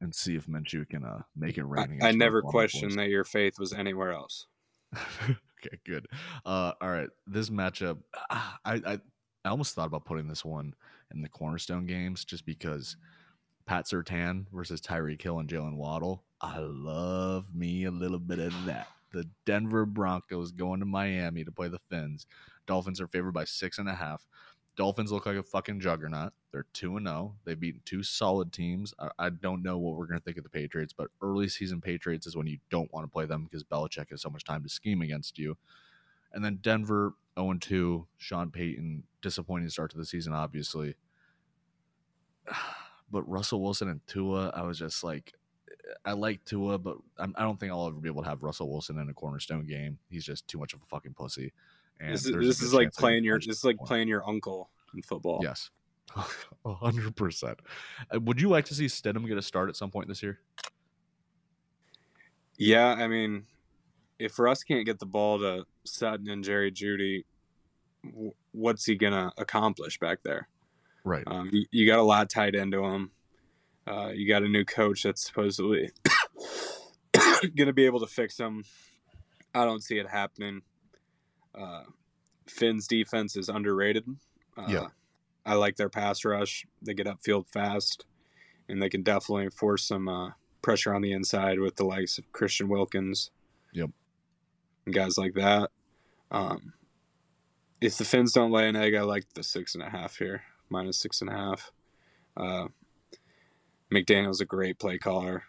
and 0.00 0.12
see 0.14 0.34
if 0.34 0.46
Minshew 0.46 0.88
can 0.88 1.04
uh, 1.04 1.22
make 1.36 1.56
it 1.58 1.62
I, 1.62 1.64
rain. 1.64 1.88
I 1.90 1.94
against 2.08 2.18
never 2.18 2.42
questioned 2.42 2.98
that 2.98 3.08
your 3.10 3.24
faith 3.24 3.58
was 3.60 3.72
anywhere 3.72 4.12
else. 4.12 4.46
okay, 5.28 5.78
good. 5.86 6.06
Uh, 6.44 6.72
all 6.80 6.90
right, 6.90 7.08
this 7.26 7.48
matchup, 7.50 7.98
I, 8.30 8.50
I 8.64 9.00
I 9.44 9.48
almost 9.48 9.74
thought 9.74 9.86
about 9.86 10.04
putting 10.04 10.28
this 10.28 10.44
one 10.44 10.74
in 11.14 11.20
the 11.22 11.28
cornerstone 11.28 11.86
games 11.86 12.24
just 12.24 12.44
because 12.46 12.96
Pat 13.66 13.86
Surtain 13.86 14.46
versus 14.52 14.80
Tyreek 14.80 15.22
Hill 15.22 15.38
and 15.38 15.48
Jaylen 15.48 15.76
Waddle. 15.76 16.24
I 16.40 16.58
love 16.58 17.46
me 17.54 17.84
a 17.84 17.90
little 17.90 18.18
bit 18.18 18.38
of 18.38 18.64
that. 18.66 18.88
The 19.12 19.28
Denver 19.44 19.84
Broncos 19.86 20.52
going 20.52 20.80
to 20.80 20.86
Miami 20.86 21.44
to 21.44 21.52
play 21.52 21.68
the 21.68 21.78
Fins. 21.90 22.26
Dolphins 22.66 23.00
are 23.00 23.06
favored 23.06 23.32
by 23.32 23.44
six 23.44 23.78
and 23.78 23.88
a 23.88 23.94
half. 23.94 24.26
Dolphins 24.74 25.12
look 25.12 25.26
like 25.26 25.36
a 25.36 25.42
fucking 25.42 25.80
juggernaut. 25.80 26.32
They're 26.50 26.66
two 26.72 26.96
and 26.96 27.06
zero. 27.06 27.34
They've 27.44 27.58
beaten 27.58 27.82
two 27.84 28.02
solid 28.02 28.52
teams. 28.52 28.94
I, 28.98 29.10
I 29.18 29.30
don't 29.30 29.62
know 29.62 29.78
what 29.78 29.96
we're 29.96 30.06
gonna 30.06 30.20
think 30.20 30.38
of 30.38 30.44
the 30.44 30.50
Patriots, 30.50 30.94
but 30.96 31.08
early 31.20 31.48
season 31.48 31.80
Patriots 31.80 32.26
is 32.26 32.36
when 32.36 32.46
you 32.46 32.58
don't 32.70 32.92
want 32.92 33.04
to 33.04 33.12
play 33.12 33.26
them 33.26 33.44
because 33.44 33.64
Belichick 33.64 34.10
has 34.10 34.22
so 34.22 34.30
much 34.30 34.44
time 34.44 34.62
to 34.62 34.68
scheme 34.68 35.02
against 35.02 35.38
you. 35.38 35.56
And 36.32 36.44
then 36.44 36.58
Denver 36.62 37.14
0 37.38 37.54
2. 37.60 38.06
Sean 38.16 38.50
Payton, 38.50 39.04
disappointing 39.20 39.68
start 39.68 39.90
to 39.92 39.98
the 39.98 40.06
season, 40.06 40.32
obviously. 40.32 40.94
But 43.12 43.28
Russell 43.28 43.60
Wilson 43.60 43.88
and 43.88 44.00
Tua, 44.06 44.48
I 44.54 44.62
was 44.62 44.78
just 44.78 45.04
like, 45.04 45.34
I 46.04 46.12
like 46.12 46.44
Tua, 46.44 46.78
but 46.78 46.96
I'm, 47.18 47.34
I 47.36 47.42
don't 47.42 47.60
think 47.60 47.70
I'll 47.70 47.86
ever 47.86 47.96
be 47.96 48.08
able 48.08 48.22
to 48.22 48.28
have 48.28 48.42
Russell 48.42 48.70
Wilson 48.70 48.98
in 48.98 49.08
a 49.08 49.14
cornerstone 49.14 49.66
game. 49.66 49.98
He's 50.10 50.24
just 50.24 50.48
too 50.48 50.58
much 50.58 50.72
of 50.72 50.80
a 50.82 50.86
fucking 50.86 51.14
pussy. 51.14 51.52
And 52.00 52.14
This 52.14 52.26
is, 52.26 52.32
this 52.32 52.62
is 52.62 52.72
like 52.72 52.86
chance 52.86 52.96
I 52.96 53.00
get 53.00 53.00
playing 53.00 53.24
your 53.24 53.38
this 53.38 53.58
is 53.58 53.64
like 53.64 53.76
playing 53.78 54.08
your 54.08 54.26
uncle 54.28 54.70
in 54.94 55.02
football. 55.02 55.40
Yes. 55.42 55.70
A 56.64 56.74
hundred 56.74 57.16
percent. 57.16 57.58
Uh, 58.14 58.20
Would 58.20 58.40
you 58.40 58.48
like 58.48 58.64
to 58.66 58.74
see 58.74 58.86
Stidham 58.86 59.26
get 59.26 59.38
a 59.38 59.42
start 59.42 59.68
at 59.68 59.76
some 59.76 59.90
point 59.90 60.08
this 60.08 60.22
year? 60.22 60.40
Yeah, 62.58 62.88
I 62.88 63.08
mean, 63.08 63.44
if 64.18 64.38
Russ 64.38 64.62
can't 64.62 64.84
get 64.84 64.98
the 64.98 65.06
ball 65.06 65.38
to 65.38 65.64
Sutton 65.84 66.28
and 66.28 66.44
Jerry 66.44 66.70
Jeudy, 66.70 67.24
what's 68.52 68.84
he 68.84 68.94
gonna 68.94 69.32
accomplish 69.38 69.98
back 69.98 70.22
there? 70.22 70.48
Right. 71.04 71.24
Um, 71.26 71.50
you, 71.52 71.66
you 71.70 71.86
got 71.86 71.98
a 71.98 72.02
lot 72.04 72.30
tied 72.30 72.54
into 72.54 72.84
him. 72.84 73.10
Uh, 73.86 74.10
you 74.14 74.28
got 74.28 74.42
a 74.42 74.48
new 74.48 74.64
coach 74.64 75.02
that's 75.02 75.26
supposedly 75.26 75.90
gonna 77.56 77.72
be 77.72 77.86
able 77.86 78.00
to 78.00 78.06
fix 78.06 78.38
him. 78.38 78.64
I 79.54 79.64
don't 79.64 79.82
see 79.82 79.98
it 79.98 80.08
happening. 80.08 80.62
Uh, 81.54 81.82
Finn's 82.48 82.86
defense 82.86 83.36
is 83.36 83.48
underrated. 83.48 84.04
Uh, 84.56 84.66
Yeah. 84.68 84.86
I 85.44 85.54
like 85.54 85.76
their 85.76 85.88
pass 85.88 86.24
rush. 86.24 86.64
They 86.80 86.94
get 86.94 87.08
upfield 87.08 87.48
fast, 87.48 88.04
and 88.68 88.80
they 88.80 88.88
can 88.88 89.02
definitely 89.02 89.50
force 89.50 89.84
some 89.88 90.08
uh, 90.08 90.30
pressure 90.62 90.94
on 90.94 91.02
the 91.02 91.12
inside 91.12 91.58
with 91.58 91.74
the 91.74 91.84
likes 91.84 92.16
of 92.16 92.30
Christian 92.30 92.68
Wilkins. 92.68 93.32
Yep. 93.72 93.90
And 94.86 94.94
guys 94.94 95.18
like 95.18 95.34
that. 95.34 95.70
Um, 96.30 96.74
if 97.80 97.98
the 97.98 98.04
Fins 98.04 98.32
don't 98.32 98.52
lay 98.52 98.68
an 98.68 98.76
egg, 98.76 98.94
I 98.94 99.02
like 99.02 99.34
the 99.34 99.42
six 99.42 99.74
and 99.74 99.82
a 99.82 99.90
half 99.90 100.16
here, 100.16 100.42
minus 100.72 100.98
six 100.98 101.20
and 101.20 101.30
a 101.30 101.34
half. 101.34 101.70
Uh, 102.36 102.66
McDaniel's 103.92 104.40
a 104.40 104.46
great 104.46 104.78
play 104.78 104.98
caller, 104.98 105.44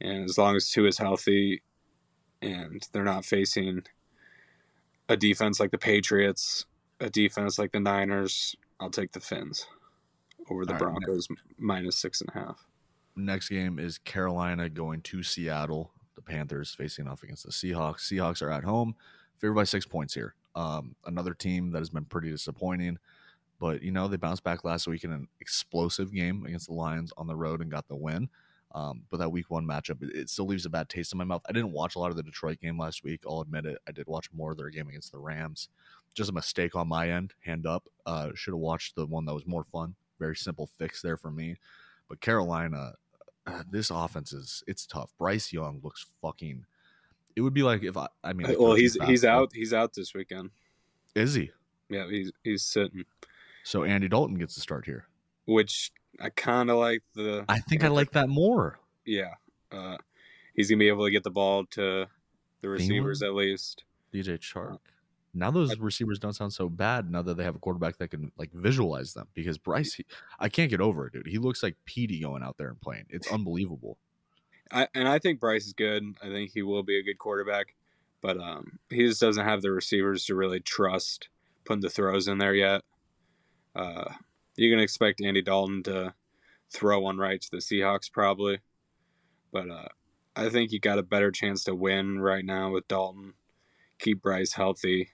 and 0.00 0.24
as 0.24 0.38
long 0.38 0.56
as 0.56 0.70
Tua 0.70 0.88
is 0.88 0.98
healthy, 0.98 1.62
and 2.40 2.86
they're 2.92 3.04
not 3.04 3.24
facing 3.24 3.82
a 5.08 5.16
defense 5.16 5.60
like 5.60 5.70
the 5.70 5.78
Patriots, 5.78 6.64
a 7.00 7.10
defense 7.10 7.58
like 7.58 7.72
the 7.72 7.80
Niners, 7.80 8.56
I'll 8.80 8.90
take 8.90 9.12
the 9.12 9.20
Fins 9.20 9.66
over 10.50 10.64
the 10.64 10.74
right, 10.74 10.80
Broncos 10.80 11.28
minus 11.58 11.96
six 11.98 12.20
and 12.20 12.30
a 12.30 12.38
half. 12.38 12.66
Next 13.16 13.48
game 13.48 13.78
is 13.78 13.98
Carolina 13.98 14.68
going 14.68 15.00
to 15.02 15.22
Seattle. 15.22 15.90
The 16.14 16.22
Panthers 16.22 16.74
facing 16.74 17.08
off 17.08 17.22
against 17.22 17.44
the 17.44 17.50
Seahawks. 17.52 18.00
Seahawks 18.00 18.42
are 18.42 18.50
at 18.50 18.64
home, 18.64 18.94
favored 19.38 19.54
by 19.54 19.64
six 19.64 19.86
points 19.86 20.14
here. 20.14 20.34
Um, 20.54 20.94
another 21.04 21.34
team 21.34 21.70
that 21.72 21.78
has 21.78 21.90
been 21.90 22.04
pretty 22.04 22.30
disappointing, 22.30 22.98
but 23.58 23.82
you 23.82 23.90
know 23.90 24.08
they 24.08 24.16
bounced 24.16 24.44
back 24.44 24.64
last 24.64 24.86
week 24.86 25.04
in 25.04 25.12
an 25.12 25.28
explosive 25.40 26.12
game 26.12 26.44
against 26.46 26.66
the 26.66 26.74
Lions 26.74 27.12
on 27.16 27.26
the 27.26 27.36
road 27.36 27.60
and 27.60 27.70
got 27.70 27.88
the 27.88 27.96
win. 27.96 28.28
Um, 28.74 29.04
but 29.10 29.18
that 29.18 29.32
week 29.32 29.50
one 29.50 29.66
matchup, 29.66 30.02
it, 30.02 30.14
it 30.14 30.28
still 30.28 30.46
leaves 30.46 30.66
a 30.66 30.70
bad 30.70 30.88
taste 30.88 31.12
in 31.12 31.18
my 31.18 31.24
mouth. 31.24 31.42
I 31.48 31.52
didn't 31.52 31.72
watch 31.72 31.96
a 31.96 31.98
lot 31.98 32.10
of 32.10 32.16
the 32.16 32.22
Detroit 32.22 32.60
game 32.60 32.78
last 32.78 33.04
week. 33.04 33.22
I'll 33.26 33.40
admit 33.40 33.64
it. 33.64 33.78
I 33.88 33.92
did 33.92 34.06
watch 34.06 34.28
more 34.34 34.50
of 34.50 34.58
their 34.58 34.68
game 34.68 34.88
against 34.88 35.12
the 35.12 35.18
Rams. 35.18 35.68
Just 36.14 36.30
a 36.30 36.34
mistake 36.34 36.76
on 36.76 36.88
my 36.88 37.10
end. 37.10 37.32
Hand 37.40 37.66
up. 37.66 37.88
Uh, 38.04 38.30
should 38.34 38.52
have 38.52 38.58
watched 38.58 38.94
the 38.94 39.06
one 39.06 39.24
that 39.26 39.34
was 39.34 39.46
more 39.46 39.64
fun. 39.64 39.94
Very 40.18 40.36
simple 40.36 40.66
fix 40.78 41.00
there 41.00 41.16
for 41.16 41.30
me. 41.30 41.56
But 42.08 42.20
Carolina, 42.20 42.92
uh, 43.46 43.62
this 43.70 43.90
offense 43.90 44.32
is 44.32 44.62
it's 44.66 44.86
tough. 44.86 45.12
Bryce 45.18 45.52
Young 45.52 45.80
looks 45.82 46.06
fucking. 46.20 46.64
It 47.34 47.40
would 47.40 47.54
be 47.54 47.62
like 47.62 47.82
if 47.82 47.96
I. 47.96 48.08
I 48.24 48.32
mean, 48.32 48.56
well, 48.58 48.74
he's 48.74 48.96
he's 49.04 49.24
out. 49.24 49.52
He's 49.54 49.72
out 49.72 49.94
this 49.94 50.14
weekend. 50.14 50.50
Is 51.14 51.34
he? 51.34 51.50
Yeah, 51.88 52.08
he's 52.08 52.32
he's 52.42 52.62
sitting. 52.62 53.04
So 53.66 53.82
Andy 53.82 54.06
Dalton 54.06 54.38
gets 54.38 54.54
to 54.54 54.60
start 54.60 54.84
here. 54.84 55.06
Which 55.44 55.90
I 56.20 56.30
kind 56.30 56.70
of 56.70 56.76
like 56.76 57.02
the. 57.16 57.44
I 57.48 57.58
think 57.58 57.82
I 57.82 57.88
like 57.88 58.12
that 58.12 58.28
more. 58.28 58.78
Yeah, 59.04 59.34
uh, 59.72 59.96
he's 60.54 60.70
gonna 60.70 60.78
be 60.78 60.86
able 60.86 61.04
to 61.04 61.10
get 61.10 61.24
the 61.24 61.32
ball 61.32 61.66
to 61.72 62.06
the 62.60 62.68
receivers 62.68 63.24
at 63.24 63.34
least. 63.34 63.82
DJ 64.14 64.38
Chark. 64.38 64.78
Now 65.34 65.50
those 65.50 65.76
receivers 65.78 66.20
don't 66.20 66.32
sound 66.32 66.52
so 66.52 66.68
bad 66.68 67.10
now 67.10 67.22
that 67.22 67.36
they 67.36 67.42
have 67.42 67.56
a 67.56 67.58
quarterback 67.58 67.98
that 67.98 68.12
can 68.12 68.30
like 68.38 68.52
visualize 68.52 69.14
them. 69.14 69.26
Because 69.34 69.58
Bryce, 69.58 69.94
he, 69.94 70.06
I 70.38 70.48
can't 70.48 70.70
get 70.70 70.80
over 70.80 71.08
it, 71.08 71.14
dude. 71.14 71.26
He 71.26 71.38
looks 71.38 71.64
like 71.64 71.74
Petey 71.84 72.20
going 72.20 72.44
out 72.44 72.58
there 72.58 72.68
and 72.68 72.80
playing. 72.80 73.06
It's 73.10 73.32
unbelievable. 73.32 73.98
I, 74.70 74.86
and 74.94 75.08
I 75.08 75.18
think 75.18 75.40
Bryce 75.40 75.66
is 75.66 75.72
good. 75.72 76.04
I 76.22 76.28
think 76.28 76.52
he 76.54 76.62
will 76.62 76.84
be 76.84 77.00
a 77.00 77.02
good 77.02 77.18
quarterback, 77.18 77.74
but 78.22 78.38
um, 78.38 78.78
he 78.90 79.08
just 79.08 79.20
doesn't 79.20 79.44
have 79.44 79.60
the 79.60 79.72
receivers 79.72 80.24
to 80.26 80.36
really 80.36 80.60
trust 80.60 81.30
putting 81.64 81.82
the 81.82 81.90
throws 81.90 82.28
in 82.28 82.38
there 82.38 82.54
yet. 82.54 82.82
Uh, 83.76 84.10
you 84.56 84.70
can 84.70 84.80
expect 84.80 85.20
Andy 85.20 85.42
Dalton 85.42 85.82
to 85.84 86.14
throw 86.72 87.00
one 87.00 87.18
right 87.18 87.40
to 87.40 87.50
the 87.50 87.58
Seahawks 87.58 88.10
probably, 88.10 88.60
but 89.52 89.70
uh, 89.70 89.88
I 90.34 90.48
think 90.48 90.72
you 90.72 90.80
got 90.80 90.98
a 90.98 91.02
better 91.02 91.30
chance 91.30 91.64
to 91.64 91.74
win 91.74 92.18
right 92.18 92.44
now 92.44 92.70
with 92.70 92.88
Dalton. 92.88 93.34
Keep 93.98 94.22
Bryce 94.22 94.52
healthy, 94.52 95.10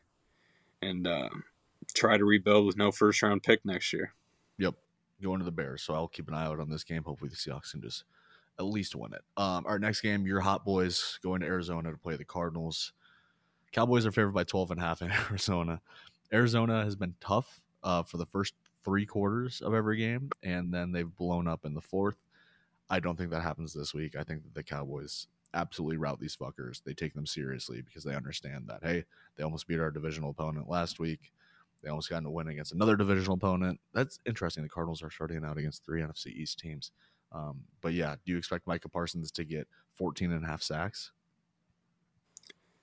and 0.81 1.07
uh, 1.07 1.29
try 1.95 2.17
to 2.17 2.25
rebuild 2.25 2.67
with 2.67 2.77
no 2.77 2.93
first 2.93 3.23
round 3.23 3.43
pick 3.43 3.65
next 3.65 3.93
year. 3.93 4.15
Yep, 4.59 4.75
going 5.23 5.39
to 5.39 5.45
the 5.45 5.53
Bears. 5.53 5.83
So 5.83 5.95
I'll 5.95 6.09
keep 6.09 6.29
an 6.29 6.35
eye 6.35 6.45
out 6.45 6.61
on 6.61 6.71
this 6.71 6.85
game. 6.85 7.03
Hopefully 7.05 7.31
the 7.31 7.37
Seahawks 7.37 7.73
can 7.73 7.83
just 7.83 8.05
at 8.59 8.65
least 8.65 8.95
win 8.95 9.13
it. 9.13 9.23
Um, 9.37 9.65
our 9.67 9.79
next 9.79 10.01
game, 10.01 10.27
your 10.27 10.41
Hot 10.41 10.65
Boys 10.65 11.19
going 11.23 11.41
to 11.41 11.47
Arizona 11.47 11.91
to 11.91 11.99
play 11.99 12.17
the 12.17 12.25
Cardinals. 12.25 12.93
Cowboys 13.73 14.05
are 14.05 14.13
favored 14.13 14.35
by 14.35 14.45
12 14.45 14.73
and 14.73 14.81
a 14.81 14.83
half 14.83 15.03
in 15.03 15.11
Arizona. 15.31 15.81
Arizona 16.33 16.85
has 16.85 16.95
been 16.95 17.15
tough 17.21 17.62
uh, 17.83 18.03
for 18.03 18.16
the 18.16 18.26
first 18.26 18.55
three 18.85 19.07
quarters 19.07 19.61
of 19.61 19.74
every 19.74 19.97
game, 19.99 20.30
and 20.43 20.72
then 20.72 20.93
they've 20.93 21.16
blown 21.16 21.47
up 21.47 21.64
in 21.64 21.74
the 21.74 21.80
fourth. 21.80 22.16
I 22.91 23.01
don't 23.01 23.16
think 23.16 23.30
that 23.30 23.43
happens 23.43 23.72
this 23.72 23.95
week. 23.95 24.16
I 24.16 24.24
think 24.24 24.43
that 24.43 24.55
the 24.55 24.62
Cowboys 24.62 25.28
absolutely 25.55 25.97
route 25.97 26.20
these 26.20 26.37
fuckers. 26.37 26.83
They 26.83 26.95
take 26.95 27.14
them 27.14 27.26
seriously 27.26 27.83
because 27.83 28.05
they 28.05 28.14
understand 28.14 28.68
that, 28.68 28.80
hey, 28.83 29.05
they 29.37 29.45
almost 29.45 29.66
beat 29.66 29.80
our 29.80 29.91
divisional 29.91 30.30
opponent 30.30 30.68
last 30.68 30.99
week. 30.99 31.33
They 31.83 31.91
almost 31.91 32.11
got 32.11 32.24
a 32.24 32.30
win 32.30 32.49
against 32.49 32.72
another 32.72 32.97
divisional 32.97 33.35
opponent. 33.35 33.80
That's 33.93 34.18
interesting. 34.24 34.62
The 34.62 34.68
Cardinals 34.68 35.03
are 35.03 35.11
starting 35.11 35.45
out 35.45 35.59
against 35.59 35.85
three 35.85 36.01
NFC 36.01 36.28
East 36.28 36.59
teams. 36.59 36.93
Um, 37.33 37.62
but 37.80 37.93
yeah, 37.93 38.16
do 38.24 38.33
you 38.33 38.39
expect 38.39 38.66
Micah 38.66 38.89
Parsons 38.89 39.30
to 39.33 39.45
get 39.45 39.66
14 39.95 40.33
and 40.33 40.45
a 40.45 40.47
half 40.47 40.62
sacks? 40.62 41.12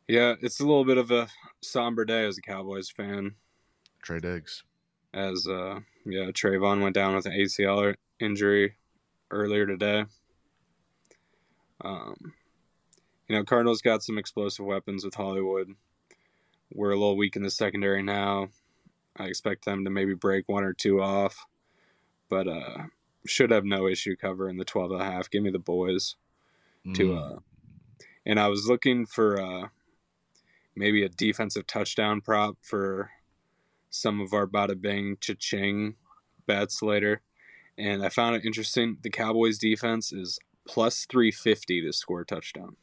Yeah, 0.08 0.34
it's 0.41 0.60
a 0.60 0.66
little 0.66 0.86
bit 0.86 0.97
of 0.97 1.12
a 1.12 1.28
somber 1.62 2.04
day 2.04 2.26
as 2.26 2.38
a 2.38 2.41
Cowboys 2.41 2.89
fan. 2.89 3.36
Trey 4.02 4.20
Diggs. 4.20 4.64
As 5.14 5.47
uh 5.47 5.80
yeah, 6.05 6.32
Trevon 6.32 6.82
went 6.82 6.95
down 6.95 7.16
with 7.16 7.26
an 7.26 7.34
ACL 7.34 7.95
injury 8.20 8.76
earlier 9.32 9.66
today. 9.66 10.05
Um 11.82 12.34
you 13.28 13.36
know, 13.36 13.43
Cardinals 13.43 13.82
got 13.82 14.01
some 14.01 14.18
explosive 14.18 14.66
weapons 14.66 15.05
with 15.05 15.14
Hollywood. 15.14 15.76
We're 16.74 16.91
a 16.91 16.97
little 16.97 17.18
weak 17.18 17.36
in 17.36 17.43
the 17.43 17.51
secondary 17.51 18.01
now. 18.01 18.49
I 19.18 19.26
expect 19.26 19.66
them 19.66 19.86
to 19.86 19.91
maybe 19.91 20.16
break 20.16 20.49
one 20.49 20.64
or 20.64 20.74
two 20.74 21.01
off, 21.01 21.45
but 22.28 22.47
uh, 22.47 22.84
should 23.28 23.51
have 23.51 23.66
no 23.66 23.88
issue 23.88 24.16
covering 24.16 24.57
the 24.57 24.66
12 24.66 24.91
and 24.93 25.01
a 25.01 25.05
half. 25.05 25.30
Give 25.30 25.43
me 25.43 25.51
the 25.51 25.60
boys 25.60 26.16
mm. 26.86 26.95
to 26.95 27.16
uh, 27.16 27.39
and 28.26 28.39
I 28.39 28.47
was 28.47 28.68
looking 28.68 29.05
for 29.05 29.41
uh, 29.41 29.68
maybe 30.76 31.03
a 31.03 31.10
defensive 31.10 31.68
touchdown 31.68 32.22
prop 32.22 32.57
for 32.62 33.12
some 33.90 34.22
of 34.22 34.34
our 34.34 34.48
bada 34.48 34.80
bing 34.80 35.18
cha-ching 35.20 35.96
bets 36.46 36.82
later. 36.82 37.22
And 37.78 38.04
I 38.04 38.10
found 38.10 38.36
it 38.36 38.46
interesting. 38.46 38.98
The 39.02 39.10
Cowboys 39.10 39.58
defense 39.58 40.12
is 40.12 40.40
plus 40.68 41.06
350 41.06 41.82
to 41.82 41.94
score 41.94 42.22
a 42.22 42.26
touchdown. 42.26 42.76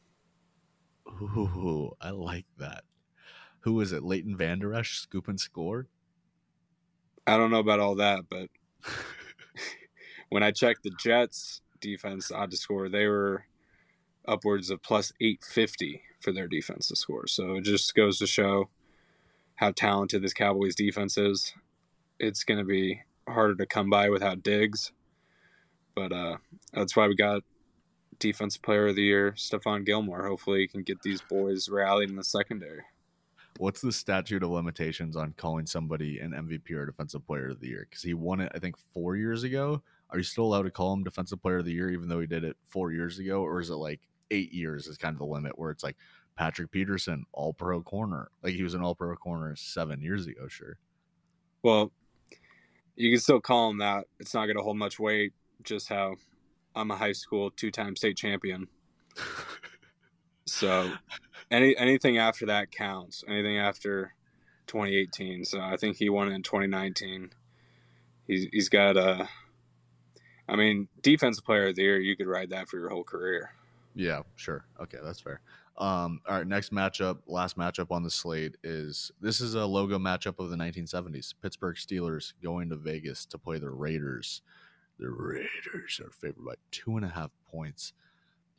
Ooh, 1.21 1.91
I 2.01 2.09
like 2.09 2.45
that. 2.57 2.83
Who 3.61 3.79
is 3.81 3.91
it? 3.91 4.03
Leighton 4.03 4.35
Vander 4.35 4.73
Esch 4.73 4.99
scoop 4.99 5.27
and 5.27 5.39
score? 5.39 5.87
I 7.25 7.37
don't 7.37 7.51
know 7.51 7.59
about 7.59 7.79
all 7.79 7.95
that, 7.95 8.25
but 8.29 8.49
when 10.29 10.43
I 10.43 10.51
checked 10.51 10.83
the 10.83 10.91
Jets 10.99 11.61
defense 11.79 12.31
odd 12.31 12.51
to 12.51 12.57
score, 12.57 12.89
they 12.89 13.07
were 13.07 13.45
upwards 14.27 14.69
of 14.69 14.81
plus 14.81 15.11
850 15.21 16.01
for 16.19 16.31
their 16.31 16.47
defense 16.47 16.87
to 16.87 16.95
score. 16.95 17.27
So 17.27 17.55
it 17.55 17.61
just 17.61 17.93
goes 17.95 18.19
to 18.19 18.27
show 18.27 18.69
how 19.57 19.71
talented 19.71 20.23
this 20.23 20.33
Cowboys 20.33 20.75
defense 20.75 21.17
is. 21.17 21.53
It's 22.19 22.43
going 22.43 22.59
to 22.59 22.65
be 22.65 23.01
harder 23.27 23.55
to 23.55 23.65
come 23.65 23.89
by 23.89 24.09
without 24.09 24.41
Diggs. 24.41 24.91
But 25.95 26.11
uh, 26.13 26.37
that's 26.73 26.95
why 26.95 27.07
we 27.07 27.15
got 27.15 27.43
Defensive 28.19 28.61
Player 28.61 28.87
of 28.87 28.95
the 28.95 29.03
Year, 29.03 29.33
Stephon 29.35 29.85
Gilmore. 29.85 30.27
Hopefully, 30.27 30.61
he 30.61 30.67
can 30.67 30.83
get 30.83 31.01
these 31.01 31.21
boys 31.21 31.69
rallied 31.69 32.09
in 32.09 32.15
the 32.15 32.23
secondary. 32.23 32.83
What's 33.57 33.81
the 33.81 33.91
statute 33.91 34.43
of 34.43 34.49
limitations 34.49 35.15
on 35.15 35.33
calling 35.37 35.65
somebody 35.65 36.19
an 36.19 36.31
MVP 36.31 36.71
or 36.71 36.85
Defensive 36.85 37.25
Player 37.25 37.49
of 37.49 37.59
the 37.59 37.67
Year? 37.67 37.87
Because 37.89 38.03
he 38.03 38.13
won 38.13 38.39
it, 38.39 38.51
I 38.53 38.59
think, 38.59 38.75
four 38.93 39.15
years 39.15 39.43
ago. 39.43 39.81
Are 40.11 40.19
you 40.19 40.23
still 40.23 40.45
allowed 40.45 40.63
to 40.63 40.71
call 40.71 40.93
him 40.93 41.03
Defensive 41.03 41.41
Player 41.41 41.57
of 41.57 41.65
the 41.65 41.73
Year, 41.73 41.89
even 41.89 42.07
though 42.07 42.19
he 42.19 42.27
did 42.27 42.43
it 42.43 42.55
four 42.67 42.91
years 42.91 43.17
ago, 43.17 43.41
or 43.41 43.59
is 43.59 43.71
it 43.71 43.75
like 43.75 44.01
eight 44.31 44.53
years 44.53 44.87
is 44.87 44.97
kind 44.97 45.13
of 45.13 45.19
the 45.19 45.25
limit 45.25 45.57
where 45.57 45.71
it's 45.71 45.83
like 45.83 45.97
Patrick 46.37 46.71
Peterson, 46.71 47.25
All 47.33 47.53
Pro 47.53 47.81
corner, 47.81 48.29
like 48.43 48.53
he 48.53 48.63
was 48.63 48.75
an 48.75 48.81
All 48.81 48.95
Pro 48.95 49.15
corner 49.15 49.55
seven 49.55 50.01
years 50.01 50.27
ago? 50.27 50.47
Sure. 50.47 50.77
Well, 51.63 51.91
you 52.95 53.11
can 53.11 53.19
still 53.19 53.41
call 53.41 53.71
him 53.71 53.79
that. 53.79 54.05
It's 54.19 54.33
not 54.33 54.45
going 54.45 54.57
to 54.57 54.63
hold 54.63 54.77
much 54.77 54.99
weight. 54.99 55.33
Just 55.63 55.89
how 55.89 56.15
I'm 56.75 56.91
a 56.91 56.95
high 56.95 57.11
school 57.11 57.49
two-time 57.49 57.95
state 57.95 58.17
champion. 58.17 58.67
so 60.45 60.91
any 61.49 61.75
anything 61.75 62.19
after 62.19 62.45
that 62.45 62.71
counts. 62.71 63.23
Anything 63.27 63.57
after 63.57 64.13
2018. 64.67 65.45
So 65.45 65.59
I 65.59 65.75
think 65.77 65.97
he 65.97 66.09
won 66.09 66.31
it 66.31 66.35
in 66.35 66.43
2019. 66.43 67.31
He's 68.27 68.47
he's 68.51 68.69
got 68.69 68.95
a. 68.95 69.27
I 70.49 70.55
mean, 70.55 70.87
defensive 71.01 71.43
player 71.43 71.67
of 71.67 71.75
the 71.75 71.81
year. 71.81 71.99
You 71.99 72.15
could 72.15 72.27
ride 72.27 72.51
that 72.51 72.69
for 72.69 72.79
your 72.79 72.89
whole 72.89 73.03
career. 73.03 73.51
Yeah, 73.95 74.21
sure. 74.35 74.65
Okay, 74.79 74.99
that's 75.03 75.19
fair. 75.19 75.41
Um, 75.77 76.21
all 76.27 76.37
right, 76.37 76.47
next 76.47 76.73
matchup, 76.73 77.19
last 77.27 77.55
matchup 77.55 77.91
on 77.91 78.01
the 78.01 78.09
slate 78.09 78.57
is 78.63 79.11
this 79.21 79.41
is 79.41 79.53
a 79.53 79.65
logo 79.65 79.99
matchup 79.99 80.39
of 80.39 80.49
the 80.49 80.55
1970s. 80.55 81.35
Pittsburgh 81.41 81.75
Steelers 81.75 82.33
going 82.41 82.69
to 82.69 82.75
Vegas 82.75 83.25
to 83.27 83.37
play 83.37 83.59
the 83.59 83.69
Raiders. 83.69 84.41
The 84.97 85.09
Raiders 85.09 86.01
are 86.03 86.09
favored 86.09 86.45
by 86.45 86.55
two 86.71 86.97
and 86.97 87.05
a 87.05 87.09
half 87.09 87.29
points 87.51 87.93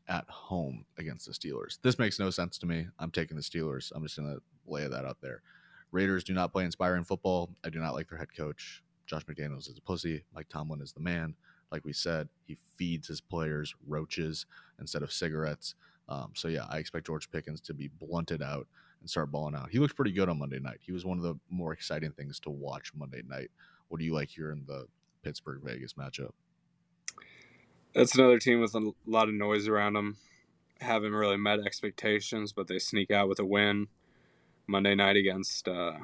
at 0.07 0.25
home 0.29 0.85
against 0.97 1.27
the 1.27 1.33
Steelers. 1.33 1.79
This 1.83 1.99
makes 1.99 2.21
no 2.21 2.31
sense 2.31 2.57
to 2.59 2.67
me. 2.67 2.87
I'm 3.01 3.11
taking 3.11 3.37
the 3.37 3.43
Steelers. 3.43 3.91
I'm 3.95 4.05
just 4.05 4.17
going 4.17 4.33
to 4.33 4.41
lay 4.67 4.87
that 4.87 5.05
out 5.05 5.19
there. 5.21 5.43
Raiders 5.91 6.23
do 6.23 6.35
not 6.35 6.53
play 6.53 6.65
inspiring 6.65 7.05
football. 7.05 7.51
I 7.65 7.71
do 7.71 7.81
not 7.81 7.95
like 7.95 8.09
their 8.09 8.19
head 8.19 8.35
coach. 8.37 8.83
Josh 9.07 9.25
McDaniels 9.25 9.69
is 9.69 9.77
a 9.77 9.83
pussy. 9.83 10.25
Mike 10.35 10.49
Tomlin 10.49 10.83
is 10.83 10.93
the 10.93 11.01
man. 11.01 11.35
Like 11.73 11.85
we 11.85 11.93
said, 11.93 12.29
he 12.47 12.57
feeds 12.77 13.09
his 13.09 13.21
players 13.21 13.75
roaches 13.87 14.47
instead 14.79 15.03
of 15.03 15.13
cigarettes. 15.13 15.75
Um, 16.09 16.33
so 16.35 16.49
yeah, 16.49 16.67
I 16.69 16.79
expect 16.79 17.07
George 17.07 17.31
Pickens 17.31 17.61
to 17.63 17.75
be 17.75 17.89
blunted 17.89 18.43
out 18.43 18.67
and 19.01 19.09
start 19.09 19.31
balling 19.31 19.55
out. 19.55 19.71
He 19.71 19.79
looked 19.79 19.97
pretty 19.97 20.13
good 20.13 20.29
on 20.29 20.39
Monday 20.39 20.59
night. 20.59 20.79
He 20.81 20.93
was 20.93 21.05
one 21.05 21.19
of 21.19 21.25
the 21.25 21.35
more 21.51 21.73
exciting 21.73 22.13
things 22.13 22.41
to 22.41 22.51
watch 22.51 22.93
Monday 22.95 23.23
night. 23.29 23.51
What 23.89 23.99
do 23.99 24.05
you 24.05 24.15
like 24.15 24.31
here 24.31 24.51
in 24.51 24.65
the 24.67 24.87
Pittsburgh 25.23 25.61
Vegas 25.63 25.95
matchup? 25.95 26.33
That's 27.95 28.15
another 28.15 28.39
team 28.39 28.61
with 28.61 28.75
a 28.75 28.93
lot 29.07 29.29
of 29.29 29.35
noise 29.35 29.69
around 29.69 29.95
them. 29.95 30.17
Haven't 30.81 31.13
really 31.13 31.37
met 31.37 31.61
expectations, 31.61 32.53
but 32.53 32.69
they 32.69 32.79
sneak 32.79 33.11
out 33.11 33.29
with 33.29 33.39
a 33.41 33.45
win 33.45 33.89
Monday 34.67 34.95
night 34.95 35.17
against 35.17 35.67
uh, 35.67 35.95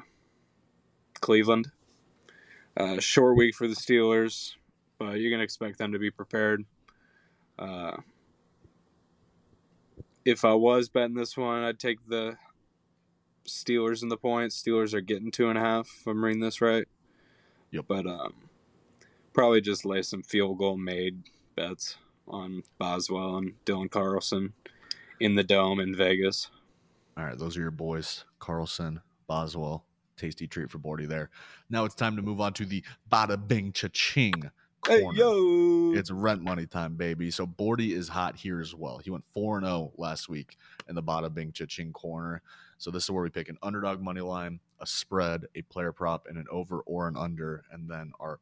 Cleveland. 1.21 1.71
Uh, 2.77 2.99
short 2.99 3.37
week 3.37 3.55
for 3.55 3.67
the 3.67 3.75
Steelers, 3.75 4.55
but 4.99 5.19
you 5.19 5.31
can 5.31 5.39
expect 5.39 5.77
them 5.77 5.93
to 5.93 5.99
be 5.99 6.11
prepared. 6.11 6.65
Uh, 7.57 7.97
if 10.25 10.43
I 10.43 10.53
was 10.53 10.89
betting 10.89 11.15
this 11.15 11.37
one, 11.37 11.63
I'd 11.63 11.79
take 11.79 11.99
the 12.07 12.35
Steelers 13.47 14.01
in 14.01 14.09
the 14.09 14.17
points. 14.17 14.61
Steelers 14.61 14.93
are 14.93 15.01
getting 15.01 15.31
two 15.31 15.49
and 15.49 15.57
a 15.57 15.61
half. 15.61 15.87
If 15.99 16.07
I'm 16.07 16.25
reading 16.25 16.41
this 16.41 16.61
right. 16.61 16.87
Yep. 17.71 17.85
But 17.87 18.07
um, 18.07 18.33
probably 19.33 19.61
just 19.61 19.85
lay 19.85 20.01
some 20.01 20.23
field 20.23 20.57
goal 20.57 20.77
made 20.77 21.23
bets 21.55 21.97
on 22.27 22.63
Boswell 22.79 23.37
and 23.37 23.53
Daniel 23.65 23.87
Carlson 23.87 24.53
in 25.19 25.35
the 25.35 25.43
dome 25.43 25.79
in 25.79 25.95
Vegas. 25.95 26.49
All 27.17 27.23
right, 27.23 27.37
those 27.37 27.55
are 27.55 27.61
your 27.61 27.71
boys, 27.71 28.25
Carlson, 28.39 29.01
Boswell. 29.27 29.85
Tasty 30.17 30.47
treat 30.47 30.71
for 30.71 30.79
Bordy 30.79 31.07
there. 31.07 31.29
Now 31.69 31.85
it's 31.85 31.95
time 31.95 32.15
to 32.15 32.21
move 32.21 32.39
on 32.41 32.53
to 32.53 32.65
the 32.65 32.83
Bada 33.11 33.47
Bing 33.47 33.73
Cha-Ching 34.85 35.11
Hey, 35.11 35.17
yo. 35.17 35.93
It's 35.93 36.11
rent 36.11 36.41
money 36.41 36.65
time, 36.65 36.95
baby. 36.95 37.31
So 37.31 37.45
Bordy 37.47 37.91
is 37.91 38.07
hot 38.07 38.35
here 38.35 38.59
as 38.59 38.75
well. 38.75 38.99
He 38.99 39.09
went 39.09 39.25
4 39.33 39.61
0 39.61 39.93
last 39.97 40.29
week 40.29 40.57
in 40.87 40.95
the 40.95 41.03
Bada 41.03 41.33
Bing 41.33 41.51
Cha-Ching 41.51 41.93
corner. 41.93 42.41
So 42.77 42.91
this 42.91 43.03
is 43.03 43.11
where 43.11 43.23
we 43.23 43.29
pick 43.29 43.49
an 43.49 43.57
underdog 43.63 44.01
money 44.01 44.21
line, 44.21 44.59
a 44.79 44.85
spread, 44.85 45.45
a 45.55 45.61
player 45.63 45.91
prop, 45.91 46.27
and 46.27 46.37
an 46.37 46.45
over 46.51 46.81
or 46.81 47.07
an 47.07 47.15
under. 47.17 47.63
And 47.71 47.89
then 47.89 48.11
our 48.19 48.39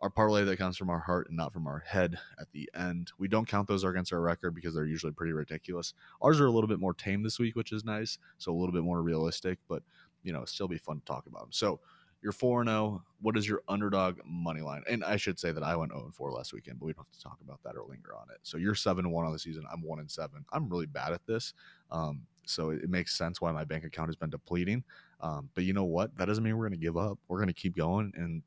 our 0.00 0.10
parlay 0.10 0.44
that 0.44 0.58
comes 0.58 0.76
from 0.76 0.90
our 0.90 1.00
heart 1.00 1.26
and 1.26 1.36
not 1.36 1.52
from 1.52 1.66
our 1.66 1.80
head 1.80 2.20
at 2.40 2.52
the 2.52 2.70
end. 2.72 3.10
We 3.18 3.26
don't 3.26 3.48
count 3.48 3.66
those 3.66 3.82
against 3.82 4.12
our 4.12 4.20
record 4.20 4.54
because 4.54 4.72
they're 4.72 4.86
usually 4.86 5.12
pretty 5.12 5.32
ridiculous. 5.32 5.92
Ours 6.22 6.40
are 6.40 6.46
a 6.46 6.52
little 6.52 6.68
bit 6.68 6.78
more 6.78 6.94
tame 6.94 7.24
this 7.24 7.40
week, 7.40 7.56
which 7.56 7.72
is 7.72 7.84
nice. 7.84 8.16
So 8.38 8.52
a 8.52 8.54
little 8.54 8.72
bit 8.72 8.84
more 8.84 9.02
realistic, 9.02 9.58
but 9.68 9.82
you 10.22 10.32
know, 10.32 10.44
still 10.44 10.68
be 10.68 10.78
fun 10.78 11.00
to 11.00 11.04
talk 11.04 11.26
about 11.26 11.42
them. 11.42 11.52
So 11.52 11.80
you're 12.22 12.32
4 12.32 12.64
0. 12.64 13.02
What 13.20 13.36
is 13.36 13.48
your 13.48 13.62
underdog 13.68 14.18
money 14.24 14.60
line? 14.60 14.82
And 14.88 15.04
I 15.04 15.16
should 15.16 15.38
say 15.38 15.52
that 15.52 15.62
I 15.62 15.76
went 15.76 15.92
0 15.92 16.10
4 16.12 16.32
last 16.32 16.52
weekend, 16.52 16.78
but 16.78 16.86
we 16.86 16.92
don't 16.92 17.06
have 17.06 17.16
to 17.16 17.22
talk 17.22 17.38
about 17.42 17.60
that 17.64 17.76
or 17.76 17.84
linger 17.88 18.14
on 18.14 18.26
it. 18.30 18.38
So 18.42 18.58
you're 18.58 18.74
7 18.74 19.10
1 19.10 19.26
on 19.26 19.32
the 19.32 19.38
season. 19.38 19.64
I'm 19.72 19.82
1 19.82 20.00
and 20.00 20.10
7. 20.10 20.44
I'm 20.52 20.68
really 20.68 20.86
bad 20.86 21.12
at 21.12 21.26
this. 21.26 21.54
Um, 21.90 22.22
so 22.44 22.70
it, 22.70 22.88
makes 22.88 23.16
sense 23.16 23.40
why 23.40 23.52
my 23.52 23.64
bank 23.64 23.84
account 23.84 24.08
has 24.08 24.16
been 24.16 24.30
depleting. 24.30 24.82
Um, 25.20 25.50
but 25.54 25.64
you 25.64 25.74
know 25.74 25.84
what? 25.84 26.16
That 26.16 26.26
doesn't 26.26 26.42
mean 26.42 26.56
we're 26.56 26.68
going 26.68 26.80
to 26.80 26.84
give 26.84 26.96
up. 26.96 27.18
We're 27.28 27.38
going 27.38 27.48
to 27.48 27.54
keep 27.54 27.76
going. 27.76 28.12
And 28.16 28.42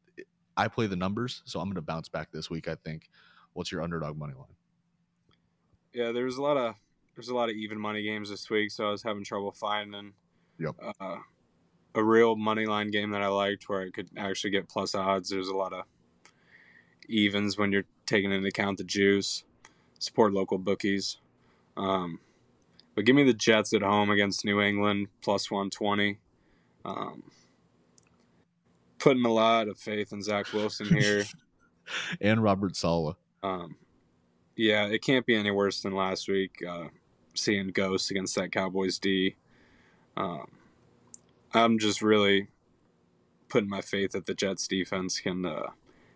I 0.57 0.67
play 0.67 0.87
the 0.87 0.95
numbers, 0.95 1.43
so 1.45 1.59
I'm 1.59 1.67
going 1.67 1.75
to 1.75 1.81
bounce 1.81 2.09
back 2.09 2.31
this 2.31 2.49
week. 2.49 2.67
I 2.67 2.75
think. 2.75 3.09
What's 3.53 3.71
your 3.71 3.81
underdog 3.81 4.17
money 4.17 4.33
line? 4.33 4.55
Yeah, 5.93 6.13
there's 6.13 6.37
a 6.37 6.41
lot 6.41 6.55
of 6.55 6.75
there's 7.15 7.27
a 7.27 7.35
lot 7.35 7.49
of 7.49 7.55
even 7.55 7.77
money 7.77 8.01
games 8.01 8.29
this 8.29 8.49
week, 8.49 8.71
so 8.71 8.87
I 8.87 8.91
was 8.91 9.03
having 9.03 9.23
trouble 9.23 9.51
finding 9.51 10.13
Yep. 10.57 10.75
uh, 10.99 11.17
a 11.95 12.03
real 12.03 12.35
money 12.35 12.65
line 12.65 12.89
game 12.89 13.11
that 13.11 13.21
I 13.21 13.27
liked 13.27 13.67
where 13.67 13.81
I 13.81 13.89
could 13.89 14.09
actually 14.17 14.51
get 14.51 14.69
plus 14.69 14.95
odds. 14.95 15.29
There's 15.29 15.49
a 15.49 15.55
lot 15.55 15.73
of 15.73 15.85
evens 17.07 17.57
when 17.57 17.71
you're 17.71 17.85
taking 18.05 18.31
into 18.31 18.47
account 18.47 18.77
the 18.77 18.83
juice. 18.83 19.43
Support 19.99 20.33
local 20.33 20.57
bookies. 20.57 21.17
Um, 21.77 22.19
but 22.95 23.05
give 23.05 23.15
me 23.15 23.23
the 23.23 23.33
Jets 23.33 23.73
at 23.73 23.81
home 23.81 24.09
against 24.09 24.45
New 24.45 24.61
England 24.61 25.07
plus 25.21 25.51
120. 25.51 26.19
Um, 26.83 27.23
putting 28.99 29.25
a 29.25 29.31
lot 29.31 29.67
of 29.67 29.77
faith 29.77 30.11
in 30.11 30.21
Zach 30.21 30.51
Wilson 30.53 30.87
here. 30.87 31.25
and 32.21 32.43
Robert 32.43 32.75
Saleh. 32.75 33.15
Um, 33.43 33.75
yeah, 34.55 34.85
it 34.85 35.01
can't 35.01 35.25
be 35.25 35.35
any 35.35 35.51
worse 35.51 35.81
than 35.81 35.93
last 35.93 36.27
week. 36.27 36.63
Uh, 36.67 36.85
seeing 37.33 37.69
ghosts 37.69 38.11
against 38.11 38.35
that 38.35 38.51
Cowboys 38.51 38.99
D. 38.99 39.35
Um, 40.17 40.47
I'm 41.53 41.79
just 41.79 42.01
really 42.01 42.47
putting 43.49 43.69
my 43.69 43.81
faith 43.81 44.11
that 44.11 44.25
the 44.25 44.33
Jets 44.33 44.67
defense 44.67 45.19
can 45.19 45.45
uh, 45.45 45.71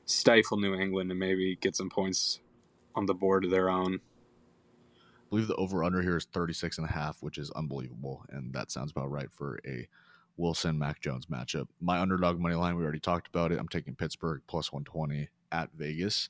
stifle 0.06 0.58
New 0.58 0.76
England 0.76 1.12
and 1.12 1.20
maybe 1.20 1.58
get 1.58 1.76
some 1.76 1.90
points 1.90 2.40
on 2.96 3.06
the 3.06 3.14
board 3.14 3.44
of 3.44 3.52
their 3.52 3.70
own. 3.70 3.96
I 4.96 5.30
believe 5.30 5.48
the 5.48 5.56
over 5.56 5.84
under 5.84 6.02
here 6.02 6.16
is 6.16 6.26
36 6.26 6.78
and 6.78 6.88
a 6.88 6.92
half, 6.92 7.22
which 7.22 7.38
is 7.38 7.52
unbelievable. 7.52 8.24
And 8.30 8.54
that 8.54 8.72
sounds 8.72 8.92
about 8.92 9.12
right 9.12 9.30
for 9.32 9.60
a 9.68 9.88
Wilson 10.38 10.80
Mac 10.80 11.02
Jones 11.02 11.26
matchup. 11.26 11.68
My 11.82 12.00
underdog 12.00 12.40
money 12.40 12.56
line, 12.56 12.78
we 12.78 12.84
already 12.84 13.00
talked 13.00 13.28
about 13.28 13.52
it. 13.52 13.60
I'm 13.60 13.68
taking 13.68 13.96
Pittsburgh 13.96 14.42
plus 14.48 14.72
120 14.72 15.30
at 15.52 15.70
Vegas. 15.74 16.30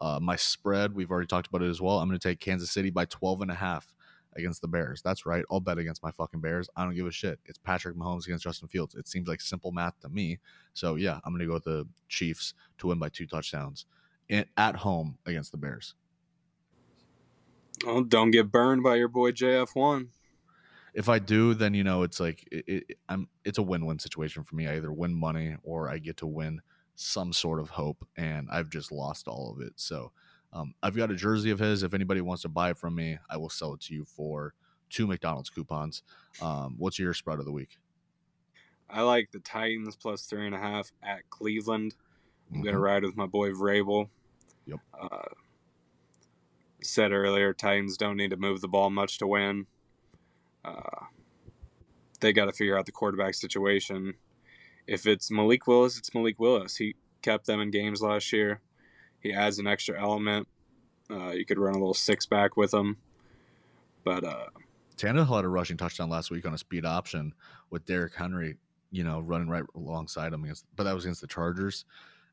Uh, 0.00 0.18
my 0.20 0.36
spread, 0.36 0.94
we've 0.94 1.10
already 1.10 1.26
talked 1.26 1.48
about 1.48 1.62
it 1.62 1.70
as 1.70 1.80
well. 1.80 1.98
I'm 1.98 2.08
going 2.08 2.18
to 2.18 2.28
take 2.28 2.40
Kansas 2.40 2.70
City 2.70 2.90
by 2.90 3.04
12 3.06 3.42
and 3.42 3.50
a 3.50 3.54
half 3.54 3.94
against 4.36 4.60
the 4.60 4.68
Bears. 4.68 5.02
That's 5.02 5.26
right. 5.26 5.44
I'll 5.50 5.60
bet 5.60 5.78
against 5.78 6.02
my 6.02 6.10
fucking 6.10 6.40
Bears. 6.40 6.68
I 6.76 6.84
don't 6.84 6.94
give 6.94 7.06
a 7.06 7.12
shit. 7.12 7.40
It's 7.44 7.58
Patrick 7.58 7.96
Mahomes 7.96 8.26
against 8.26 8.44
Justin 8.44 8.68
Fields. 8.68 8.94
It 8.94 9.08
seems 9.08 9.28
like 9.28 9.40
simple 9.40 9.72
math 9.72 9.98
to 10.00 10.08
me. 10.08 10.38
So 10.72 10.96
yeah, 10.96 11.20
I'm 11.24 11.32
going 11.32 11.40
to 11.40 11.46
go 11.46 11.54
with 11.54 11.64
the 11.64 11.86
Chiefs 12.08 12.54
to 12.78 12.88
win 12.88 12.98
by 12.98 13.08
two 13.08 13.26
touchdowns 13.26 13.86
in, 14.28 14.46
at 14.56 14.76
home 14.76 15.18
against 15.26 15.52
the 15.52 15.58
Bears. 15.58 15.94
Well, 17.84 18.02
don't 18.02 18.30
get 18.30 18.50
burned 18.50 18.82
by 18.82 18.96
your 18.96 19.08
boy 19.08 19.32
JF1. 19.32 20.08
If 20.94 21.08
I 21.08 21.18
do, 21.18 21.54
then 21.54 21.74
you 21.74 21.82
know 21.82 22.04
it's 22.04 22.20
like 22.20 22.46
it, 22.52 22.64
it, 22.68 22.98
I'm. 23.08 23.28
It's 23.44 23.58
a 23.58 23.62
win-win 23.62 23.98
situation 23.98 24.44
for 24.44 24.54
me. 24.54 24.68
I 24.68 24.76
either 24.76 24.92
win 24.92 25.12
money 25.12 25.56
or 25.64 25.90
I 25.90 25.98
get 25.98 26.18
to 26.18 26.26
win 26.26 26.60
some 26.94 27.32
sort 27.32 27.58
of 27.58 27.70
hope, 27.70 28.06
and 28.16 28.48
I've 28.50 28.70
just 28.70 28.92
lost 28.92 29.26
all 29.26 29.52
of 29.52 29.60
it. 29.60 29.72
So 29.74 30.12
um, 30.54 30.74
I've 30.82 30.96
got 30.96 31.10
a 31.10 31.14
jersey 31.14 31.50
of 31.50 31.58
his. 31.58 31.82
If 31.82 31.92
anybody 31.94 32.20
wants 32.22 32.42
to 32.42 32.48
buy 32.48 32.70
it 32.70 32.78
from 32.78 32.94
me, 32.94 33.18
I 33.28 33.36
will 33.36 33.50
sell 33.50 33.74
it 33.74 33.80
to 33.82 33.94
you 33.94 34.04
for 34.04 34.54
two 34.88 35.06
McDonald's 35.06 35.50
coupons. 35.50 36.02
Um, 36.40 36.76
what's 36.78 36.98
your 36.98 37.12
spread 37.12 37.38
of 37.40 37.44
the 37.44 37.52
week? 37.52 37.78
I 38.88 39.02
like 39.02 39.30
the 39.32 39.40
Titans 39.40 39.96
plus 39.96 40.26
three 40.26 40.46
and 40.46 40.54
a 40.54 40.58
half 40.58 40.92
at 41.02 41.28
Cleveland. 41.30 41.94
I'm 42.52 42.60
Mhm. 42.60 42.64
gonna 42.64 42.78
ride 42.78 43.02
with 43.02 43.16
my 43.16 43.26
boy 43.26 43.50
Vrabel. 43.50 44.08
Yep. 44.66 44.80
Uh, 44.98 45.28
said 46.82 47.12
earlier, 47.12 47.52
Titans 47.52 47.96
don't 47.96 48.16
need 48.16 48.30
to 48.30 48.36
move 48.36 48.60
the 48.60 48.68
ball 48.68 48.90
much 48.90 49.18
to 49.18 49.26
win. 49.26 49.66
Uh, 50.64 51.06
they 52.20 52.32
got 52.32 52.46
to 52.46 52.52
figure 52.52 52.78
out 52.78 52.86
the 52.86 52.92
quarterback 52.92 53.34
situation. 53.34 54.14
If 54.86 55.06
it's 55.06 55.30
Malik 55.30 55.66
Willis, 55.66 55.98
it's 55.98 56.14
Malik 56.14 56.38
Willis. 56.38 56.76
He 56.76 56.94
kept 57.22 57.46
them 57.46 57.60
in 57.60 57.70
games 57.70 58.00
last 58.02 58.32
year. 58.32 58.60
He 59.24 59.32
adds 59.32 59.58
an 59.58 59.66
extra 59.66 60.00
element. 60.00 60.46
Uh, 61.10 61.30
you 61.30 61.44
could 61.44 61.58
run 61.58 61.74
a 61.74 61.78
little 61.78 61.94
six 61.94 62.26
back 62.26 62.56
with 62.56 62.72
him, 62.72 62.98
but 64.04 64.22
uh, 64.22 64.46
Tannehill 64.96 65.34
had 65.34 65.44
a 65.44 65.48
rushing 65.48 65.76
touchdown 65.76 66.10
last 66.10 66.30
week 66.30 66.46
on 66.46 66.54
a 66.54 66.58
speed 66.58 66.84
option 66.84 67.32
with 67.70 67.84
Derrick 67.86 68.14
Henry, 68.14 68.56
you 68.92 69.02
know, 69.02 69.20
running 69.20 69.48
right 69.48 69.64
alongside 69.74 70.32
him 70.32 70.44
against, 70.44 70.66
but 70.76 70.84
that 70.84 70.94
was 70.94 71.04
against 71.04 71.22
the 71.22 71.26
Chargers, 71.26 71.86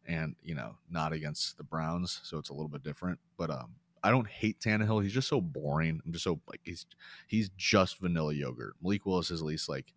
and 0.06 0.36
you 0.44 0.54
know, 0.54 0.76
not 0.90 1.14
against 1.14 1.58
the 1.58 1.64
Browns, 1.64 2.20
so 2.24 2.38
it's 2.38 2.50
a 2.50 2.54
little 2.54 2.70
bit 2.70 2.84
different. 2.84 3.20
But 3.38 3.50
um, 3.50 3.72
I 4.04 4.12
don't 4.12 4.28
hate 4.28 4.60
Tannehill. 4.60 5.02
He's 5.02 5.14
just 5.14 5.30
so 5.30 5.40
boring. 5.40 6.02
I'm 6.06 6.12
just 6.12 6.26
so 6.26 6.42
like 6.50 6.62
he's 6.64 6.86
he's 7.28 7.50
just 7.58 8.00
vanilla 8.00 8.34
yogurt. 8.34 8.74
Malik 8.82 9.06
Willis 9.06 9.32
is 9.32 9.42
at 9.42 9.48
least 9.48 9.70
like 9.70 9.94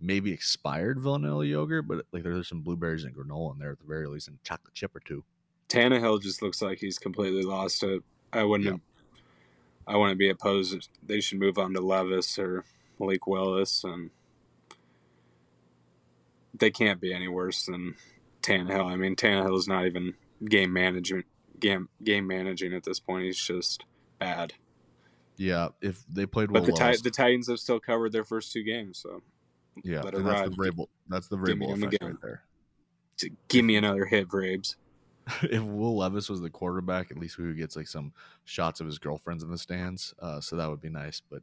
maybe 0.00 0.32
expired 0.32 0.98
vanilla 0.98 1.44
yogurt, 1.44 1.86
but 1.86 2.06
like 2.12 2.22
there's 2.22 2.48
some 2.48 2.62
blueberries 2.62 3.04
and 3.04 3.14
granola 3.14 3.52
in 3.52 3.58
there 3.58 3.72
at 3.72 3.78
the 3.80 3.86
very 3.86 4.06
least, 4.06 4.28
and 4.28 4.42
chocolate 4.44 4.74
chip 4.74 4.96
or 4.96 5.00
two. 5.00 5.24
Tannehill 5.68 6.22
just 6.22 6.42
looks 6.42 6.62
like 6.62 6.78
he's 6.78 6.98
completely 6.98 7.42
lost 7.42 7.82
it. 7.82 8.02
I 8.32 8.44
wouldn't. 8.44 8.70
Yep. 8.70 8.80
I 9.86 9.96
wouldn't 9.96 10.18
be 10.18 10.28
opposed. 10.28 10.88
They 11.02 11.20
should 11.20 11.38
move 11.38 11.58
on 11.58 11.72
to 11.74 11.80
Levis 11.80 12.38
or 12.38 12.64
Malik 12.98 13.26
Willis, 13.26 13.84
and 13.84 14.10
they 16.54 16.70
can't 16.70 17.00
be 17.00 17.12
any 17.12 17.28
worse 17.28 17.66
than 17.66 17.94
Tannehill. 18.42 18.90
I 18.90 18.96
mean, 18.96 19.16
Tannehill 19.16 19.56
is 19.56 19.68
not 19.68 19.86
even 19.86 20.14
game 20.44 20.72
management 20.72 21.26
game 21.58 21.88
game 22.02 22.26
managing 22.26 22.74
at 22.74 22.84
this 22.84 23.00
point. 23.00 23.24
He's 23.24 23.38
just 23.38 23.84
bad. 24.18 24.54
Yeah, 25.36 25.68
if 25.80 26.04
they 26.08 26.26
played 26.26 26.50
well, 26.50 26.62
But 26.62 26.74
the 26.74 27.00
the 27.02 27.10
Titans 27.10 27.48
have 27.48 27.60
still 27.60 27.80
covered 27.80 28.12
their 28.12 28.24
first 28.24 28.52
two 28.52 28.64
games, 28.64 28.98
so 28.98 29.22
yeah, 29.84 30.02
let 30.02 30.14
it 30.14 30.18
and 30.18 30.26
that's 30.26 30.50
the. 30.50 30.56
Vrabel. 30.56 30.86
That's 31.08 31.28
the 31.28 31.36
Vrabel 31.36 31.76
effect 31.76 31.96
right 32.02 32.14
there. 32.20 32.42
give 33.48 33.64
me 33.64 33.76
another 33.76 34.04
hit, 34.04 34.28
Vrabes. 34.28 34.74
if 35.42 35.62
Will 35.62 35.96
Levis 35.96 36.28
was 36.28 36.40
the 36.40 36.50
quarterback, 36.50 37.10
at 37.10 37.18
least 37.18 37.38
we 37.38 37.46
would 37.46 37.56
get 37.56 37.74
like 37.76 37.88
some 37.88 38.12
shots 38.44 38.80
of 38.80 38.86
his 38.86 38.98
girlfriends 38.98 39.42
in 39.42 39.50
the 39.50 39.58
stands. 39.58 40.14
Uh, 40.20 40.40
so 40.40 40.56
that 40.56 40.68
would 40.68 40.80
be 40.80 40.88
nice. 40.88 41.20
But 41.20 41.42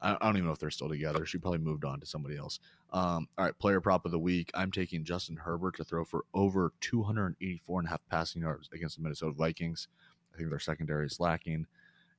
I, 0.00 0.14
I 0.14 0.26
don't 0.26 0.36
even 0.36 0.46
know 0.46 0.52
if 0.52 0.58
they're 0.58 0.70
still 0.70 0.88
together. 0.88 1.24
She 1.24 1.38
probably 1.38 1.58
moved 1.58 1.84
on 1.84 2.00
to 2.00 2.06
somebody 2.06 2.36
else. 2.36 2.58
Um, 2.92 3.28
all 3.38 3.44
right, 3.44 3.58
player 3.58 3.80
prop 3.80 4.04
of 4.04 4.10
the 4.10 4.18
week. 4.18 4.50
I'm 4.54 4.70
taking 4.70 5.04
Justin 5.04 5.36
Herbert 5.36 5.76
to 5.76 5.84
throw 5.84 6.04
for 6.04 6.24
over 6.34 6.72
284 6.80 7.80
and 7.80 7.86
a 7.86 7.90
half 7.90 8.00
passing 8.10 8.42
yards 8.42 8.68
against 8.72 8.96
the 8.96 9.02
Minnesota 9.02 9.32
Vikings. 9.32 9.88
I 10.34 10.38
think 10.38 10.50
their 10.50 10.58
secondary 10.58 11.06
is 11.06 11.20
lacking, 11.20 11.66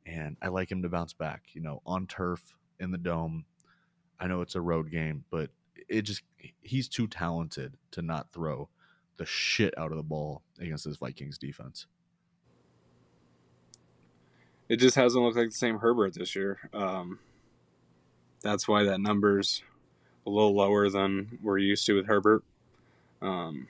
and 0.06 0.38
I 0.42 0.50
like 0.50 0.72
him 0.72 0.84
to 0.84 0.90
bounce 0.90 1.14
back. 1.14 1.44
You 1.54 1.62
know, 1.62 1.82
on 1.86 2.08
turf 2.08 2.56
in 2.80 2.92
the 2.92 2.98
dome. 2.98 3.46
I 4.20 4.28
know 4.28 4.42
it's 4.42 4.56
a 4.56 4.62
road 4.62 4.92
game, 4.92 5.26
but 5.32 5.50
it 5.90 6.04
just 6.04 6.22
he's 6.62 6.88
too 6.88 7.08
talented 7.08 7.76
to 7.92 8.02
not 8.02 8.32
throw 8.32 8.70
the 9.18 9.26
shit 9.26 9.78
out 9.78 9.92
of 9.92 9.98
the 9.98 10.04
ball 10.04 10.42
against 10.60 10.86
this 10.86 10.98
Vikings 10.98 11.38
defense. 11.38 11.86
It 14.70 14.78
just 14.78 14.96
hasn't 14.96 15.24
looked 15.24 15.38
like 15.38 15.50
the 15.50 15.56
same 15.56 15.78
Herbert 15.78 16.14
this 16.16 16.36
year. 16.36 16.58
Um, 16.74 17.20
that's 18.42 18.68
why 18.68 18.84
that 18.84 19.00
number's 19.00 19.62
a 20.26 20.30
little 20.30 20.56
lower 20.56 20.90
than 20.90 21.38
we're 21.42 21.58
used 21.58 21.86
to 21.86 21.96
with 21.96 22.08
Herbert. 22.08 22.44
Um, 23.22 23.68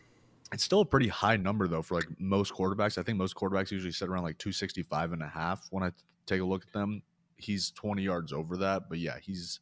It's 0.52 0.64
still 0.64 0.82
a 0.82 0.86
pretty 0.86 1.08
high 1.08 1.36
number 1.36 1.68
though 1.68 1.82
for 1.82 1.96
like 1.96 2.08
most 2.20 2.54
quarterbacks. 2.54 2.98
I 2.98 3.04
think 3.04 3.18
most 3.18 3.36
quarterbacks 3.36 3.72
usually 3.72 3.92
sit 3.92 4.08
around 4.08 4.24
like 4.24 4.38
265 4.38 5.14
and 5.14 5.24
a 5.24 5.28
half 5.28 5.68
when 5.72 5.84
I 5.84 5.92
take 6.26 6.42
a 6.42 6.46
look 6.46 6.64
at 6.64 6.74
them. 6.74 7.02
He's 7.38 7.72
20 7.72 8.02
yards 8.04 8.32
over 8.32 8.56
that, 8.58 8.88
but 8.88 9.00
yeah, 9.00 9.18
he's 9.22 9.60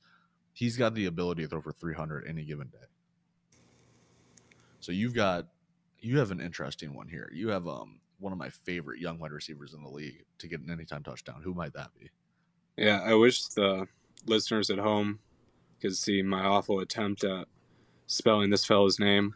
he's 0.53 0.77
got 0.77 0.93
the 0.93 1.05
ability 1.05 1.43
to 1.43 1.47
throw 1.47 1.61
for 1.61 1.71
300 1.71 2.27
any 2.27 2.43
given 2.43 2.67
day. 2.67 2.77
So 4.81 4.91
you've 4.91 5.13
got 5.13 5.47
you 6.01 6.19
have 6.19 6.31
an 6.31 6.41
interesting 6.41 6.93
one 6.93 7.07
here. 7.07 7.29
You 7.33 7.49
have 7.49 7.67
um 7.67 7.99
one 8.19 8.33
of 8.33 8.39
my 8.39 8.49
favorite 8.49 8.99
young 8.99 9.19
wide 9.19 9.31
receivers 9.31 9.73
in 9.73 9.81
the 9.81 9.89
league 9.89 10.25
to 10.39 10.47
get 10.47 10.61
an 10.61 10.69
anytime 10.69 11.03
touchdown. 11.03 11.41
Who 11.43 11.53
might 11.53 11.73
that 11.73 11.89
be? 11.99 12.09
yeah, 12.77 13.01
I 13.05 13.13
wish 13.13 13.45
the 13.47 13.87
listeners 14.25 14.69
at 14.69 14.79
home 14.79 15.19
could 15.81 15.95
see 15.95 16.21
my 16.21 16.43
awful 16.43 16.79
attempt 16.79 17.23
at 17.23 17.47
spelling 18.07 18.49
this 18.49 18.65
fellow's 18.65 18.99
name. 18.99 19.35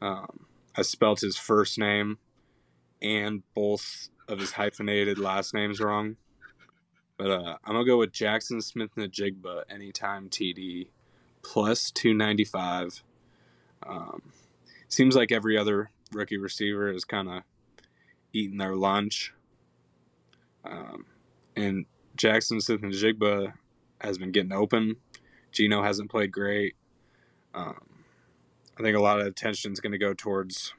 Um, 0.00 0.46
I 0.76 0.82
spelt 0.82 1.20
his 1.20 1.36
first 1.36 1.78
name 1.78 2.18
and 3.00 3.42
both 3.54 4.08
of 4.28 4.38
his 4.38 4.52
hyphenated 4.52 5.18
last 5.18 5.54
names 5.54 5.80
wrong. 5.80 6.16
But 7.16 7.30
uh, 7.30 7.56
I'm 7.64 7.74
gonna 7.74 7.84
go 7.84 7.98
with 7.98 8.12
Jaxon 8.12 8.62
Smith-Njigba 8.62 9.64
anytime 9.68 10.28
TD 10.28 10.88
plus 11.42 11.90
295. 11.90 13.02
Um, 13.84 14.22
seems 14.92 15.16
like 15.16 15.32
every 15.32 15.56
other 15.56 15.90
rookie 16.12 16.36
receiver 16.36 16.92
is 16.92 17.02
kind 17.04 17.26
of 17.26 17.42
eating 18.34 18.58
their 18.58 18.76
lunch. 18.76 19.32
Um, 20.66 21.06
and 21.56 21.86
Jaxon 22.16 22.60
Smith-Njigba 22.60 23.54
has 24.02 24.18
been 24.18 24.32
getting 24.32 24.52
open. 24.52 24.96
Gino 25.50 25.82
hasn't 25.82 26.10
played 26.10 26.30
great. 26.30 26.74
Um, 27.54 28.04
I 28.78 28.82
think 28.82 28.94
a 28.94 29.00
lot 29.00 29.18
of 29.18 29.26
attention 29.26 29.72
is 29.72 29.80
going 29.80 29.92
to 29.92 29.98
go 29.98 30.12
towards 30.12 30.74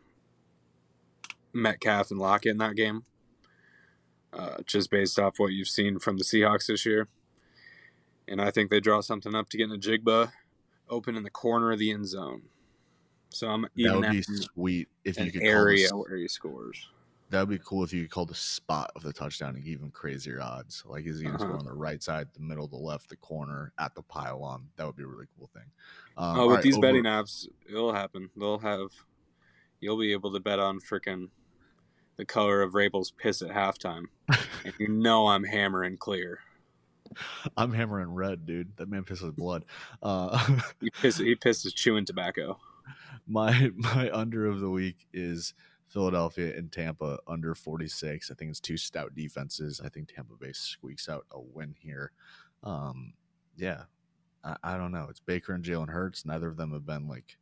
Metcalf 1.51 2.11
and 2.11 2.19
Lockett 2.19 2.51
in 2.51 2.57
that 2.59 2.75
game, 2.75 3.05
uh, 4.31 4.57
just 4.67 4.91
based 4.91 5.17
off 5.17 5.39
what 5.39 5.53
you've 5.53 5.67
seen 5.67 5.97
from 5.97 6.17
the 6.17 6.23
Seahawks 6.23 6.67
this 6.67 6.85
year. 6.85 7.07
And 8.27 8.39
I 8.39 8.51
think 8.51 8.69
they 8.69 8.79
draw 8.79 9.01
something 9.01 9.33
up 9.33 9.49
to 9.49 9.57
get 9.57 9.69
Njigba 9.69 10.33
open 10.87 11.15
in 11.15 11.23
the 11.23 11.31
corner 11.31 11.71
of 11.71 11.79
the 11.79 11.91
end 11.91 12.07
zone. 12.07 12.43
So 13.33 13.49
I'm 13.49 13.61
that 13.63 13.69
even 13.75 13.95
would 14.01 14.09
be 14.11 14.21
sweet 14.21 14.87
if 15.03 15.19
you 15.19 15.31
could 15.31 15.43
area 15.43 15.89
call 15.89 16.01
where 16.07 16.17
he 16.17 16.27
scores. 16.27 16.89
That 17.29 17.39
would 17.39 17.49
be 17.57 17.63
cool 17.65 17.83
if 17.83 17.91
you 17.91 18.03
could 18.03 18.11
call 18.11 18.25
the 18.27 18.35
spot 18.35 18.91
of 18.95 19.01
the 19.01 19.11
touchdown 19.11 19.55
and 19.55 19.63
give 19.63 19.73
even 19.73 19.89
crazier 19.89 20.39
odds. 20.39 20.83
Like, 20.85 21.05
is 21.05 21.17
he 21.17 21.23
going 21.25 21.37
to 21.37 21.43
Uh-huh. 21.43 21.51
score 21.53 21.59
on 21.59 21.65
the 21.65 21.73
right 21.73 22.01
side, 22.03 22.27
the 22.35 22.39
middle, 22.41 22.67
the 22.67 22.75
left, 22.77 23.09
the 23.09 23.15
corner, 23.15 23.73
at 23.79 23.95
the 23.95 24.03
pylon? 24.03 24.69
That 24.75 24.85
would 24.85 24.95
be 24.95 25.03
a 25.03 25.07
really 25.07 25.25
cool 25.37 25.49
thing. 25.53 25.63
Um, 26.15 26.37
Oh, 26.37 26.45
with 26.47 26.55
right, 26.57 26.63
these 26.63 26.75
over- 26.77 26.81
betting 26.81 27.03
apps, 27.05 27.47
it'll 27.67 27.91
happen. 27.93 28.29
They'll 28.35 28.59
have, 28.59 28.89
you'll 29.79 29.97
be 29.97 30.11
able 30.11 30.31
to 30.33 30.39
bet 30.39 30.59
on 30.59 30.79
freaking 30.79 31.29
the 32.17 32.25
color 32.25 32.61
of 32.61 32.73
Vrabel's 32.73 33.09
piss 33.09 33.41
at 33.41 33.49
halftime, 33.49 34.03
and 34.63 34.73
you 34.77 34.89
know 34.89 35.27
I'm 35.27 35.43
hammering 35.43 35.97
clear. 35.97 36.39
I'm 37.57 37.73
hammering 37.73 38.13
red, 38.13 38.45
dude. 38.45 38.77
That 38.77 38.89
man 38.89 39.03
pisses 39.05 39.35
blood. 39.35 39.65
Uh, 40.03 40.59
He 40.81 40.91
piss, 40.91 41.17
he 41.17 41.35
pisses 41.35 41.73
chewing 41.73 42.05
tobacco. 42.05 42.59
My 43.27 43.71
my 43.75 44.09
under 44.11 44.47
of 44.47 44.59
the 44.59 44.69
week 44.69 45.07
is 45.13 45.53
Philadelphia 45.87 46.55
and 46.57 46.71
Tampa 46.71 47.19
under 47.27 47.53
46. 47.53 48.31
I 48.31 48.33
think 48.33 48.49
it's 48.49 48.59
two 48.59 48.77
stout 48.77 49.13
defenses. 49.15 49.79
I 49.83 49.89
think 49.89 50.07
Tampa 50.07 50.33
Bay 50.39 50.51
squeaks 50.53 51.07
out 51.07 51.25
a 51.31 51.39
win 51.39 51.75
here. 51.79 52.11
Um, 52.63 53.13
yeah, 53.55 53.83
I, 54.43 54.55
I 54.63 54.77
don't 54.77 54.91
know. 54.91 55.07
It's 55.09 55.19
Baker 55.19 55.53
and 55.53 55.63
Jalen 55.63 55.89
Hurts. 55.89 56.25
Neither 56.25 56.47
of 56.47 56.57
them 56.57 56.73
have 56.73 56.85
been 56.85 57.07
like 57.07 57.37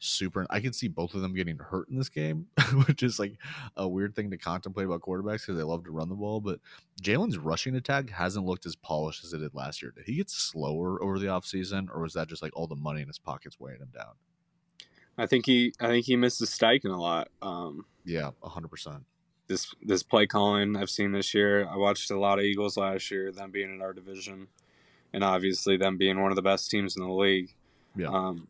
super. 0.00 0.46
I 0.50 0.58
can 0.58 0.72
see 0.72 0.88
both 0.88 1.14
of 1.14 1.22
them 1.22 1.34
getting 1.34 1.58
hurt 1.58 1.88
in 1.88 1.96
this 1.96 2.08
game, 2.08 2.46
which 2.86 3.04
is 3.04 3.20
like 3.20 3.36
a 3.76 3.86
weird 3.86 4.16
thing 4.16 4.30
to 4.30 4.36
contemplate 4.36 4.86
about 4.86 5.02
quarterbacks 5.02 5.42
because 5.42 5.56
they 5.56 5.62
love 5.62 5.84
to 5.84 5.92
run 5.92 6.08
the 6.08 6.16
ball. 6.16 6.40
But 6.40 6.58
Jalen's 7.00 7.38
rushing 7.38 7.76
attack 7.76 8.10
hasn't 8.10 8.46
looked 8.46 8.66
as 8.66 8.74
polished 8.74 9.24
as 9.24 9.32
it 9.32 9.38
did 9.38 9.54
last 9.54 9.80
year. 9.80 9.92
Did 9.94 10.06
he 10.06 10.16
get 10.16 10.30
slower 10.30 11.02
over 11.02 11.18
the 11.18 11.26
offseason, 11.26 11.88
or 11.88 12.02
was 12.02 12.14
that 12.14 12.28
just 12.28 12.42
like 12.42 12.56
all 12.56 12.66
the 12.66 12.74
money 12.74 13.02
in 13.02 13.08
his 13.08 13.18
pockets 13.18 13.60
weighing 13.60 13.80
him 13.80 13.92
down? 13.94 14.14
I 15.18 15.26
think 15.26 15.46
he, 15.46 15.72
I 15.80 15.86
think 15.88 16.06
he 16.06 16.16
misses 16.16 16.50
Steichen 16.50 16.90
a 16.92 16.96
lot. 17.00 17.28
Um, 17.42 17.84
Yeah, 18.04 18.30
100%. 18.42 19.02
this 19.48 19.74
this 19.82 20.02
play 20.02 20.26
calling 20.26 20.76
I've 20.76 20.88
seen 20.90 21.12
this 21.12 21.34
year. 21.34 21.66
I 21.68 21.76
watched 21.76 22.10
a 22.10 22.18
lot 22.18 22.38
of 22.38 22.44
Eagles 22.44 22.76
last 22.76 23.10
year, 23.10 23.30
them 23.32 23.50
being 23.50 23.72
in 23.74 23.82
our 23.82 23.92
division, 23.92 24.48
and 25.12 25.22
obviously 25.22 25.76
them 25.76 25.98
being 25.98 26.20
one 26.20 26.32
of 26.32 26.36
the 26.36 26.42
best 26.42 26.70
teams 26.70 26.96
in 26.96 27.02
the 27.02 27.12
league. 27.12 27.54
Yeah. 27.96 28.08
Um, 28.08 28.48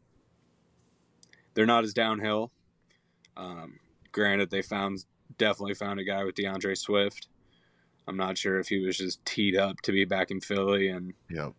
they're 1.55 1.67
not 1.67 1.85
as 1.85 1.93
downhill. 1.93 2.51
Um, 3.37 3.81
granted, 4.13 4.51
they 4.51 4.63
found 4.63 5.05
definitely 5.39 5.75
found 5.75 5.99
a 5.99 6.05
guy 6.05 6.23
with 6.25 6.35
D'Andre 6.37 6.75
Swift. 6.75 7.29
I'm 8.07 8.17
not 8.17 8.37
sure 8.39 8.59
if 8.59 8.69
he 8.69 8.79
was 8.85 8.97
just 8.99 9.25
teed 9.25 9.57
up 9.57 9.81
to 9.83 9.93
be 9.93 10.05
back 10.05 10.31
in 10.31 10.41
Philly 10.41 10.89
and 10.89 11.15
Yep. 11.31 11.53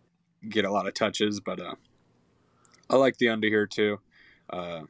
get 0.49 0.65
a 0.65 0.71
lot 0.71 0.87
of 0.87 0.93
touches, 0.93 1.39
but 1.39 1.59
uh, 1.59 1.75
I 2.89 2.95
like 2.97 3.17
the 3.17 3.29
under 3.29 3.47
here 3.47 3.65
too. 3.67 3.99
Uh, 4.49 4.81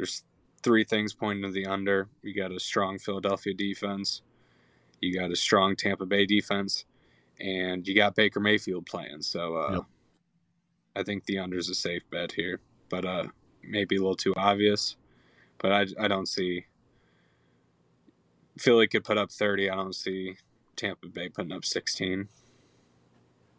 there's 0.00 0.24
three 0.62 0.82
things 0.82 1.12
pointing 1.12 1.42
to 1.42 1.50
the 1.50 1.66
under. 1.66 2.08
You 2.22 2.32
got 2.34 2.52
a 2.52 2.58
strong 2.58 2.98
Philadelphia 2.98 3.52
defense, 3.52 4.22
you 4.98 5.12
got 5.12 5.30
a 5.30 5.36
strong 5.36 5.76
Tampa 5.76 6.06
Bay 6.06 6.24
defense, 6.24 6.86
and 7.38 7.86
you 7.86 7.94
got 7.94 8.14
Baker 8.14 8.40
Mayfield 8.40 8.86
playing. 8.86 9.20
So 9.20 9.56
uh, 9.56 9.72
Yep. 9.72 9.82
I 10.96 11.02
think 11.02 11.26
the 11.26 11.38
under 11.38 11.58
is 11.58 11.68
a 11.68 11.74
safe 11.74 12.00
bet 12.10 12.32
here, 12.32 12.60
but 12.88 13.04
uh, 13.04 13.26
maybe 13.62 13.96
a 13.96 13.98
little 13.98 14.16
too 14.16 14.32
obvious. 14.36 14.96
But 15.58 15.72
I, 15.72 15.86
I 16.04 16.08
don't 16.08 16.26
see 16.26 16.64
Philly 18.56 18.88
could 18.88 19.04
put 19.04 19.18
up 19.18 19.30
30. 19.30 19.68
I 19.68 19.74
don't 19.74 19.94
see 19.94 20.36
Tampa 20.76 21.08
Bay 21.08 21.28
putting 21.28 21.52
up 21.52 21.66
16. 21.66 22.26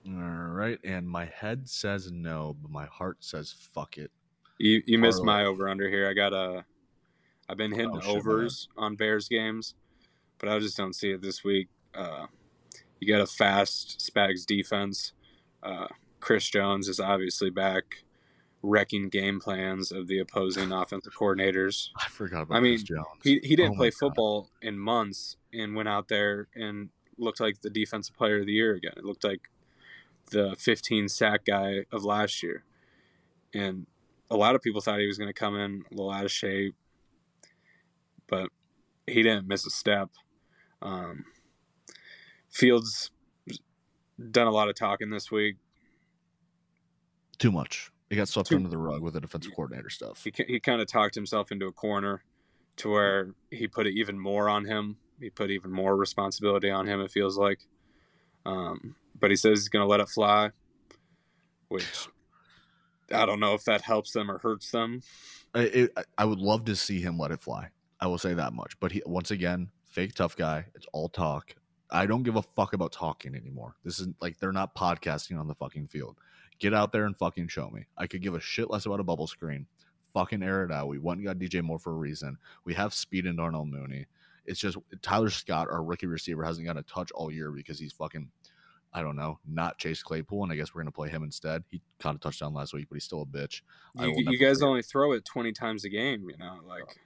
All 0.07 0.13
right. 0.13 0.79
And 0.83 1.07
my 1.07 1.25
head 1.25 1.69
says 1.69 2.11
no, 2.11 2.55
but 2.59 2.71
my 2.71 2.87
heart 2.87 3.17
says 3.19 3.51
fuck 3.51 3.99
it. 3.99 4.09
You 4.61 4.83
you 4.85 4.99
missed 4.99 5.23
my 5.23 5.45
over 5.45 5.67
under 5.67 5.89
here. 5.89 6.07
I 6.07 6.13
got 6.13 6.33
a. 6.33 6.65
I've 7.49 7.57
been 7.57 7.71
hitting 7.71 7.91
Oh, 7.95 7.99
shit, 7.99 8.15
overs 8.17 8.69
on 8.77 8.95
Bears 8.95 9.27
games, 9.27 9.73
but 10.37 10.49
I 10.49 10.59
just 10.59 10.77
don't 10.77 10.95
see 10.95 11.11
it 11.11 11.21
this 11.21 11.43
week. 11.43 11.67
Uh, 11.95 12.27
you 12.99 13.07
got 13.07 13.21
a 13.21 13.25
fast 13.25 13.99
Spags 13.99 14.45
defense. 14.45 15.13
Uh, 15.63 15.87
Chris 16.19 16.47
Jones 16.47 16.87
is 16.87 16.99
obviously 16.99 17.49
back, 17.49 18.03
wrecking 18.61 19.09
game 19.09 19.39
plans 19.39 19.91
of 19.91 20.07
the 20.07 20.19
opposing 20.19 20.71
offensive 20.81 21.13
coordinators. 21.13 21.89
I 21.97 22.07
forgot 22.09 22.43
about 22.43 22.57
I 22.57 22.59
mean, 22.59 22.77
Chris 22.77 22.83
Jones. 22.83 23.07
He 23.23 23.39
he 23.43 23.55
didn't 23.55 23.73
Oh 23.73 23.77
play 23.77 23.89
God. 23.89 23.97
football 23.97 24.49
in 24.61 24.77
months 24.77 25.37
and 25.51 25.75
went 25.75 25.89
out 25.89 26.07
there 26.07 26.47
and 26.55 26.89
looked 27.17 27.39
like 27.39 27.61
the 27.61 27.69
defensive 27.71 28.15
player 28.15 28.41
of 28.41 28.45
the 28.45 28.53
year 28.53 28.75
again. 28.75 28.93
It 28.95 29.03
looked 29.05 29.23
like 29.23 29.49
the 30.29 30.55
15 30.59 31.09
sack 31.09 31.45
guy 31.45 31.85
of 31.91 32.05
last 32.05 32.43
year. 32.43 32.63
And 33.53 33.87
a 34.31 34.37
lot 34.37 34.55
of 34.55 34.61
people 34.61 34.81
thought 34.81 34.99
he 34.99 35.07
was 35.07 35.17
going 35.17 35.29
to 35.29 35.33
come 35.33 35.55
in 35.57 35.83
a 35.91 35.93
little 35.93 36.09
out 36.09 36.25
of 36.25 36.31
shape, 36.31 36.73
but 38.27 38.49
he 39.05 39.21
didn't 39.21 39.47
miss 39.47 39.65
a 39.65 39.69
step. 39.69 40.09
Um, 40.81 41.25
Fields 42.49 43.11
done 44.31 44.47
a 44.47 44.51
lot 44.51 44.69
of 44.69 44.75
talking 44.75 45.09
this 45.09 45.29
week. 45.29 45.57
Too 47.37 47.51
much. 47.51 47.91
He 48.09 48.15
got 48.15 48.29
swept 48.29 48.49
Too- 48.49 48.55
under 48.55 48.69
the 48.69 48.77
rug 48.77 49.01
with 49.01 49.13
the 49.13 49.21
defensive 49.21 49.53
coordinator 49.53 49.89
stuff. 49.89 50.23
He, 50.23 50.33
he 50.47 50.59
kind 50.59 50.81
of 50.81 50.87
talked 50.87 51.15
himself 51.15 51.51
into 51.51 51.67
a 51.67 51.71
corner 51.71 52.23
to 52.77 52.89
where 52.89 53.31
he 53.51 53.67
put 53.67 53.85
it 53.85 53.95
even 53.95 54.17
more 54.17 54.47
on 54.47 54.65
him. 54.65 54.97
He 55.19 55.29
put 55.29 55.51
even 55.51 55.71
more 55.71 55.95
responsibility 55.95 56.69
on 56.69 56.87
him, 56.87 57.01
it 57.01 57.11
feels 57.11 57.37
like. 57.37 57.67
Um, 58.45 58.95
but 59.19 59.29
he 59.29 59.35
says 59.35 59.59
he's 59.59 59.69
going 59.69 59.83
to 59.83 59.89
let 59.89 59.99
it 59.99 60.09
fly, 60.09 60.51
which 61.67 62.07
I 63.13 63.25
don't 63.25 63.39
know 63.39 63.53
if 63.53 63.63
that 63.65 63.81
helps 63.81 64.11
them 64.11 64.29
or 64.29 64.37
hurts 64.39 64.71
them. 64.71 65.01
I, 65.53 65.59
it, 65.61 65.97
I- 66.17 66.25
would 66.25 66.39
love 66.39 66.65
to 66.65 66.75
see 66.75 67.01
him 67.01 67.17
let 67.17 67.31
it 67.31 67.41
fly. 67.41 67.69
I 67.99 68.07
will 68.07 68.17
say 68.17 68.33
that 68.33 68.53
much. 68.53 68.79
But 68.79 68.91
he 68.93 69.01
once 69.05 69.31
again, 69.31 69.69
fake 69.85 70.15
tough 70.15 70.35
guy. 70.35 70.65
It's 70.75 70.87
all 70.93 71.09
talk. 71.09 71.55
I 71.89 72.05
don't 72.05 72.23
give 72.23 72.37
a 72.37 72.41
fuck 72.41 72.73
about 72.73 72.93
talking 72.93 73.35
anymore. 73.35 73.75
This 73.83 73.99
is 73.99 74.07
like 74.21 74.39
they're 74.39 74.51
not 74.53 74.75
podcasting 74.75 75.39
on 75.39 75.47
the 75.47 75.55
fucking 75.55 75.87
field. 75.87 76.17
Get 76.59 76.73
out 76.73 76.91
there 76.91 77.05
and 77.05 77.17
fucking 77.17 77.49
show 77.49 77.69
me. 77.69 77.85
I 77.97 78.07
could 78.07 78.21
give 78.21 78.33
a 78.35 78.39
shit 78.39 78.69
less 78.69 78.85
about 78.85 78.99
a 78.99 79.03
bubble 79.03 79.27
screen. 79.27 79.65
Fucking 80.13 80.41
air 80.43 80.63
it 80.63 80.71
out. 80.71 80.87
We 80.87 80.99
went 80.99 81.19
and 81.19 81.27
got 81.27 81.37
DJ 81.37 81.61
Moore 81.61 81.79
for 81.79 81.91
a 81.91 81.95
reason. 81.97 82.37
We 82.65 82.73
have 82.75 82.93
speed 82.93 83.25
in 83.25 83.35
Darnell 83.35 83.65
Mooney. 83.65 84.05
It's 84.45 84.59
just 84.59 84.77
Tyler 85.01 85.29
Scott, 85.29 85.67
our 85.69 85.83
rookie 85.83 86.07
receiver, 86.07 86.43
hasn't 86.43 86.65
got 86.67 86.77
a 86.77 86.83
touch 86.83 87.11
all 87.11 87.31
year 87.31 87.51
because 87.51 87.79
he's 87.79 87.93
fucking, 87.93 88.29
I 88.93 89.01
don't 89.01 89.15
know, 89.15 89.39
not 89.47 89.77
Chase 89.77 90.03
Claypool. 90.03 90.43
And 90.43 90.51
I 90.51 90.55
guess 90.55 90.73
we're 90.73 90.81
gonna 90.81 90.91
play 90.91 91.09
him 91.09 91.23
instead. 91.23 91.63
He 91.69 91.81
caught 91.99 92.15
a 92.15 92.19
touchdown 92.19 92.53
last 92.53 92.73
week, 92.73 92.87
but 92.89 92.95
he's 92.95 93.05
still 93.05 93.21
a 93.21 93.25
bitch. 93.25 93.61
You, 93.95 94.13
you 94.17 94.37
guys 94.37 94.57
forget. 94.57 94.67
only 94.67 94.81
throw 94.81 95.13
it 95.13 95.25
20 95.25 95.51
times 95.53 95.85
a 95.85 95.89
game, 95.89 96.29
you 96.29 96.37
know, 96.37 96.59
like 96.67 96.99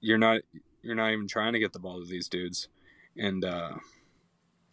you're 0.00 0.18
not 0.18 0.40
you're 0.82 0.94
not 0.94 1.12
even 1.12 1.26
trying 1.26 1.52
to 1.52 1.58
get 1.58 1.72
the 1.72 1.78
ball 1.78 2.00
to 2.00 2.06
these 2.06 2.28
dudes. 2.28 2.68
And 3.16 3.44
uh 3.44 3.72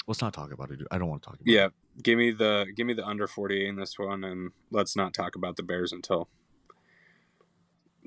Let's 0.07 0.21
not 0.21 0.33
talk 0.33 0.51
about 0.51 0.69
it. 0.69 0.77
dude. 0.77 0.87
I 0.91 0.99
don't 0.99 1.09
want 1.09 1.23
to 1.23 1.25
talk 1.25 1.35
about 1.35 1.47
yeah, 1.47 1.65
it. 1.65 1.73
Yeah. 1.95 2.01
Give 2.03 2.17
me 2.17 2.31
the 2.31 2.67
give 2.75 2.85
me 2.85 2.93
the 2.93 3.05
under 3.05 3.27
48 3.27 3.67
in 3.67 3.75
this 3.75 3.97
one 3.97 4.23
and 4.23 4.51
let's 4.71 4.95
not 4.95 5.13
talk 5.13 5.35
about 5.35 5.55
the 5.55 5.63
Bears 5.63 5.91
until 5.91 6.29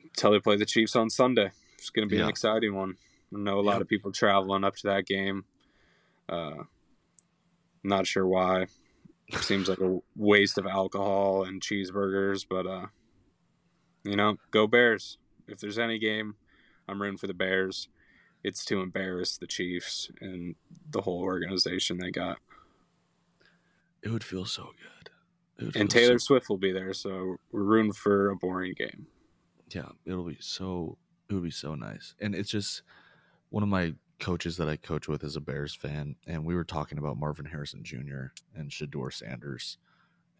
until 0.04 0.32
they 0.32 0.40
play 0.40 0.56
the 0.56 0.66
Chiefs 0.66 0.94
on 0.94 1.10
Sunday. 1.10 1.50
It's 1.76 1.90
going 1.90 2.08
to 2.08 2.14
be 2.14 2.20
an 2.20 2.28
exciting 2.28 2.74
one. 2.74 2.96
I 3.34 3.38
know 3.38 3.58
a 3.58 3.62
lot 3.62 3.80
of 3.80 3.88
people 3.88 4.10
traveling 4.10 4.64
up 4.64 4.76
to 4.76 4.86
that 4.88 5.06
game. 5.06 5.44
Uh 6.28 6.64
not 7.82 8.06
sure 8.06 8.26
why. 8.26 8.66
Seems 9.40 9.68
like 9.68 9.80
a 9.80 9.98
waste 10.16 10.56
of 10.58 10.66
alcohol 10.66 11.44
and 11.44 11.60
cheeseburgers, 11.60 12.46
but 12.48 12.66
uh 12.66 12.86
you 14.04 14.16
know, 14.16 14.36
go 14.50 14.66
Bears. 14.66 15.18
If 15.46 15.58
there's 15.60 15.78
any 15.78 15.98
game 15.98 16.36
I'm 16.88 17.00
rooting 17.02 17.18
for 17.18 17.26
the 17.26 17.34
Bears, 17.34 17.88
it's 18.44 18.64
to 18.66 18.80
embarrass 18.80 19.36
the 19.36 19.46
Chiefs 19.46 20.10
and 20.20 20.54
the 20.90 21.02
whole 21.02 21.20
organization 21.20 21.98
they 21.98 22.10
got. 22.10 22.38
It 24.02 24.10
would 24.10 24.24
feel 24.24 24.44
so 24.44 24.70
good. 25.58 25.74
And 25.76 25.90
Taylor 25.90 26.18
so- 26.18 26.26
Swift 26.26 26.48
will 26.48 26.56
be 26.58 26.72
there, 26.72 26.94
so 26.94 27.36
we're 27.50 27.62
rooting 27.64 27.92
for 27.92 28.30
a 28.30 28.36
boring 28.36 28.74
game. 28.74 29.06
yeah, 29.70 29.88
it'll 30.06 30.24
be 30.24 30.38
so. 30.40 30.96
It 31.28 31.34
would 31.34 31.42
be 31.42 31.50
so 31.50 31.74
nice. 31.74 32.14
And 32.20 32.34
it's 32.34 32.48
just 32.48 32.82
one 33.50 33.62
of 33.62 33.68
my 33.68 33.92
coaches 34.18 34.56
that 34.56 34.68
I 34.68 34.76
coach 34.76 35.08
with 35.08 35.22
is 35.22 35.36
a 35.36 35.40
Bears 35.40 35.74
fan, 35.74 36.16
and 36.26 36.44
we 36.44 36.54
were 36.54 36.64
talking 36.64 36.98
about 36.98 37.18
Marvin 37.18 37.46
Harrison 37.46 37.82
Jr. 37.84 38.32
and 38.54 38.70
Shedeur 38.70 39.12
Sanders, 39.12 39.78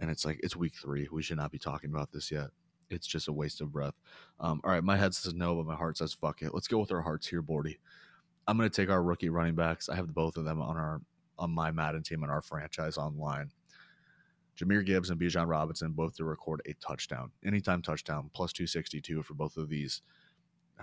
and 0.00 0.10
it's 0.10 0.24
like 0.24 0.40
it's 0.42 0.56
week 0.56 0.74
three. 0.74 1.08
We 1.10 1.22
should 1.22 1.36
not 1.36 1.52
be 1.52 1.58
talking 1.58 1.90
about 1.90 2.12
this 2.12 2.30
yet. 2.30 2.48
It's 2.90 3.06
just 3.06 3.28
a 3.28 3.32
waste 3.32 3.60
of 3.60 3.72
breath. 3.72 3.94
Um, 4.40 4.60
all 4.64 4.70
right, 4.70 4.82
my 4.82 4.96
head 4.96 5.14
says 5.14 5.34
no, 5.34 5.54
but 5.56 5.66
my 5.66 5.76
heart 5.76 5.98
says 5.98 6.14
fuck 6.14 6.42
it. 6.42 6.54
Let's 6.54 6.68
go 6.68 6.78
with 6.78 6.92
our 6.92 7.02
hearts 7.02 7.26
here, 7.26 7.42
Bordy. 7.42 7.76
I'm 8.46 8.56
gonna 8.56 8.70
take 8.70 8.90
our 8.90 9.02
rookie 9.02 9.28
running 9.28 9.54
backs. 9.54 9.88
I 9.88 9.96
have 9.96 10.14
both 10.14 10.36
of 10.36 10.44
them 10.44 10.60
on 10.60 10.76
our 10.76 11.00
on 11.38 11.50
my 11.50 11.70
Madden 11.70 12.02
team 12.02 12.22
and 12.22 12.32
our 12.32 12.42
franchise 12.42 12.98
online. 12.98 13.50
Jahmyr 14.58 14.84
Gibbs 14.84 15.10
and 15.10 15.20
Bijan 15.20 15.46
Robinson 15.46 15.92
both 15.92 16.16
to 16.16 16.24
record 16.24 16.62
a 16.66 16.74
touchdown, 16.74 17.30
anytime 17.44 17.80
touchdown, 17.80 18.30
plus 18.34 18.52
262 18.52 19.22
for 19.22 19.34
both 19.34 19.56
of 19.56 19.68
these. 19.68 20.02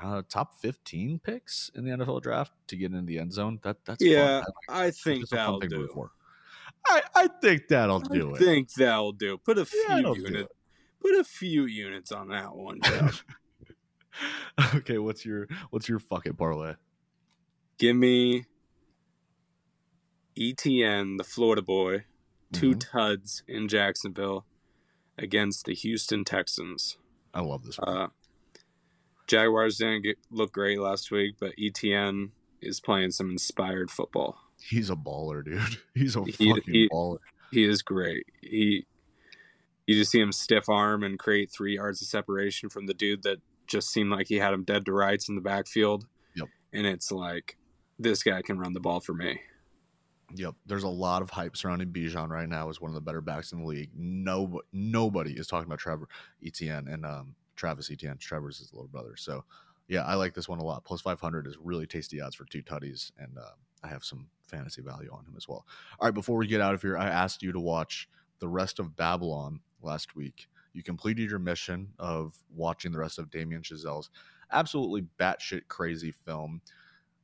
Uh, 0.01 0.21
top 0.27 0.59
15 0.59 1.19
picks 1.19 1.71
in 1.75 1.85
the 1.85 1.91
NFL 1.91 2.21
draft 2.21 2.51
to 2.67 2.75
get 2.75 2.91
in 2.91 3.05
the 3.05 3.17
end 3.17 3.31
zone. 3.33 3.59
That 3.63 3.77
that's 3.85 4.03
fun. 4.03 4.13
I 4.17 4.35
like 4.37 4.45
I 4.67 4.91
think 4.91 5.21
just 5.21 5.33
a 5.33 5.35
fun 5.37 5.45
that'll 5.45 5.61
thing 5.61 5.69
to 5.69 5.77
root 5.77 5.87
do. 5.87 5.93
for. 5.93 6.11
I, 6.87 7.01
I 7.15 7.27
think 7.41 7.67
that'll 7.69 7.99
do 8.01 8.35
I 8.35 8.37
think 8.37 8.73
that'll 8.73 9.13
do. 9.13 9.37
Put 9.37 9.57
a 9.57 9.65
few 9.65 9.85
That'll 9.87 10.17
units. 10.17 10.49
Put 11.01 11.15
a 11.15 11.23
few 11.23 11.65
units 11.65 12.11
on 12.11 12.27
that 12.29 12.55
one, 12.55 12.79
okay, 14.75 14.97
what's 14.97 15.25
your 15.25 15.47
what's 15.69 15.87
your 15.89 15.99
fuck 15.99 16.25
it 16.25 16.37
parlay? 16.37 16.73
Give 17.77 17.95
me 17.95 18.45
ETN, 20.37 21.17
the 21.17 21.23
Florida 21.23 21.61
boy, 21.61 22.05
2 22.53 22.71
Mhm. 22.75 22.79
tuds 22.91 23.43
in 23.47 23.67
Jacksonville 23.67 24.45
against 25.17 25.65
the 25.65 25.73
Houston 25.73 26.23
Texans. 26.25 26.97
I 27.33 27.41
love 27.41 27.63
this. 27.63 27.77
one. 27.79 27.97
Uh, 27.97 28.07
Jaguars 29.28 29.78
didn't 29.78 30.03
get, 30.03 30.17
look 30.30 30.51
great 30.51 30.80
last 30.80 31.11
week, 31.11 31.36
but 31.39 31.55
ETN 31.57 32.30
is 32.61 32.80
playing 32.80 33.11
some 33.11 33.32
inspired 33.32 33.89
football. 33.91 34.38
He's 34.61 34.89
a 34.89 34.95
baller, 34.95 35.43
dude. 35.43 35.61
He's 35.93 36.15
a 36.15 36.23
he- 36.23 36.32
fucking 36.32 36.73
he- 36.73 36.89
baller. 36.89 37.17
He 37.51 37.63
is 37.63 37.82
great. 37.82 38.26
He, 38.41 38.86
you 39.86 39.95
just 39.95 40.11
see 40.11 40.19
him 40.19 40.32
stiff 40.32 40.67
arm 40.67 41.03
and 41.03 41.17
create 41.17 41.51
three 41.51 41.76
yards 41.76 42.01
of 42.01 42.07
separation 42.07 42.69
from 42.69 42.86
the 42.88 42.93
dude 42.93 43.23
that 43.23 43.38
just 43.67 43.91
seemed 43.91 44.11
like 44.11 44.28
he 44.28 44.36
had 44.36 44.53
him 44.53 44.63
dead 44.63 44.86
to 44.86 44.91
rights 44.91 45.30
in 45.30 45.36
the 45.36 45.41
backfield. 45.41 46.05
Yep. 46.36 46.47
And 46.73 46.86
it's 46.86 47.11
like, 47.11 47.57
this 47.97 48.23
guy 48.23 48.41
can 48.41 48.59
run 48.59 48.73
the 48.73 48.80
ball 48.80 48.99
for 48.99 49.13
me. 49.13 49.39
Yep. 50.34 50.55
There's 50.65 50.84
a 50.84 50.89
lot 50.89 51.21
of 51.21 51.30
hype 51.30 51.55
surrounding 51.55 51.89
Bijan 51.89 52.30
right 52.30 52.49
now 52.49 52.69
as 52.69 52.82
one 52.82 52.89
of 52.89 52.95
the 52.95 53.01
better 53.01 53.21
backs 53.21 53.51
in 53.53 53.59
the 53.59 53.65
league. 53.65 53.91
No, 53.95 54.61
nobody 54.73 55.32
is 55.34 55.47
talking 55.47 55.67
about 55.67 55.80
Trevor 55.80 56.09
Etienne 56.45 56.88
and 56.88 57.05
um, 57.05 57.36
Travis 57.56 57.91
Etienne. 57.91 58.18
Trevor's 58.18 58.60
his 58.60 58.74
little 58.74 58.88
brother. 58.88 59.16
So, 59.16 59.43
yeah, 59.88 60.03
I 60.03 60.16
like 60.16 60.34
this 60.34 60.49
one 60.49 60.60
a 60.60 60.64
lot. 60.64 60.84
Plus 60.84 61.01
500 61.01 61.47
is 61.47 61.58
really 61.62 61.88
tasty 61.88 62.22
odds 62.22 62.36
for 62.36 62.45
two 62.45 62.64
tutties, 62.64 63.12
and 63.18 63.38
uh, 63.38 63.51
I 63.84 63.88
have 63.88 64.03
some 64.03 64.28
fantasy 64.47 64.82
value 64.82 65.10
on 65.12 65.26
him 65.26 65.36
as 65.38 65.47
well. 65.47 65.66
All 65.99 66.08
right, 66.08 66.14
before 66.14 66.38
we 66.38 66.47
get 66.47 66.62
out 66.62 66.74
of 66.74 66.82
here, 66.82 66.97
I 66.97 67.08
asked 67.08 67.43
you 67.43 67.51
to 67.51 67.60
watch 67.60 68.10
the 68.39 68.47
rest 68.47 68.80
of 68.80 68.95
Babylon 68.95 69.60
last 69.82 70.16
week. 70.16 70.47
You 70.74 70.84
completed 70.84 71.30
your 71.30 71.39
mission 71.39 71.89
of 71.99 72.36
watching 72.53 72.91
the 72.91 72.99
rest 72.99 73.20
of 73.20 73.30
Damien 73.30 73.62
Chazelle's 73.62 74.10
absolutely 74.51 75.06
batshit 75.20 75.68
crazy 75.68 76.12
film. 76.12 76.62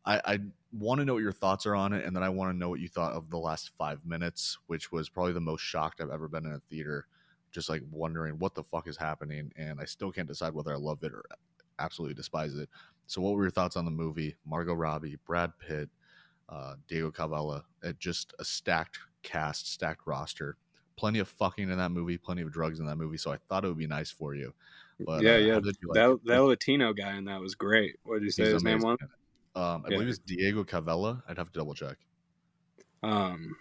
I, 0.06 0.22
I 0.26 0.40
want 0.72 1.00
to 1.00 1.06
know 1.06 1.14
what 1.14 1.24
your 1.24 1.32
thoughts 1.32 1.66
are 1.66 1.76
on 1.76 1.94
it, 1.94 2.06
and 2.06 2.16
then 2.16 2.24
I 2.24 2.30
want 2.30 2.52
to 2.52 2.58
know 2.58 2.70
what 2.70 2.80
you 2.80 2.88
thought 2.88 3.14
of 3.14 3.30
the 3.30 3.38
last 3.38 3.72
five 3.78 4.06
minutes, 4.06 4.58
which 4.68 4.92
was 4.92 5.10
probably 5.10 5.34
the 5.34 5.42
most 5.42 5.62
shocked 5.62 6.02
I've 6.02 6.10
ever 6.10 6.28
been 6.28 6.46
in 6.46 6.54
a 6.54 6.62
theater. 6.70 7.08
Just 7.52 7.70
like 7.70 7.82
wondering 7.92 8.40
what 8.40 8.56
the 8.56 8.64
fuck 8.64 8.88
is 8.88 8.98
happening, 8.98 9.52
and 9.56 9.80
I 9.80 9.86
still 9.86 10.12
can't 10.12 10.28
decide 10.28 10.54
whether 10.54 10.74
I 10.74 10.78
love 10.78 11.04
it 11.04 11.14
or 11.14 11.24
absolutely 11.80 12.16
despise 12.16 12.56
it. 12.56 12.70
So, 13.08 13.22
what 13.22 13.34
were 13.34 13.44
your 13.44 13.52
thoughts 13.52 13.76
on 13.76 13.86
the 13.86 13.92
movie? 13.92 14.36
Margot 14.46 14.74
Robbie, 14.74 15.18
Brad 15.26 15.52
Pitt, 15.60 15.90
uh, 16.50 16.76
Diego 16.88 17.12
Cavalla, 17.12 17.64
uh, 17.84 17.94
just 18.00 18.34
a 18.40 18.46
stacked 18.46 19.00
cast, 19.24 19.72
stacked 19.72 20.06
roster. 20.06 20.58
Plenty 20.96 21.20
of 21.20 21.28
fucking 21.28 21.70
in 21.70 21.78
that 21.78 21.92
movie, 21.92 22.18
plenty 22.18 22.42
of 22.42 22.52
drugs 22.52 22.80
in 22.80 22.86
that 22.86 22.98
movie. 22.98 23.18
So 23.18 23.32
I 23.32 23.38
thought 23.50 23.66
it 23.66 23.68
would 23.68 23.78
be 23.78 23.88
nice 23.88 24.12
for 24.12 24.36
you. 24.36 24.54
But 25.00 25.24
yeah, 25.24 25.34
uh, 25.34 25.38
yeah. 25.38 25.56
you 25.56 25.62
like 25.62 25.96
that 25.96 26.20
that 26.26 26.44
Latino 26.44 26.94
guy 26.94 27.18
in 27.18 27.26
that 27.26 27.42
was 27.42 27.56
great. 27.56 27.98
What 28.04 28.20
did 28.20 28.26
you 28.26 28.32
say 28.32 28.44
He's 28.44 28.54
his 28.54 28.64
name 28.64 28.82
was? 28.82 28.98
Um, 29.56 29.84
I 29.86 29.90
Yeah. 29.90 29.98
believe 29.98 30.10
it's 30.10 30.20
Diego 30.20 30.64
Cavella. 30.64 31.24
I'd 31.28 31.38
have 31.38 31.52
to 31.52 31.60
double 31.60 31.74
check. 31.74 31.98
Um, 33.04 33.56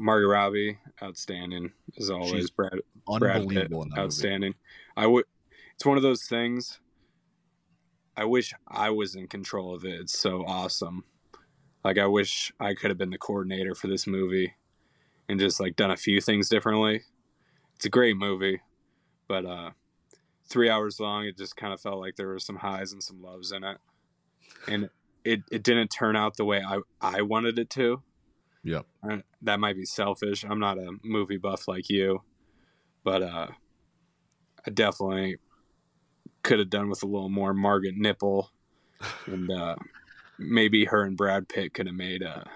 Margot 0.00 0.28
Robbie, 0.28 0.78
outstanding 1.02 1.72
as 1.98 2.10
always. 2.10 2.30
She's 2.30 2.50
Brad 2.50 2.72
Brad 3.18 3.20
Pitt, 3.20 3.40
Unbelievable 3.42 3.82
in 3.82 3.88
that 3.90 3.96
movie. 3.96 4.00
outstanding. 4.06 4.54
I 4.96 5.06
would. 5.06 5.24
It's 5.74 5.84
one 5.84 5.96
of 5.96 6.02
those 6.02 6.24
things. 6.24 6.80
I 8.16 8.24
wish 8.24 8.52
I 8.68 8.90
was 8.90 9.14
in 9.14 9.28
control 9.28 9.74
of 9.74 9.84
it. 9.84 10.00
It's 10.00 10.18
so 10.18 10.44
awesome. 10.46 11.04
Like 11.84 11.98
I 11.98 12.06
wish 12.06 12.52
I 12.60 12.74
could 12.74 12.90
have 12.90 12.98
been 12.98 13.10
the 13.10 13.18
coordinator 13.18 13.74
for 13.74 13.86
this 13.88 14.06
movie, 14.06 14.54
and 15.28 15.38
just 15.38 15.60
like 15.60 15.76
done 15.76 15.90
a 15.90 15.96
few 15.96 16.20
things 16.20 16.48
differently. 16.48 17.02
It's 17.76 17.86
a 17.86 17.90
great 17.90 18.16
movie, 18.16 18.60
but 19.28 19.46
uh, 19.46 19.70
three 20.46 20.68
hours 20.68 21.00
long. 21.00 21.24
It 21.24 21.38
just 21.38 21.56
kind 21.56 21.72
of 21.72 21.80
felt 21.80 21.98
like 22.00 22.16
there 22.16 22.28
were 22.28 22.38
some 22.38 22.56
highs 22.56 22.92
and 22.92 23.02
some 23.02 23.22
lows 23.22 23.52
in 23.52 23.64
it, 23.64 23.78
and 24.68 24.90
it 25.24 25.42
it 25.50 25.62
didn't 25.62 25.88
turn 25.88 26.16
out 26.16 26.36
the 26.36 26.44
way 26.44 26.62
I 26.62 26.80
I 27.00 27.22
wanted 27.22 27.58
it 27.58 27.70
to. 27.70 28.02
Yep. 28.64 28.86
I- 29.02 29.22
that 29.42 29.60
might 29.60 29.76
be 29.76 29.86
selfish. 29.86 30.44
I'm 30.44 30.58
not 30.58 30.78
a 30.78 30.96
movie 31.02 31.38
buff 31.38 31.66
like 31.66 31.88
you, 31.88 32.22
but 33.04 33.22
uh, 33.22 33.48
I 34.66 34.70
definitely 34.70 35.36
could 36.42 36.58
have 36.58 36.70
done 36.70 36.88
with 36.88 37.02
a 37.02 37.06
little 37.06 37.28
more 37.28 37.54
Margaret 37.54 37.96
Nipple, 37.96 38.50
and 39.26 39.50
uh, 39.50 39.76
maybe 40.38 40.84
her 40.86 41.04
and 41.04 41.16
Brad 41.16 41.48
Pitt 41.48 41.74
could 41.74 41.86
have 41.86 41.94
made 41.94 42.22
a 42.22 42.46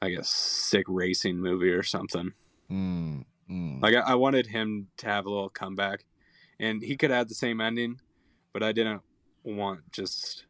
like 0.00 0.14
a 0.14 0.24
sick 0.24 0.86
racing 0.88 1.38
movie 1.38 1.70
or 1.70 1.82
something. 1.82 2.32
Mm, 2.70 3.24
mm. 3.50 3.82
Like 3.82 3.94
I, 3.94 4.00
I 4.00 4.14
wanted 4.14 4.46
him 4.46 4.88
to 4.98 5.06
have 5.06 5.26
a 5.26 5.30
little 5.30 5.50
comeback, 5.50 6.04
and 6.58 6.82
he 6.82 6.96
could 6.96 7.10
have 7.10 7.18
had 7.18 7.28
the 7.28 7.34
same 7.34 7.60
ending, 7.60 8.00
but 8.52 8.62
I 8.62 8.72
didn't 8.72 9.02
want 9.42 9.90
just 9.92 10.46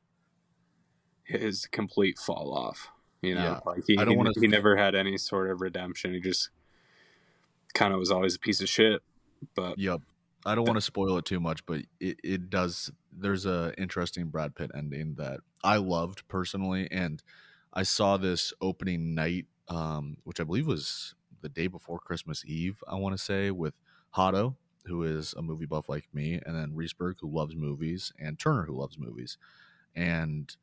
his 1.24 1.66
complete 1.66 2.18
fall 2.18 2.52
off. 2.52 2.88
You 3.22 3.34
know, 3.34 3.42
Yeah. 3.42 3.60
like 3.66 3.84
he 3.86 3.98
I 3.98 4.04
don't 4.04 4.12
he, 4.12 4.16
wanna- 4.16 4.32
he 4.40 4.46
never 4.46 4.76
had 4.76 4.94
any 4.94 5.18
sort 5.18 5.50
of 5.50 5.60
redemption. 5.60 6.12
He 6.14 6.20
just 6.20 6.50
kind 7.74 7.92
of 7.92 7.98
was 7.98 8.10
always 8.10 8.36
a 8.36 8.38
piece 8.38 8.60
of 8.60 8.68
shit. 8.68 9.02
But 9.54 9.78
Yep. 9.78 10.02
I 10.46 10.54
don't 10.54 10.64
want 10.66 10.78
to 10.78 10.80
spoil 10.82 11.18
it 11.18 11.24
too 11.26 11.38
much, 11.40 11.64
but 11.66 11.82
it, 12.00 12.18
it 12.24 12.48
does. 12.50 12.90
There's 13.12 13.44
a 13.44 13.74
interesting 13.76 14.28
Brad 14.28 14.54
Pitt 14.54 14.70
ending 14.74 15.14
that 15.16 15.40
I 15.62 15.76
loved 15.76 16.26
personally, 16.28 16.88
and 16.90 17.22
I 17.74 17.82
saw 17.82 18.16
this 18.16 18.54
opening 18.62 19.14
night, 19.14 19.46
um, 19.68 20.16
which 20.24 20.40
I 20.40 20.44
believe 20.44 20.66
was 20.66 21.14
the 21.42 21.50
day 21.50 21.66
before 21.66 21.98
Christmas 21.98 22.42
Eve. 22.46 22.82
I 22.88 22.94
want 22.94 23.14
to 23.16 23.22
say 23.22 23.50
with 23.50 23.74
Hotto, 24.16 24.56
who 24.86 25.02
is 25.02 25.34
a 25.34 25.42
movie 25.42 25.66
buff 25.66 25.90
like 25.90 26.08
me, 26.14 26.40
and 26.46 26.56
then 26.56 26.72
Reesberg, 26.72 27.16
who 27.20 27.30
loves 27.30 27.54
movies, 27.54 28.10
and 28.18 28.38
Turner, 28.38 28.64
who 28.64 28.78
loves 28.78 28.98
movies. 28.98 29.36
And 29.94 30.54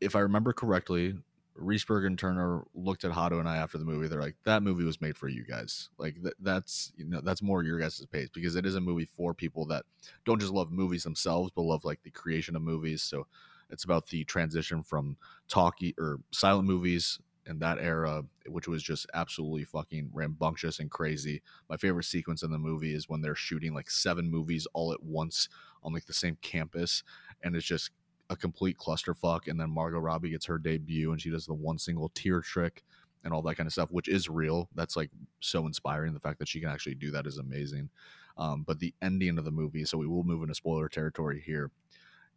if 0.00 0.16
I 0.16 0.20
remember 0.20 0.52
correctly, 0.52 1.16
Reesberg 1.58 2.06
and 2.06 2.18
Turner 2.18 2.62
looked 2.74 3.04
at 3.04 3.12
Hotto 3.12 3.38
and 3.38 3.48
I 3.48 3.56
after 3.56 3.78
the 3.78 3.84
movie. 3.84 4.08
They're 4.08 4.20
like, 4.20 4.36
"That 4.44 4.62
movie 4.62 4.84
was 4.84 5.00
made 5.00 5.16
for 5.16 5.28
you 5.28 5.44
guys. 5.44 5.90
Like 5.98 6.14
th- 6.22 6.34
that's 6.40 6.92
you 6.96 7.04
know 7.04 7.20
that's 7.20 7.42
more 7.42 7.62
your 7.62 7.78
guys' 7.78 8.04
pace 8.10 8.28
because 8.32 8.56
it 8.56 8.66
is 8.66 8.74
a 8.74 8.80
movie 8.80 9.04
for 9.04 9.34
people 9.34 9.66
that 9.66 9.84
don't 10.24 10.40
just 10.40 10.52
love 10.52 10.70
movies 10.70 11.04
themselves, 11.04 11.50
but 11.54 11.62
love 11.62 11.84
like 11.84 12.02
the 12.02 12.10
creation 12.10 12.56
of 12.56 12.62
movies. 12.62 13.02
So 13.02 13.26
it's 13.70 13.84
about 13.84 14.06
the 14.08 14.24
transition 14.24 14.82
from 14.82 15.16
talkie 15.48 15.94
or 15.98 16.20
silent 16.32 16.68
movies 16.68 17.18
in 17.46 17.58
that 17.60 17.78
era, 17.78 18.24
which 18.46 18.68
was 18.68 18.82
just 18.82 19.06
absolutely 19.14 19.64
fucking 19.64 20.10
rambunctious 20.12 20.78
and 20.78 20.90
crazy. 20.90 21.42
My 21.68 21.76
favorite 21.76 22.04
sequence 22.04 22.42
in 22.42 22.50
the 22.50 22.58
movie 22.58 22.94
is 22.94 23.08
when 23.08 23.22
they're 23.22 23.34
shooting 23.34 23.74
like 23.74 23.90
seven 23.90 24.30
movies 24.30 24.66
all 24.74 24.92
at 24.92 25.02
once 25.02 25.48
on 25.82 25.92
like 25.92 26.06
the 26.06 26.12
same 26.12 26.36
campus, 26.42 27.02
and 27.42 27.56
it's 27.56 27.66
just 27.66 27.90
a 28.30 28.36
complete 28.36 28.78
clusterfuck. 28.78 29.48
And 29.48 29.58
then 29.58 29.70
Margot 29.70 29.98
Robbie 29.98 30.30
gets 30.30 30.46
her 30.46 30.58
debut 30.58 31.12
and 31.12 31.20
she 31.20 31.30
does 31.30 31.46
the 31.46 31.54
one 31.54 31.78
single 31.78 32.10
tear 32.10 32.40
trick 32.40 32.84
and 33.24 33.32
all 33.32 33.42
that 33.42 33.56
kind 33.56 33.66
of 33.66 33.72
stuff, 33.72 33.90
which 33.90 34.08
is 34.08 34.28
real. 34.28 34.68
That's 34.74 34.96
like 34.96 35.10
so 35.40 35.66
inspiring. 35.66 36.14
The 36.14 36.20
fact 36.20 36.38
that 36.38 36.48
she 36.48 36.60
can 36.60 36.68
actually 36.68 36.94
do 36.94 37.10
that 37.12 37.26
is 37.26 37.38
amazing. 37.38 37.90
Um, 38.36 38.64
but 38.66 38.78
the 38.78 38.94
ending 39.02 39.38
of 39.38 39.44
the 39.44 39.50
movie, 39.50 39.84
so 39.84 39.98
we 39.98 40.06
will 40.06 40.22
move 40.22 40.42
into 40.42 40.54
spoiler 40.54 40.88
territory 40.88 41.42
here. 41.44 41.70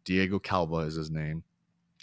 Diego 0.04 0.38
Calva 0.38 0.78
is 0.78 0.96
his 0.96 1.10
name. 1.10 1.44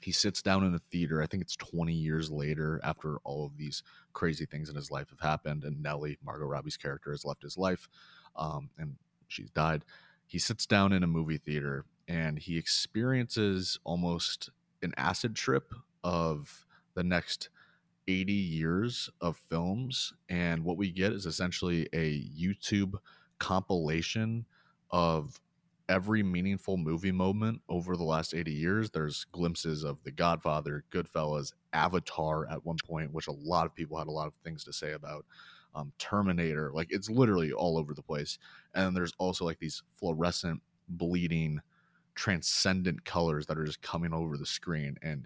He 0.01 0.13
sits 0.13 0.41
down 0.41 0.63
in 0.63 0.73
a 0.73 0.79
theater. 0.91 1.21
I 1.21 1.27
think 1.27 1.43
it's 1.43 1.57
20 1.57 1.91
years 1.91 2.31
later 2.31 2.79
after 2.83 3.17
all 3.25 3.45
of 3.45 3.57
these 3.57 3.83
crazy 4.13 4.45
things 4.45 4.69
in 4.69 4.75
his 4.75 4.89
life 4.89 5.09
have 5.09 5.19
happened. 5.19 5.65
And 5.65 5.83
Nellie, 5.83 6.17
Margot 6.23 6.45
Robbie's 6.45 6.77
character, 6.77 7.11
has 7.11 7.25
left 7.25 7.43
his 7.43 7.57
life 7.57 7.89
um, 8.37 8.69
and 8.77 8.95
she's 9.27 9.51
died. 9.51 9.83
He 10.27 10.39
sits 10.39 10.65
down 10.65 10.93
in 10.93 11.03
a 11.03 11.07
movie 11.07 11.37
theater 11.37 11.85
and 12.09 12.39
he 12.39 12.57
experiences 12.57 13.79
almost 13.85 14.49
an 14.81 14.93
acid 14.97 15.35
trip 15.35 15.73
of 16.03 16.65
the 16.95 17.03
next 17.03 17.49
80 18.07 18.33
years 18.33 19.09
of 19.21 19.37
films. 19.37 20.13
And 20.27 20.65
what 20.65 20.75
we 20.77 20.91
get 20.91 21.13
is 21.13 21.27
essentially 21.27 21.87
a 21.93 22.21
YouTube 22.21 22.95
compilation 23.37 24.45
of 24.89 25.39
every 25.87 26.23
meaningful 26.23 26.77
movie 26.77 27.11
moment 27.11 27.61
over 27.69 27.95
the 27.95 28.03
last 28.03 28.33
80 28.33 28.51
years. 28.51 28.89
There's 28.89 29.25
glimpses 29.31 29.83
of 29.83 30.03
The 30.03 30.11
Godfather, 30.11 30.83
Goodfellas, 30.91 31.53
Avatar 31.73 32.49
at 32.49 32.65
one 32.65 32.77
point, 32.83 33.13
which 33.13 33.27
a 33.27 33.31
lot 33.31 33.67
of 33.67 33.75
people 33.75 33.99
had 33.99 34.07
a 34.07 34.11
lot 34.11 34.27
of 34.27 34.33
things 34.43 34.63
to 34.63 34.73
say 34.73 34.93
about. 34.93 35.25
Um, 35.75 35.93
Terminator, 35.99 36.71
like 36.73 36.87
it's 36.89 37.09
literally 37.09 37.51
all 37.51 37.77
over 37.77 37.93
the 37.93 38.01
place. 38.01 38.39
And 38.73 38.97
there's 38.97 39.13
also 39.19 39.45
like 39.45 39.59
these 39.59 39.83
fluorescent, 39.95 40.63
bleeding, 40.87 41.61
transcendent 42.19 43.05
colors 43.05 43.45
that 43.45 43.57
are 43.57 43.63
just 43.63 43.81
coming 43.81 44.13
over 44.13 44.35
the 44.35 44.45
screen. 44.45 44.97
And 45.01 45.25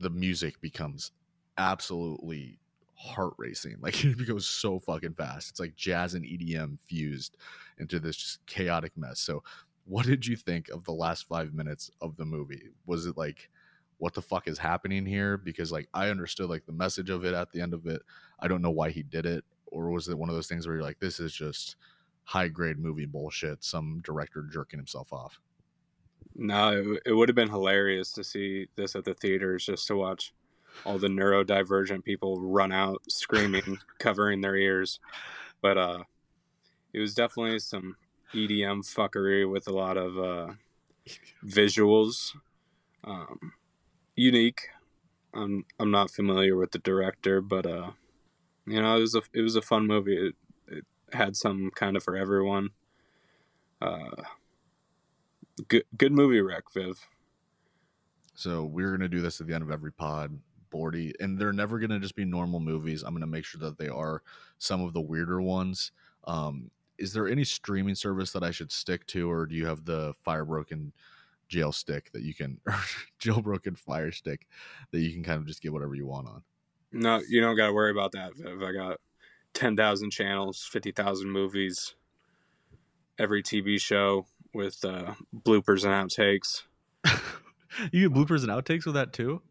the 0.00 0.08
music 0.08 0.58
becomes 0.62 1.12
absolutely 1.58 2.58
heart 2.94 3.34
racing. 3.36 3.76
Like 3.82 4.02
it 4.02 4.26
goes 4.26 4.48
so 4.48 4.78
fucking 4.78 5.14
fast. 5.14 5.50
It's 5.50 5.60
like 5.60 5.76
jazz 5.76 6.14
and 6.14 6.24
EDM 6.24 6.78
fused 6.86 7.36
into 7.78 8.00
this 8.00 8.16
just 8.16 8.46
chaotic 8.46 8.92
mess. 8.96 9.20
So, 9.20 9.42
what 9.84 10.06
did 10.06 10.26
you 10.26 10.36
think 10.36 10.70
of 10.70 10.84
the 10.84 10.92
last 10.92 11.26
five 11.28 11.52
minutes 11.52 11.90
of 12.00 12.16
the 12.16 12.24
movie? 12.24 12.70
Was 12.86 13.04
it 13.04 13.18
like, 13.18 13.50
what 13.98 14.14
the 14.14 14.22
fuck 14.22 14.48
is 14.48 14.56
happening 14.56 15.04
here? 15.04 15.36
Because 15.36 15.70
like 15.70 15.88
I 15.92 16.08
understood 16.08 16.48
like 16.48 16.64
the 16.64 16.72
message 16.72 17.10
of 17.10 17.26
it 17.26 17.34
at 17.34 17.52
the 17.52 17.60
end 17.60 17.74
of 17.74 17.86
it. 17.86 18.00
I 18.40 18.48
don't 18.48 18.62
know 18.62 18.70
why 18.70 18.88
he 18.90 19.02
did 19.02 19.26
it, 19.26 19.44
or 19.66 19.90
was 19.90 20.08
it 20.08 20.16
one 20.16 20.30
of 20.30 20.34
those 20.34 20.46
things 20.46 20.66
where 20.66 20.76
you're 20.76 20.84
like, 20.84 21.00
this 21.00 21.20
is 21.20 21.34
just 21.34 21.76
high 22.24 22.48
grade 22.48 22.78
movie 22.78 23.06
bullshit? 23.06 23.62
Some 23.62 24.00
director 24.02 24.44
jerking 24.50 24.78
himself 24.78 25.12
off. 25.12 25.38
No, 26.34 26.70
it, 26.70 27.02
it 27.06 27.12
would 27.12 27.28
have 27.28 27.36
been 27.36 27.50
hilarious 27.50 28.12
to 28.12 28.24
see 28.24 28.68
this 28.76 28.96
at 28.96 29.04
the 29.04 29.14
theaters 29.14 29.66
just 29.66 29.86
to 29.88 29.96
watch 29.96 30.32
all 30.84 30.98
the 30.98 31.08
neurodivergent 31.08 32.04
people 32.04 32.40
run 32.40 32.72
out 32.72 33.02
screaming, 33.08 33.78
covering 33.98 34.40
their 34.40 34.56
ears. 34.56 34.98
But 35.60 35.78
uh, 35.78 36.04
it 36.92 37.00
was 37.00 37.14
definitely 37.14 37.58
some 37.58 37.96
EDM 38.34 38.80
fuckery 38.82 39.50
with 39.50 39.68
a 39.68 39.72
lot 39.72 39.96
of 39.96 40.18
uh, 40.18 40.52
visuals. 41.44 42.34
Um, 43.04 43.52
unique. 44.16 44.68
I'm 45.34 45.64
I'm 45.78 45.90
not 45.90 46.10
familiar 46.10 46.56
with 46.56 46.72
the 46.72 46.78
director, 46.78 47.40
but 47.40 47.66
uh, 47.66 47.92
you 48.66 48.80
know, 48.80 48.96
it 48.96 49.00
was 49.00 49.14
a 49.14 49.22
it 49.32 49.42
was 49.42 49.56
a 49.56 49.62
fun 49.62 49.86
movie. 49.86 50.28
It, 50.28 50.34
it 50.68 50.84
had 51.12 51.36
some 51.36 51.70
kind 51.74 51.96
of 51.96 52.02
for 52.02 52.16
everyone. 52.16 52.70
Uh, 53.80 54.22
good 55.68 55.84
good 55.96 56.12
movie 56.12 56.40
rec, 56.40 56.64
Viv. 56.72 57.06
So 58.34 58.64
we're 58.64 58.90
gonna 58.90 59.08
do 59.08 59.20
this 59.20 59.40
at 59.40 59.46
the 59.46 59.54
end 59.54 59.62
of 59.62 59.70
every 59.70 59.92
pod, 59.92 60.38
Bordy, 60.72 61.12
and 61.20 61.38
they're 61.38 61.52
never 61.52 61.78
gonna 61.78 62.00
just 62.00 62.16
be 62.16 62.24
normal 62.24 62.60
movies. 62.60 63.02
I'm 63.02 63.14
gonna 63.14 63.26
make 63.26 63.44
sure 63.44 63.60
that 63.60 63.78
they 63.78 63.88
are 63.88 64.22
some 64.58 64.82
of 64.82 64.92
the 64.92 65.00
weirder 65.00 65.40
ones. 65.40 65.92
Um, 66.24 66.70
is 66.98 67.12
there 67.12 67.28
any 67.28 67.44
streaming 67.44 67.94
service 67.94 68.32
that 68.32 68.42
I 68.42 68.50
should 68.50 68.70
stick 68.70 69.06
to, 69.08 69.30
or 69.30 69.46
do 69.46 69.54
you 69.54 69.66
have 69.66 69.84
the 69.84 70.14
Firebroken 70.26 70.92
jail 71.48 71.72
stick 71.72 72.10
that 72.12 72.22
you 72.22 72.34
can, 72.34 72.58
or 72.66 72.78
jailbroken 73.20 73.78
Fire 73.78 74.10
Stick 74.10 74.46
that 74.90 75.00
you 75.00 75.12
can 75.12 75.22
kind 75.22 75.38
of 75.38 75.46
just 75.46 75.62
get 75.62 75.72
whatever 75.72 75.94
you 75.94 76.06
want 76.06 76.28
on? 76.28 76.42
No, 76.92 77.20
you 77.28 77.40
don't 77.40 77.56
got 77.56 77.68
to 77.68 77.72
worry 77.72 77.90
about 77.90 78.12
that, 78.12 78.36
Viv. 78.36 78.62
I 78.62 78.72
got 78.72 78.98
ten 79.54 79.76
thousand 79.76 80.10
channels, 80.10 80.68
fifty 80.70 80.92
thousand 80.92 81.30
movies, 81.30 81.94
every 83.18 83.42
TV 83.42 83.80
show 83.80 84.26
with 84.54 84.84
uh, 84.84 85.14
bloopers 85.34 85.84
and 85.84 86.10
outtakes. 86.10 86.62
you 87.92 88.08
get 88.08 88.16
bloopers 88.16 88.42
and 88.42 88.50
outtakes 88.50 88.86
with 88.86 88.94
that 88.94 89.12
too. 89.12 89.42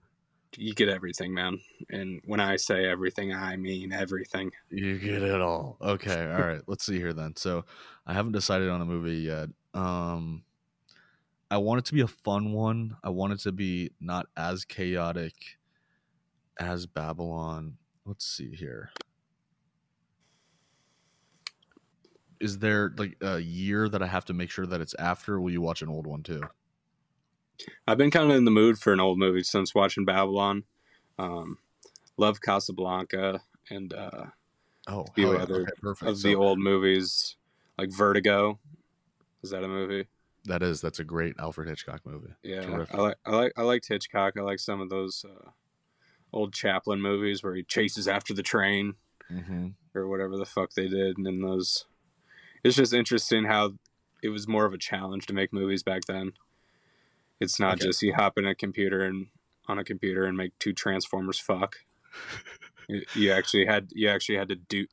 You 0.57 0.73
get 0.73 0.89
everything, 0.89 1.33
man. 1.33 1.61
And 1.89 2.21
when 2.25 2.41
I 2.41 2.57
say 2.57 2.85
everything, 2.85 3.33
I 3.33 3.55
mean 3.55 3.93
everything. 3.93 4.51
You 4.69 4.97
get 4.99 5.23
it 5.23 5.39
all. 5.41 5.77
Okay, 5.81 6.29
all 6.31 6.41
right. 6.41 6.61
Let's 6.67 6.85
see 6.85 6.97
here 6.97 7.13
then. 7.13 7.35
So, 7.37 7.63
I 8.05 8.13
haven't 8.13 8.33
decided 8.33 8.69
on 8.69 8.81
a 8.81 8.85
movie 8.85 9.17
yet. 9.17 9.49
Um, 9.73 10.43
I 11.49 11.57
want 11.57 11.79
it 11.79 11.85
to 11.85 11.93
be 11.93 12.01
a 12.01 12.07
fun 12.07 12.51
one. 12.51 12.97
I 13.03 13.09
want 13.09 13.33
it 13.33 13.39
to 13.41 13.51
be 13.51 13.91
not 13.99 14.27
as 14.35 14.65
chaotic 14.65 15.33
as 16.59 16.85
Babylon. 16.85 17.77
Let's 18.05 18.25
see 18.25 18.55
here. 18.55 18.91
Is 22.41 22.57
there 22.57 22.91
like 22.97 23.15
a 23.21 23.39
year 23.39 23.87
that 23.87 24.01
I 24.01 24.07
have 24.07 24.25
to 24.25 24.33
make 24.33 24.49
sure 24.49 24.65
that 24.65 24.81
it's 24.81 24.95
after? 24.95 25.39
Will 25.39 25.51
you 25.51 25.61
watch 25.61 25.81
an 25.81 25.89
old 25.89 26.07
one 26.07 26.23
too? 26.23 26.41
I've 27.87 27.97
been 27.97 28.11
kind 28.11 28.29
of 28.31 28.35
in 28.37 28.45
the 28.45 28.51
mood 28.51 28.79
for 28.79 28.91
an 28.91 28.99
old 28.99 29.19
movie 29.19 29.43
since 29.43 29.75
watching 29.75 30.03
Babylon. 30.05 30.63
Um, 31.19 31.59
love 32.17 32.41
Casablanca 32.41 33.41
and 33.69 33.93
uh, 33.93 34.25
Oh, 34.87 35.01
a 35.01 35.11
few 35.13 35.33
yeah. 35.33 35.37
other 35.39 35.61
Okay, 35.61 35.71
of 36.09 36.17
So 36.17 36.27
the 36.27 36.35
old 36.35 36.57
movies 36.59 37.35
like 37.77 37.91
Vertigo. 37.91 38.59
Is 39.43 39.51
that 39.51 39.63
a 39.63 39.67
movie? 39.67 40.07
that 40.45 40.63
is 40.63 40.81
that's 40.81 40.97
a 40.97 41.03
great 41.03 41.35
Alfred 41.37 41.67
Hitchcock 41.67 42.01
movie. 42.03 42.33
Yeah, 42.41 42.61
Terrific. 42.61 42.95
I 42.95 43.01
like 43.01 43.15
I 43.25 43.31
like 43.31 43.53
I 43.57 43.61
liked 43.61 43.87
Hitchcock. 43.87 44.33
I 44.37 44.41
like 44.41 44.57
some 44.57 44.81
of 44.81 44.89
those 44.89 45.23
uh, 45.23 45.49
old 46.33 46.51
Chaplin 46.53 46.99
movies 46.99 47.43
where 47.43 47.53
he 47.53 47.61
chases 47.63 48.07
after 48.07 48.33
the 48.33 48.43
train 48.43 48.95
Mm-hmm. 49.31 49.67
or 49.95 50.07
whatever 50.09 50.35
the 50.35 50.45
fuck 50.45 50.73
they 50.73 50.89
did. 50.89 51.17
And 51.17 51.25
in 51.25 51.41
those, 51.41 51.85
it's 52.63 52.75
just 52.75 52.93
interesting 52.93 53.45
how 53.45 53.73
it 54.23 54.29
was 54.29 54.47
more 54.47 54.65
of 54.65 54.73
a 54.73 54.77
challenge 54.77 55.25
to 55.27 55.33
make 55.33 55.51
movies 55.51 55.83
back 55.83 56.03
then. 56.07 56.33
It's 57.39 57.59
not 57.59 57.75
Okay. 57.75 57.87
just 57.87 58.01
you 58.03 58.13
hop 58.13 58.37
in 58.37 58.45
a 58.45 58.53
computer 58.53 59.01
and 59.03 59.27
on 59.67 59.79
a 59.79 59.83
computer 59.83 60.25
and 60.25 60.37
make 60.37 60.57
two 60.59 60.73
transformers 60.73 61.39
fuck. 61.39 61.77
you, 63.15 63.31
actually 63.31 63.65
had 63.65 63.89
you 63.93 64.09
actually 64.09 64.37
had 64.37 64.49
to 64.49 64.55
do 64.55 64.85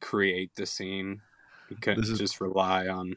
create 0.00 0.54
the 0.56 0.66
scene. 0.66 1.20
You 1.68 1.76
couldn't 1.76 2.04
is- 2.04 2.18
just 2.18 2.40
rely 2.40 2.88
on 2.88 3.16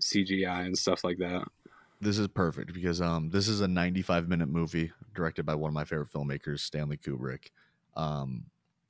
CGI 0.00 0.64
and 0.66 0.76
stuff 0.78 1.04
like 1.04 1.18
that. 1.18 1.46
This 2.00 2.18
is 2.18 2.28
perfect 2.28 2.72
because 2.72 3.00
um 3.02 3.28
this 3.30 3.46
is 3.46 3.60
a 3.60 3.68
95 3.68 4.26
minute 4.26 4.48
movie 4.48 4.90
directed 5.14 5.44
by 5.44 5.54
one 5.54 5.68
of 5.68 5.74
my 5.74 5.84
favorite 5.84 6.10
filmmakers, 6.10 6.60
Stanley 6.60 6.96
Kubrick. 6.96 7.50
Um 7.94 8.44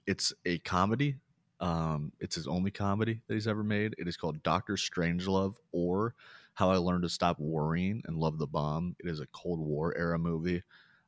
it's 0.07 0.33
a 0.47 0.59
comedy. 0.61 1.17
Um 1.61 2.13
it's 2.21 2.35
his 2.35 2.47
only 2.47 2.71
comedy 2.71 3.23
that 3.27 3.35
he's 3.35 3.49
ever 3.49 3.63
made. 3.65 3.95
It 3.99 4.09
is 4.09 4.17
called 4.17 4.43
Doctor 4.43 4.75
Strangelove 4.75 5.57
or 5.73 6.15
How 6.55 6.71
I 6.71 6.79
Learned 6.79 7.03
to 7.03 7.09
Stop 7.09 7.39
Worrying 7.39 8.03
and 8.07 8.17
Love 8.17 8.39
the 8.39 8.47
Bomb. 8.47 8.97
It 8.99 9.09
is 9.09 9.21
a 9.21 9.27
Cold 9.27 9.61
War 9.61 9.97
era 9.97 10.19
movie. 10.19 10.63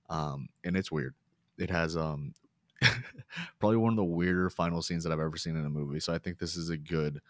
Um 0.09 0.49
and 0.65 0.77
it's 0.77 0.93
weird. 0.93 1.15
It 1.59 1.71
has 1.71 1.97
um 1.97 2.35
probably 3.61 3.77
one 3.77 3.93
of 3.93 3.97
the 3.97 4.05
weirder 4.05 4.51
final 4.51 4.83
scenes 4.83 5.05
that 5.05 5.13
I've 5.13 5.21
ever 5.21 5.37
seen 5.37 5.57
in 5.57 5.65
a 5.65 5.71
movie. 5.71 6.01
So 6.01 6.13
I 6.13 6.19
think 6.19 6.39
this 6.39 6.57
is 6.57 6.71
a 6.71 6.77
good 6.77 7.21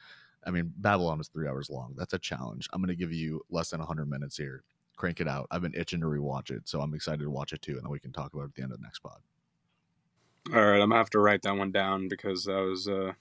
I 0.44 0.50
mean, 0.50 0.72
Babylon 0.76 1.20
is 1.20 1.28
three 1.28 1.48
hours 1.48 1.70
long. 1.70 1.94
That's 1.96 2.14
a 2.14 2.18
challenge. 2.18 2.68
I'm 2.72 2.80
going 2.80 2.88
to 2.88 2.96
give 2.96 3.12
you 3.12 3.42
less 3.50 3.70
than 3.70 3.78
100 3.78 4.08
minutes 4.08 4.36
here. 4.36 4.64
Crank 4.96 5.20
it 5.20 5.28
out. 5.28 5.46
I've 5.50 5.62
been 5.62 5.74
itching 5.74 6.00
to 6.00 6.06
rewatch 6.06 6.50
it, 6.50 6.68
so 6.68 6.80
I'm 6.80 6.94
excited 6.94 7.22
to 7.22 7.30
watch 7.30 7.52
it 7.52 7.62
too, 7.62 7.72
and 7.72 7.82
then 7.82 7.90
we 7.90 8.00
can 8.00 8.12
talk 8.12 8.34
about 8.34 8.42
it 8.42 8.46
at 8.46 8.54
the 8.54 8.62
end 8.62 8.72
of 8.72 8.78
the 8.78 8.84
next 8.84 9.00
pod. 9.00 9.20
All 10.50 10.56
right, 10.56 10.80
I'm 10.80 10.88
gonna 10.88 10.96
have 10.96 11.10
to 11.10 11.20
write 11.20 11.42
that 11.42 11.56
one 11.56 11.70
down 11.70 12.08
because 12.08 12.44
that 12.44 12.60
was 12.60 12.88
a 12.88 13.14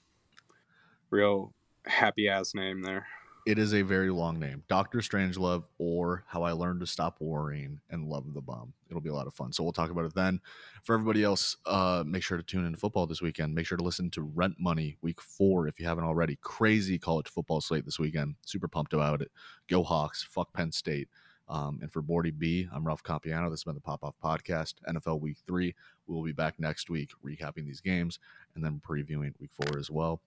real 1.10 1.54
happy 1.86 2.28
ass 2.28 2.52
name 2.52 2.82
there. 2.82 3.06
It 3.46 3.58
is 3.58 3.74
a 3.74 3.82
very 3.82 4.10
long 4.10 4.40
name 4.40 4.64
Doctor 4.68 4.98
Strangelove 4.98 5.64
or 5.78 6.24
How 6.26 6.42
I 6.42 6.52
Learned 6.52 6.80
to 6.80 6.86
Stop 6.86 7.20
Worrying 7.20 7.80
and 7.90 8.08
Love 8.08 8.34
the 8.34 8.40
Bomb. 8.40 8.72
It'll 8.88 9.00
be 9.00 9.08
a 9.08 9.14
lot 9.14 9.28
of 9.28 9.34
fun. 9.34 9.52
So 9.52 9.62
we'll 9.62 9.72
talk 9.72 9.90
about 9.90 10.04
it 10.04 10.14
then. 10.14 10.40
For 10.82 10.94
everybody 10.94 11.22
else, 11.22 11.56
uh, 11.64 12.02
make 12.04 12.24
sure 12.24 12.36
to 12.36 12.42
tune 12.42 12.66
in 12.66 12.72
to 12.72 12.78
football 12.78 13.06
this 13.06 13.22
weekend. 13.22 13.54
Make 13.54 13.66
sure 13.66 13.78
to 13.78 13.84
listen 13.84 14.10
to 14.10 14.22
Rent 14.22 14.56
Money 14.58 14.96
week 15.00 15.20
four 15.20 15.68
if 15.68 15.78
you 15.78 15.86
haven't 15.86 16.04
already. 16.04 16.38
Crazy 16.40 16.98
college 16.98 17.28
football 17.28 17.60
slate 17.60 17.84
this 17.84 18.00
weekend. 18.00 18.34
Super 18.44 18.68
pumped 18.68 18.94
about 18.94 19.22
it. 19.22 19.30
Go 19.68 19.84
Hawks. 19.84 20.24
Fuck 20.24 20.52
Penn 20.52 20.72
State. 20.72 21.08
Um, 21.48 21.80
and 21.82 21.92
for 21.92 22.02
Bordy 22.02 22.36
B, 22.36 22.68
I'm 22.72 22.86
Ralph 22.86 23.02
Compiano. 23.02 23.50
This 23.50 23.60
has 23.60 23.64
been 23.64 23.74
the 23.74 23.80
Pop 23.80 24.04
Off 24.04 24.14
Podcast, 24.22 24.74
NFL 24.88 25.20
Week 25.20 25.36
3. 25.46 25.74
We'll 26.06 26.22
be 26.22 26.32
back 26.32 26.58
next 26.58 26.90
week 26.90 27.10
recapping 27.24 27.66
these 27.66 27.80
games 27.80 28.18
and 28.54 28.64
then 28.64 28.80
previewing 28.86 29.32
Week 29.40 29.50
4 29.68 29.78
as 29.78 29.90
well. 29.90 30.20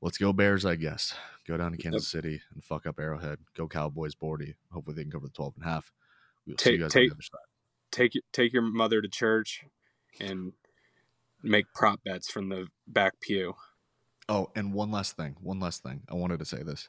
Let's 0.00 0.18
go 0.18 0.32
Bears, 0.32 0.64
I 0.64 0.76
guess. 0.76 1.14
Go 1.46 1.56
down 1.56 1.72
to 1.72 1.78
Kansas 1.78 2.08
City 2.08 2.42
and 2.54 2.62
fuck 2.62 2.86
up 2.86 2.98
Arrowhead. 2.98 3.38
Go 3.56 3.66
Cowboys, 3.66 4.14
Bordy. 4.14 4.54
Hopefully 4.72 4.96
they 4.96 5.02
can 5.02 5.10
cover 5.12 5.26
the 5.26 5.32
12 5.32 5.54
and 5.56 5.64
a 5.64 5.68
half. 5.68 5.92
We'll 6.46 6.56
see 6.58 6.72
you 6.72 6.76
Take- 6.78 6.80
guys 6.82 6.96
on 6.96 7.02
the 7.02 7.10
other 7.12 7.22
side. 7.22 7.40
Take 7.92 8.12
take 8.32 8.52
your 8.52 8.62
mother 8.62 9.00
to 9.00 9.08
church 9.08 9.64
and 10.20 10.52
make 11.42 11.66
prop 11.74 12.00
bets 12.04 12.30
from 12.30 12.48
the 12.50 12.66
back 12.86 13.20
pew. 13.20 13.54
Oh, 14.28 14.50
and 14.54 14.74
one 14.74 14.90
last 14.90 15.16
thing. 15.16 15.36
One 15.40 15.60
last 15.60 15.82
thing. 15.82 16.02
I 16.10 16.14
wanted 16.14 16.40
to 16.40 16.44
say 16.44 16.62
this. 16.62 16.88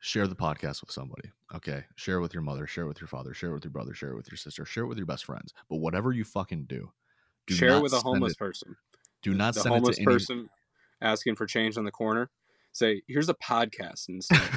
Share 0.00 0.26
the 0.26 0.34
podcast 0.34 0.80
with 0.80 0.90
somebody. 0.90 1.30
Okay. 1.54 1.84
Share 1.96 2.16
it 2.16 2.20
with 2.22 2.32
your 2.34 2.42
mother. 2.42 2.66
Share 2.66 2.84
it 2.84 2.88
with 2.88 3.00
your 3.00 3.08
father. 3.08 3.34
Share 3.34 3.50
it 3.50 3.54
with 3.54 3.64
your 3.64 3.70
brother. 3.70 3.92
Share 3.94 4.10
it 4.10 4.16
with 4.16 4.30
your 4.30 4.38
sister. 4.38 4.64
Share 4.64 4.84
it 4.84 4.86
with 4.88 4.96
your 4.98 5.06
best 5.06 5.24
friends. 5.26 5.52
But 5.68 5.76
whatever 5.76 6.10
you 6.12 6.24
fucking 6.24 6.64
do, 6.64 6.90
do 7.46 7.54
Share 7.54 7.70
not 7.70 7.82
with 7.82 7.92
a 7.92 8.00
homeless 8.00 8.32
it- 8.32 8.38
person. 8.38 8.76
Do 9.22 9.34
not 9.34 9.52
the 9.54 9.60
send 9.60 9.74
homeless 9.74 9.98
it 9.98 10.04
to 10.04 10.08
any. 10.10 10.14
person 10.14 10.48
asking 11.02 11.36
for 11.36 11.46
change 11.46 11.76
on 11.76 11.84
the 11.84 11.90
corner. 11.90 12.30
Say, 12.72 13.02
here's 13.06 13.28
a 13.28 13.34
podcast 13.34 14.08
instead. 14.08 14.40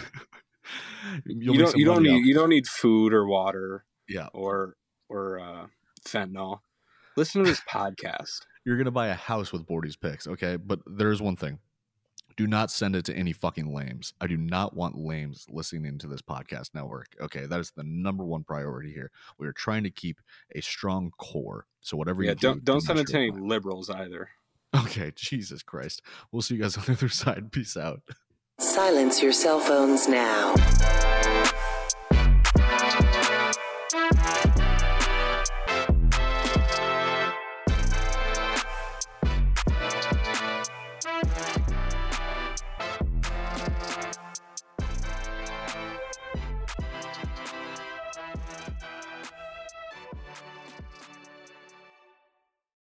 You 1.25 1.57
don't 1.57 1.75
you 1.75 1.83
don't 1.85 2.03
need 2.03 2.25
you 2.25 2.33
don't 2.33 2.47
need 2.47 2.65
food 2.67 3.13
or 3.13 3.25
water 3.27 3.83
Yeah. 4.07 4.27
or 4.33 4.77
or 5.09 5.37
uh, 5.37 5.65
fentanyl. 6.07 6.59
Listen 7.17 7.43
to 7.43 7.49
this 7.49 7.59
podcast. 7.69 8.39
You're 8.63 8.77
gonna 8.77 8.89
buy 8.91 9.07
a 9.07 9.13
house 9.13 9.51
with 9.51 9.65
Bordy's 9.65 9.97
picks, 9.97 10.25
okay? 10.25 10.55
But 10.55 10.79
there's 10.87 11.21
one 11.21 11.35
thing. 11.35 11.59
Do 12.37 12.47
not 12.47 12.71
send 12.71 12.95
it 12.95 13.05
to 13.05 13.15
any 13.15 13.33
fucking 13.33 13.73
lames. 13.73 14.13
I 14.19 14.27
do 14.27 14.37
not 14.37 14.75
want 14.75 14.97
lames 14.97 15.45
listening 15.49 15.97
to 15.99 16.07
this 16.07 16.21
podcast 16.21 16.73
network. 16.73 17.07
Okay, 17.21 17.45
that 17.45 17.59
is 17.59 17.71
the 17.71 17.83
number 17.83 18.23
one 18.25 18.43
priority 18.43 18.91
here. 18.91 19.11
We 19.37 19.47
are 19.47 19.53
trying 19.53 19.83
to 19.83 19.91
keep 19.91 20.19
a 20.55 20.61
strong 20.61 21.11
core. 21.17 21.67
So 21.81 21.97
whatever 21.97 22.23
Yeah, 22.23 22.31
you 22.31 22.35
do, 22.35 22.47
don't 22.47 22.65
don't 22.65 22.81
send 22.81 22.99
it 22.99 23.07
to 23.07 23.17
any 23.17 23.29
with 23.31 23.41
liberals 23.41 23.89
either. 23.89 24.29
Okay, 24.75 25.11
Jesus 25.15 25.61
Christ. 25.63 26.01
We'll 26.31 26.41
see 26.41 26.55
you 26.55 26.61
guys 26.61 26.77
on 26.77 26.85
the 26.85 26.93
other 26.93 27.09
side. 27.09 27.51
Peace 27.51 27.77
out. 27.77 28.01
Silence 28.59 29.21
your 29.21 29.33
cell 29.33 29.59
phones 29.59 30.07
now. 30.07 30.53